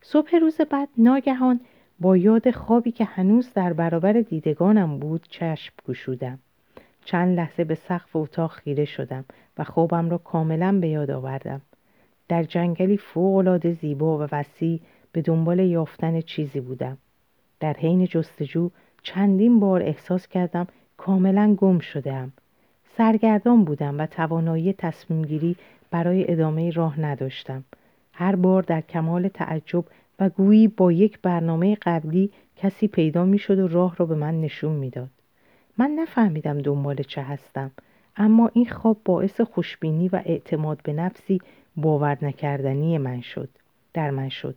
صبح 0.00 0.36
روز 0.36 0.60
بعد 0.60 0.88
ناگهان 0.98 1.60
با 2.00 2.16
یاد 2.16 2.50
خوابی 2.50 2.90
که 2.90 3.04
هنوز 3.04 3.52
در 3.54 3.72
برابر 3.72 4.12
دیدگانم 4.12 4.98
بود 4.98 5.26
چشم 5.30 5.72
گشودم. 5.88 6.38
چند 7.04 7.36
لحظه 7.36 7.64
به 7.64 7.74
سقف 7.74 8.16
اتاق 8.16 8.50
خیره 8.50 8.84
شدم 8.84 9.24
و 9.58 9.64
خوابم 9.64 10.10
را 10.10 10.18
کاملا 10.18 10.78
به 10.80 10.88
یاد 10.88 11.10
آوردم. 11.10 11.60
در 12.28 12.42
جنگلی 12.42 12.96
فوقالعاده 12.96 13.72
زیبا 13.72 14.18
و 14.18 14.28
وسیع 14.32 14.80
به 15.12 15.22
دنبال 15.22 15.58
یافتن 15.58 16.20
چیزی 16.20 16.60
بودم. 16.60 16.98
در 17.60 17.72
حین 17.72 18.06
جستجو 18.06 18.70
چندین 19.02 19.60
بار 19.60 19.82
احساس 19.82 20.28
کردم 20.28 20.66
کاملا 20.96 21.54
گم 21.54 21.78
شدم 21.78 22.32
سرگردان 22.96 23.64
بودم 23.64 23.98
و 23.98 24.06
توانایی 24.06 24.72
تصمیم 24.72 25.22
گیری 25.22 25.56
برای 25.90 26.32
ادامه 26.32 26.70
راه 26.70 27.00
نداشتم. 27.00 27.64
هر 28.12 28.36
بار 28.36 28.62
در 28.62 28.80
کمال 28.80 29.28
تعجب 29.28 29.84
و 30.18 30.28
گویی 30.28 30.68
با 30.68 30.92
یک 30.92 31.18
برنامه 31.22 31.74
قبلی 31.82 32.30
کسی 32.56 32.88
پیدا 32.88 33.24
می 33.24 33.38
شد 33.38 33.58
و 33.58 33.68
راه 33.68 33.96
را 33.96 34.06
به 34.06 34.14
من 34.14 34.40
نشون 34.40 34.72
می‌داد. 34.72 35.10
من 35.78 35.90
نفهمیدم 35.90 36.58
دنبال 36.58 36.96
چه 36.96 37.22
هستم 37.22 37.70
اما 38.16 38.50
این 38.52 38.66
خواب 38.66 38.96
باعث 39.04 39.40
خوشبینی 39.40 40.08
و 40.08 40.22
اعتماد 40.24 40.80
به 40.82 40.92
نفسی 40.92 41.40
باور 41.76 42.18
نکردنی 42.22 42.98
من 42.98 43.20
شد 43.20 43.48
در 43.94 44.10
من 44.10 44.28
شد. 44.28 44.56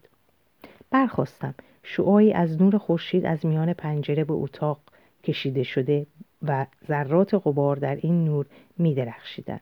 برخواستم. 0.92 1.54
شعایی 1.84 2.34
از 2.34 2.62
نور 2.62 2.78
خورشید 2.78 3.26
از 3.26 3.46
میان 3.46 3.74
پنجره 3.74 4.24
به 4.24 4.34
اتاق 4.34 4.80
کشیده 5.24 5.64
شده 5.64 6.06
و 6.42 6.66
ذرات 6.88 7.34
غبار 7.34 7.76
در 7.76 7.96
این 7.96 8.26
نور 8.26 8.46
می 8.78 8.94
درخشیدن. 8.94 9.60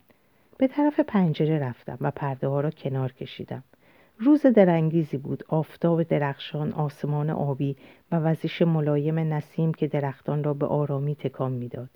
به 0.58 0.68
طرف 0.68 1.00
پنجره 1.00 1.60
رفتم 1.60 1.98
و 2.02 2.12
پرده 2.12 2.48
ها 2.48 2.62
را 2.62 2.70
کنار 2.72 3.12
کشیدم. 3.12 3.64
روز 4.20 4.46
درنگیزی 4.46 5.18
بود 5.18 5.44
آفتاب 5.48 6.04
درخشان 6.04 6.74
آسمان 6.74 7.30
آبی 7.30 7.76
و 8.12 8.16
وزش 8.16 8.62
ملایم 8.62 9.20
نسیم 9.20 9.74
که 9.74 9.88
درختان 9.88 10.44
را 10.44 10.54
به 10.54 10.66
آرامی 10.66 11.16
تکان 11.16 11.52
می‌داد 11.52 11.90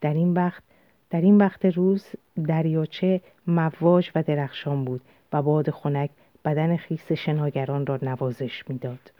در 0.00 0.14
این 0.14 0.32
وقت 0.32 0.62
در 1.10 1.20
این 1.20 1.36
وقت 1.36 1.64
روز 1.64 2.06
دریاچه 2.46 3.20
مواج 3.46 4.10
و 4.14 4.22
درخشان 4.22 4.84
بود 4.84 5.00
و 5.32 5.42
باد 5.42 5.70
خنک 5.70 6.10
بدن 6.44 6.76
خیس 6.76 7.12
شناگران 7.12 7.86
را 7.86 7.98
نوازش 8.02 8.64
می‌داد 8.68 9.12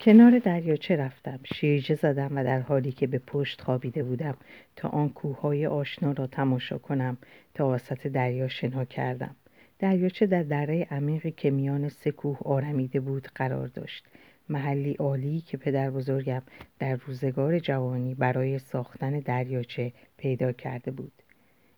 کنار 0.00 0.38
دریاچه 0.38 0.96
رفتم 0.96 1.40
شیرجه 1.54 1.94
زدم 1.94 2.36
و 2.36 2.44
در 2.44 2.60
حالی 2.60 2.92
که 2.92 3.06
به 3.06 3.18
پشت 3.18 3.60
خوابیده 3.60 4.02
بودم 4.02 4.36
تا 4.76 4.88
آن 4.88 5.08
کوههای 5.08 5.66
آشنا 5.66 6.12
را 6.12 6.26
تماشا 6.26 6.78
کنم 6.78 7.18
تا 7.54 7.68
وسط 7.68 8.06
دریا 8.06 8.48
شنا 8.48 8.84
کردم. 8.84 9.36
دریاچه 9.78 10.26
در 10.26 10.42
دره 10.42 10.86
عمیقی 10.90 11.30
که 11.30 11.50
میان 11.50 11.88
سه 11.88 12.10
کوه 12.10 12.38
آرمیده 12.44 13.00
بود 13.00 13.28
قرار 13.34 13.66
داشت. 13.66 14.04
محلی 14.48 14.94
عالی 14.94 15.40
که 15.40 15.56
پدر 15.56 15.90
بزرگم 15.90 16.42
در 16.78 16.96
روزگار 16.96 17.58
جوانی 17.58 18.14
برای 18.14 18.58
ساختن 18.58 19.20
دریاچه 19.20 19.92
پیدا 20.16 20.52
کرده 20.52 20.90
بود. 20.90 21.12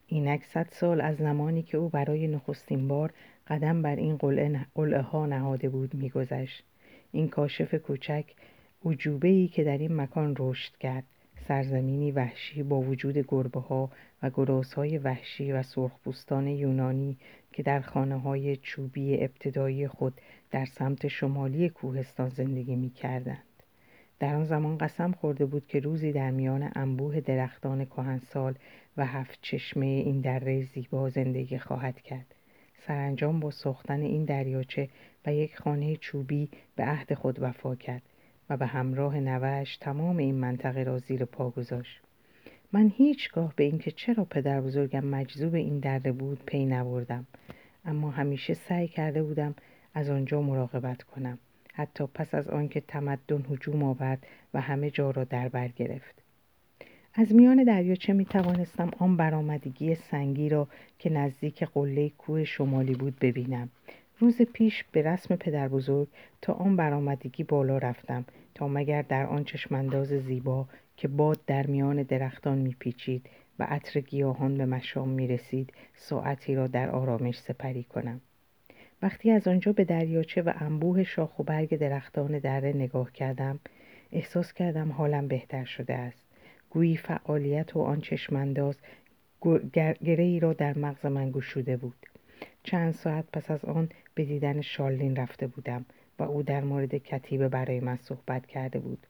اینک 0.06 0.44
صد 0.44 0.66
سال 0.70 1.00
از 1.00 1.16
زمانی 1.16 1.62
که 1.62 1.78
او 1.78 1.88
برای 1.88 2.28
نخستین 2.28 2.88
بار 2.88 3.12
قدم 3.48 3.82
بر 3.82 3.96
این 3.96 4.16
قلعه 4.74 5.00
ها 5.00 5.26
نهاده 5.26 5.68
بود 5.68 5.94
میگذشت. 5.94 6.64
این 7.12 7.28
کاشف 7.28 7.74
کوچک 7.74 8.24
عجوبه 8.84 9.28
ای 9.28 9.48
که 9.48 9.64
در 9.64 9.78
این 9.78 9.96
مکان 9.96 10.34
رشد 10.38 10.76
کرد 10.76 11.04
سرزمینی 11.48 12.12
وحشی 12.12 12.62
با 12.62 12.80
وجود 12.80 13.18
گربه 13.18 13.60
ها 13.60 13.90
و 14.22 14.30
گراس 14.30 14.74
های 14.74 14.98
وحشی 14.98 15.52
و 15.52 15.62
سرخپوستان 15.62 16.48
یونانی 16.48 17.16
که 17.52 17.62
در 17.62 17.80
خانه 17.80 18.20
های 18.20 18.56
چوبی 18.56 19.24
ابتدایی 19.24 19.88
خود 19.88 20.20
در 20.50 20.64
سمت 20.64 21.08
شمالی 21.08 21.68
کوهستان 21.68 22.28
زندگی 22.28 22.76
می 22.76 22.90
کردند. 22.90 23.42
در 24.18 24.34
آن 24.34 24.44
زمان 24.44 24.78
قسم 24.78 25.12
خورده 25.12 25.46
بود 25.46 25.66
که 25.66 25.80
روزی 25.80 26.12
در 26.12 26.30
میان 26.30 26.72
انبوه 26.74 27.20
درختان 27.20 27.84
کهنسال 27.84 28.54
و 28.96 29.06
هفت 29.06 29.38
چشمه 29.42 29.86
این 29.86 30.20
دره 30.20 30.62
زیبا 30.62 31.10
زندگی 31.10 31.58
خواهد 31.58 32.00
کرد. 32.00 32.34
سرانجام 32.86 33.40
با 33.40 33.50
ساختن 33.50 34.00
این 34.00 34.24
دریاچه 34.24 34.88
و 35.26 35.34
یک 35.34 35.56
خانه 35.56 35.96
چوبی 35.96 36.50
به 36.76 36.84
عهد 36.84 37.14
خود 37.14 37.42
وفا 37.42 37.74
کرد 37.74 38.02
و 38.50 38.56
به 38.56 38.66
همراه 38.66 39.20
نوش 39.20 39.76
تمام 39.76 40.16
این 40.16 40.34
منطقه 40.34 40.82
را 40.82 40.98
زیر 40.98 41.24
پا 41.24 41.50
گذاشت. 41.50 42.00
من 42.72 42.92
هیچگاه 42.96 43.52
به 43.56 43.64
اینکه 43.64 43.90
چرا 43.90 44.24
پدر 44.24 44.60
بزرگم 44.60 45.04
مجذوب 45.04 45.54
این 45.54 45.78
دره 45.78 46.12
بود 46.12 46.42
پی 46.46 46.66
نبردم 46.66 47.26
اما 47.84 48.10
همیشه 48.10 48.54
سعی 48.54 48.88
کرده 48.88 49.22
بودم 49.22 49.54
از 49.94 50.10
آنجا 50.10 50.42
مراقبت 50.42 51.02
کنم 51.02 51.38
حتی 51.74 52.06
پس 52.14 52.34
از 52.34 52.48
آنکه 52.48 52.80
تمدن 52.80 53.44
هجوم 53.50 53.82
آورد 53.82 54.26
و 54.54 54.60
همه 54.60 54.90
جا 54.90 55.10
را 55.10 55.24
در 55.24 55.48
بر 55.48 55.68
گرفت 55.68 56.19
از 57.14 57.34
میان 57.34 57.64
دریاچه 57.64 58.12
می 58.12 58.24
توانستم 58.24 58.90
آن 58.98 59.16
برآمدگی 59.16 59.94
سنگی 59.94 60.48
را 60.48 60.68
که 60.98 61.10
نزدیک 61.10 61.64
قله 61.64 62.08
کوه 62.08 62.44
شمالی 62.44 62.94
بود 62.94 63.18
ببینم؟ 63.20 63.68
روز 64.18 64.42
پیش 64.42 64.84
به 64.92 65.02
رسم 65.02 65.36
پدر 65.36 65.68
بزرگ 65.68 66.08
تا 66.42 66.52
آن 66.52 66.76
برآمدگی 66.76 67.44
بالا 67.44 67.78
رفتم 67.78 68.24
تا 68.54 68.68
مگر 68.68 69.02
در 69.02 69.26
آن 69.26 69.44
چشمانداز 69.44 70.08
زیبا 70.08 70.66
که 70.96 71.08
باد 71.08 71.38
در 71.46 71.66
میان 71.66 72.02
درختان 72.02 72.58
میپیچید 72.58 73.26
و 73.58 73.64
عطر 73.64 74.00
گیاهان 74.00 74.58
به 74.58 74.66
مشام 74.66 75.08
می‌رسید 75.08 75.72
ساعتی 75.96 76.54
را 76.54 76.66
در 76.66 76.90
آرامش 76.90 77.38
سپری 77.38 77.82
کنم. 77.84 78.20
وقتی 79.02 79.30
از 79.30 79.48
آنجا 79.48 79.72
به 79.72 79.84
دریاچه 79.84 80.42
و 80.42 80.52
انبوه 80.56 81.04
شاخ 81.04 81.38
و 81.38 81.42
برگ 81.42 81.78
درختان 81.78 82.38
دره 82.38 82.72
نگاه 82.72 83.12
کردم 83.12 83.60
احساس 84.12 84.52
کردم 84.52 84.92
حالم 84.92 85.28
بهتر 85.28 85.64
شده 85.64 85.94
است. 85.94 86.29
گویی 86.70 86.96
فعالیت 86.96 87.76
و 87.76 87.80
آن 87.80 88.00
چشمانداز 88.00 88.76
گره 90.02 90.24
ای 90.24 90.40
را 90.40 90.52
در 90.52 90.78
مغز 90.78 91.06
من 91.06 91.30
گشوده 91.30 91.76
بود. 91.76 91.96
چند 92.62 92.92
ساعت 92.92 93.24
پس 93.32 93.50
از 93.50 93.64
آن 93.64 93.88
به 94.14 94.24
دیدن 94.24 94.60
شارلین 94.60 95.16
رفته 95.16 95.46
بودم 95.46 95.84
و 96.18 96.22
او 96.22 96.42
در 96.42 96.64
مورد 96.64 96.94
کتیبه 96.94 97.48
برای 97.48 97.80
من 97.80 97.96
صحبت 97.96 98.46
کرده 98.46 98.78
بود. 98.78 99.06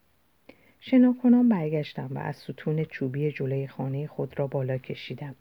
شناکنان 0.80 1.48
برگشتم 1.48 2.08
و 2.11 2.18
از 2.18 2.36
ستون 2.36 2.84
چوبی 2.84 3.32
جلوی 3.32 3.66
خانه 3.66 4.06
خود 4.06 4.38
را 4.38 4.46
بالا 4.46 4.78
کشیدم. 4.78 5.34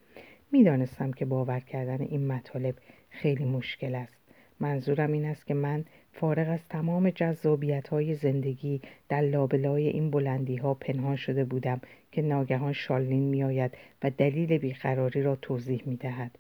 می‌دانستم 0.52 1.12
که 1.12 1.26
باور 1.26 1.60
کردن 1.60 2.02
این 2.02 2.28
مطالب 2.28 2.76
خیلی 3.10 3.46
مشکل 3.46 3.96
است. 3.96 4.18
منظورم 4.60 5.12
این 5.12 5.26
است 5.26 5.46
که 5.46 5.54
من 5.54 5.86
فارغ 6.14 6.50
از 6.50 6.68
تمام 6.70 7.10
جذابیت 7.10 7.88
های 7.88 8.16
زندگی 8.16 8.82
در 9.10 9.22
لابلای 9.22 9.88
این 9.88 10.12
بلندی 10.12 10.56
ها 10.56 10.74
پنهان 10.74 11.16
شده 11.16 11.46
بودم 11.46 11.82
که 12.12 12.22
ناگهان 12.22 12.74
شالین 12.74 13.24
میآید 13.24 13.72
و 14.04 14.10
دلیل 14.10 14.58
بیقراری 14.58 15.24
را 15.24 15.36
توضیح 15.36 15.84
می 15.86 15.96
دهد. 15.96 16.38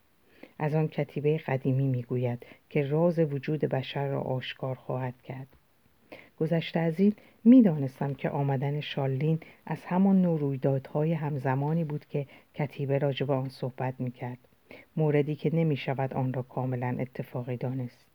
از 0.59 0.75
آن 0.75 0.87
کتیبه 0.87 1.37
قدیمی 1.37 1.87
می 1.87 2.03
گوید 2.03 2.45
که 2.69 2.87
راز 2.87 3.19
وجود 3.19 3.59
بشر 3.59 4.07
را 4.07 4.21
آشکار 4.21 4.75
خواهد 4.75 5.21
کرد. 5.21 5.47
گذشته 6.39 6.79
از 6.79 6.99
این 6.99 7.13
می‌دانستم 7.43 8.13
که 8.13 8.29
آمدن 8.29 8.79
شالین 8.79 9.39
از 9.65 9.85
همان 9.85 10.21
نوع 10.21 10.39
رویدادهای 10.39 11.13
همزمانی 11.13 11.83
بود 11.83 12.05
که 12.05 12.25
کتیبه 12.55 12.97
راجع 12.97 13.25
به 13.25 13.33
آن 13.33 13.49
صحبت 13.49 13.93
می‌کرد 13.99 14.37
موردی 14.97 15.35
که 15.35 15.55
نمی 15.55 15.77
شود 15.77 16.13
آن 16.13 16.33
را 16.33 16.41
کاملا 16.41 16.95
اتفاقی 16.99 17.57
دانست 17.57 18.08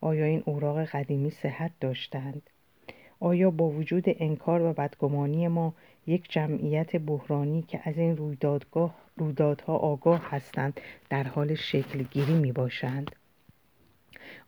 آیا 0.00 0.24
این 0.24 0.42
اوراق 0.46 0.84
قدیمی 0.84 1.30
صحت 1.30 1.70
داشتند؟ 1.80 2.42
آیا 3.20 3.50
با 3.50 3.68
وجود 3.68 4.04
انکار 4.06 4.62
و 4.62 4.72
بدگمانی 4.72 5.48
ما 5.48 5.74
یک 6.06 6.32
جمعیت 6.32 6.96
بحرانی 6.96 7.62
که 7.62 7.80
از 7.84 7.98
این 7.98 8.16
رویدادگاه 8.16 8.94
رویدادها 9.16 9.76
آگاه 9.76 10.30
هستند 10.30 10.80
در 11.10 11.22
حال 11.22 11.54
شکل 11.54 12.02
گیری 12.02 12.34
می 12.34 12.52
باشند؟ 12.52 13.10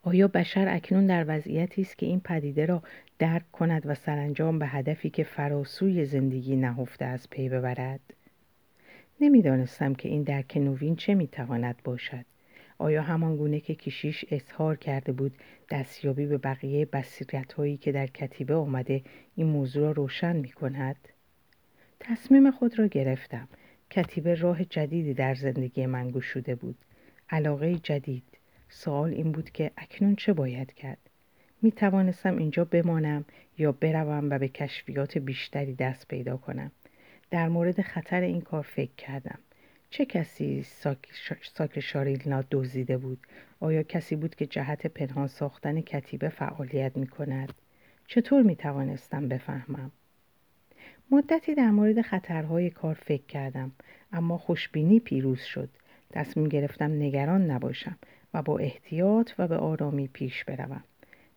آیا 0.03 0.29
بشر 0.29 0.69
اکنون 0.69 1.07
در 1.07 1.25
وضعیتی 1.29 1.83
است 1.83 1.99
که 1.99 2.07
این 2.07 2.21
پدیده 2.21 2.67
را 2.67 2.83
درک 3.19 3.53
کند 3.53 3.83
و 3.87 3.95
سرانجام 3.95 4.59
به 4.59 4.67
هدفی 4.67 5.11
که 5.11 5.25
فراسوی 5.25 6.05
زندگی 6.05 6.57
نهفته 6.57 7.05
از 7.05 7.31
پی 7.31 7.49
ببرد؟ 7.49 8.01
نمی‌دانستم 9.21 9.95
که 9.95 10.09
این 10.09 10.23
درک 10.23 10.57
نوین 10.57 10.97
چه 10.97 11.15
می‌تواند 11.15 11.77
باشد. 11.85 12.25
آیا 12.79 13.03
همان 13.03 13.37
گونه 13.37 13.61
که 13.61 13.75
کشیش 13.75 14.25
اظهار 14.31 14.77
کرده 14.77 15.13
بود 15.13 15.33
دستیابی 15.71 16.27
به 16.27 16.39
بقیه 16.39 16.85
بصیرت 16.85 17.53
هایی 17.53 17.77
که 17.77 17.93
در 17.93 18.07
کتیبه 18.07 18.55
آمده 18.55 19.03
این 19.35 19.47
موضوع 19.47 19.83
را 19.83 19.93
روشن 19.93 20.37
می 20.37 20.49
کند؟ 20.49 21.09
تصمیم 22.01 22.51
خود 22.51 22.79
را 22.79 22.87
گرفتم. 22.87 23.49
کتیبه 23.91 24.35
راه 24.35 24.65
جدیدی 24.65 25.15
در 25.15 25.35
زندگی 25.35 25.87
من 25.87 26.11
گشوده 26.11 26.55
بود. 26.55 26.77
علاقه 27.31 27.75
جدید. 27.79 28.25
سوال 28.69 29.11
این 29.15 29.33
بود 29.33 29.51
که 29.51 29.71
اکنون 29.77 30.17
چه 30.17 30.33
باید 30.33 30.73
کرد؟ 30.73 30.99
می 31.63 31.73
توانستم 31.73 32.37
اینجا 32.39 32.65
بمانم 32.65 33.25
یا 33.59 33.73
بروم 33.73 34.31
و 34.31 34.39
به 34.39 34.49
کشفیات 34.49 35.19
بیشتری 35.19 35.75
دست 35.75 36.09
پیدا 36.09 36.37
کنم. 36.37 36.73
در 37.31 37.49
مورد 37.49 37.81
خطر 37.81 38.21
این 38.21 38.41
کار 38.41 38.63
فکر 38.63 38.95
کردم. 38.97 39.39
چه 39.91 40.05
کسی 40.05 40.63
ساک, 41.43 41.81
شاریلنا 41.81 42.45
دزدیده 42.51 42.99
بود؟ 42.99 43.19
آیا 43.61 43.83
کسی 43.83 44.17
بود 44.17 44.35
که 44.35 44.47
جهت 44.47 44.87
پنهان 44.87 45.27
ساختن 45.27 45.81
کتیبه 45.81 46.29
فعالیت 46.29 46.97
می 46.97 47.07
کند 47.07 47.53
چطور 48.07 48.43
می 48.43 48.57
توانستم 48.57 49.29
بفهمم؟ 49.29 49.91
مدتی 51.11 51.55
در 51.55 51.71
مورد 51.71 52.03
خطرهای 52.03 52.71
کار 52.71 52.95
فکر 52.95 53.27
کردم 53.27 53.73
اما 54.13 54.39
خوشبینی 54.39 55.01
پیروز 55.01 55.41
شد. 55.41 55.69
تصمیم 56.11 56.49
گرفتم 56.49 56.93
نگران 56.93 57.51
نباشم 57.51 57.99
و 58.35 58.43
با 58.43 58.59
احتیاط 58.59 59.33
و 59.39 59.49
به 59.49 59.57
آرامی 59.57 60.09
پیش 60.09 60.45
بروم. 60.45 60.85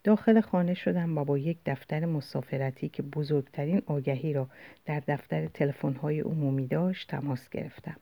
داخل 0.04 0.41
خانه 0.41 0.74
شدم 0.74 1.18
و 1.18 1.26
با 1.26 1.38
یک 1.38 1.58
دفتر 1.66 2.06
مسافرتی 2.06 2.89
که 2.89 3.04
بزرگترین 3.04 3.82
آگهی 3.86 4.34
را 4.34 4.49
در 4.86 4.99
دفتر 5.08 5.47
تلفن‌های 5.47 6.20
عمومی 6.20 6.68
داشت 6.68 7.10
تماس 7.10 7.49
گرفتم. 7.49 7.97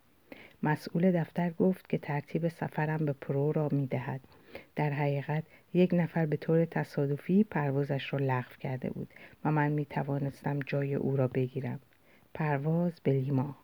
مسئول 0.63 1.11
دفتر 1.11 1.49
گفت 1.49 1.89
که 1.89 1.97
ترتیب 1.97 2.47
سفرم 2.47 3.05
به 3.05 3.13
پرو 3.13 3.51
را 3.51 3.69
می‌دهد. 3.71 4.21
در 4.75 4.89
حقیقت 4.89 5.43
یک 5.73 5.93
نفر 5.93 6.25
به 6.25 6.37
طور 6.37 6.65
تصادفی 6.65 7.43
پروازش 7.43 8.13
را 8.13 8.19
لغو 8.19 8.55
کرده 8.59 8.89
بود 8.89 9.09
و 9.45 9.51
من 9.51 9.71
می 9.71 9.85
توانستم 9.85 10.59
جای 10.59 10.95
او 10.95 11.17
را 11.17 11.27
بگیرم. 11.27 11.79
پرواز 12.33 12.99
به 13.03 13.11
لیما 13.11 13.55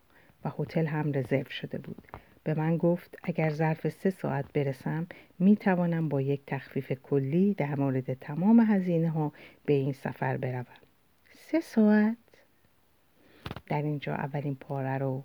و 0.46 0.52
هتل 0.60 0.86
هم 0.86 1.12
رزرو 1.14 1.50
شده 1.50 1.78
بود. 1.78 2.08
به 2.44 2.54
من 2.54 2.78
گفت 2.78 3.18
اگر 3.24 3.50
ظرف 3.50 3.90
سه 3.90 4.10
ساعت 4.10 4.54
برسم 4.54 5.08
می 5.40 5.56
توانم 5.56 6.10
با 6.10 6.22
یک 6.22 6.42
تخفیف 6.48 6.92
کلی 6.92 7.54
در 7.54 7.76
مورد 7.76 8.14
تمام 8.14 8.60
هزینه 8.60 9.10
ها 9.10 9.34
به 9.66 9.74
این 9.74 9.94
سفر 9.94 10.38
بروم. 10.38 10.66
سه 11.32 11.60
ساعت؟ 11.60 12.18
در 13.68 13.82
اینجا 13.82 14.16
اولین 14.16 14.56
پاره 14.56 14.98
رو 14.98 15.24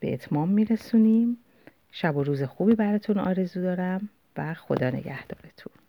به 0.00 0.14
اتمام 0.14 0.48
میرسونیم. 0.48 1.38
شب 1.92 2.16
و 2.16 2.24
روز 2.24 2.42
خوبی 2.42 2.74
براتون 2.74 3.18
آرزو 3.18 3.62
دارم 3.62 4.08
و 4.36 4.54
خدا 4.54 4.90
نگهدارتون. 4.90 5.85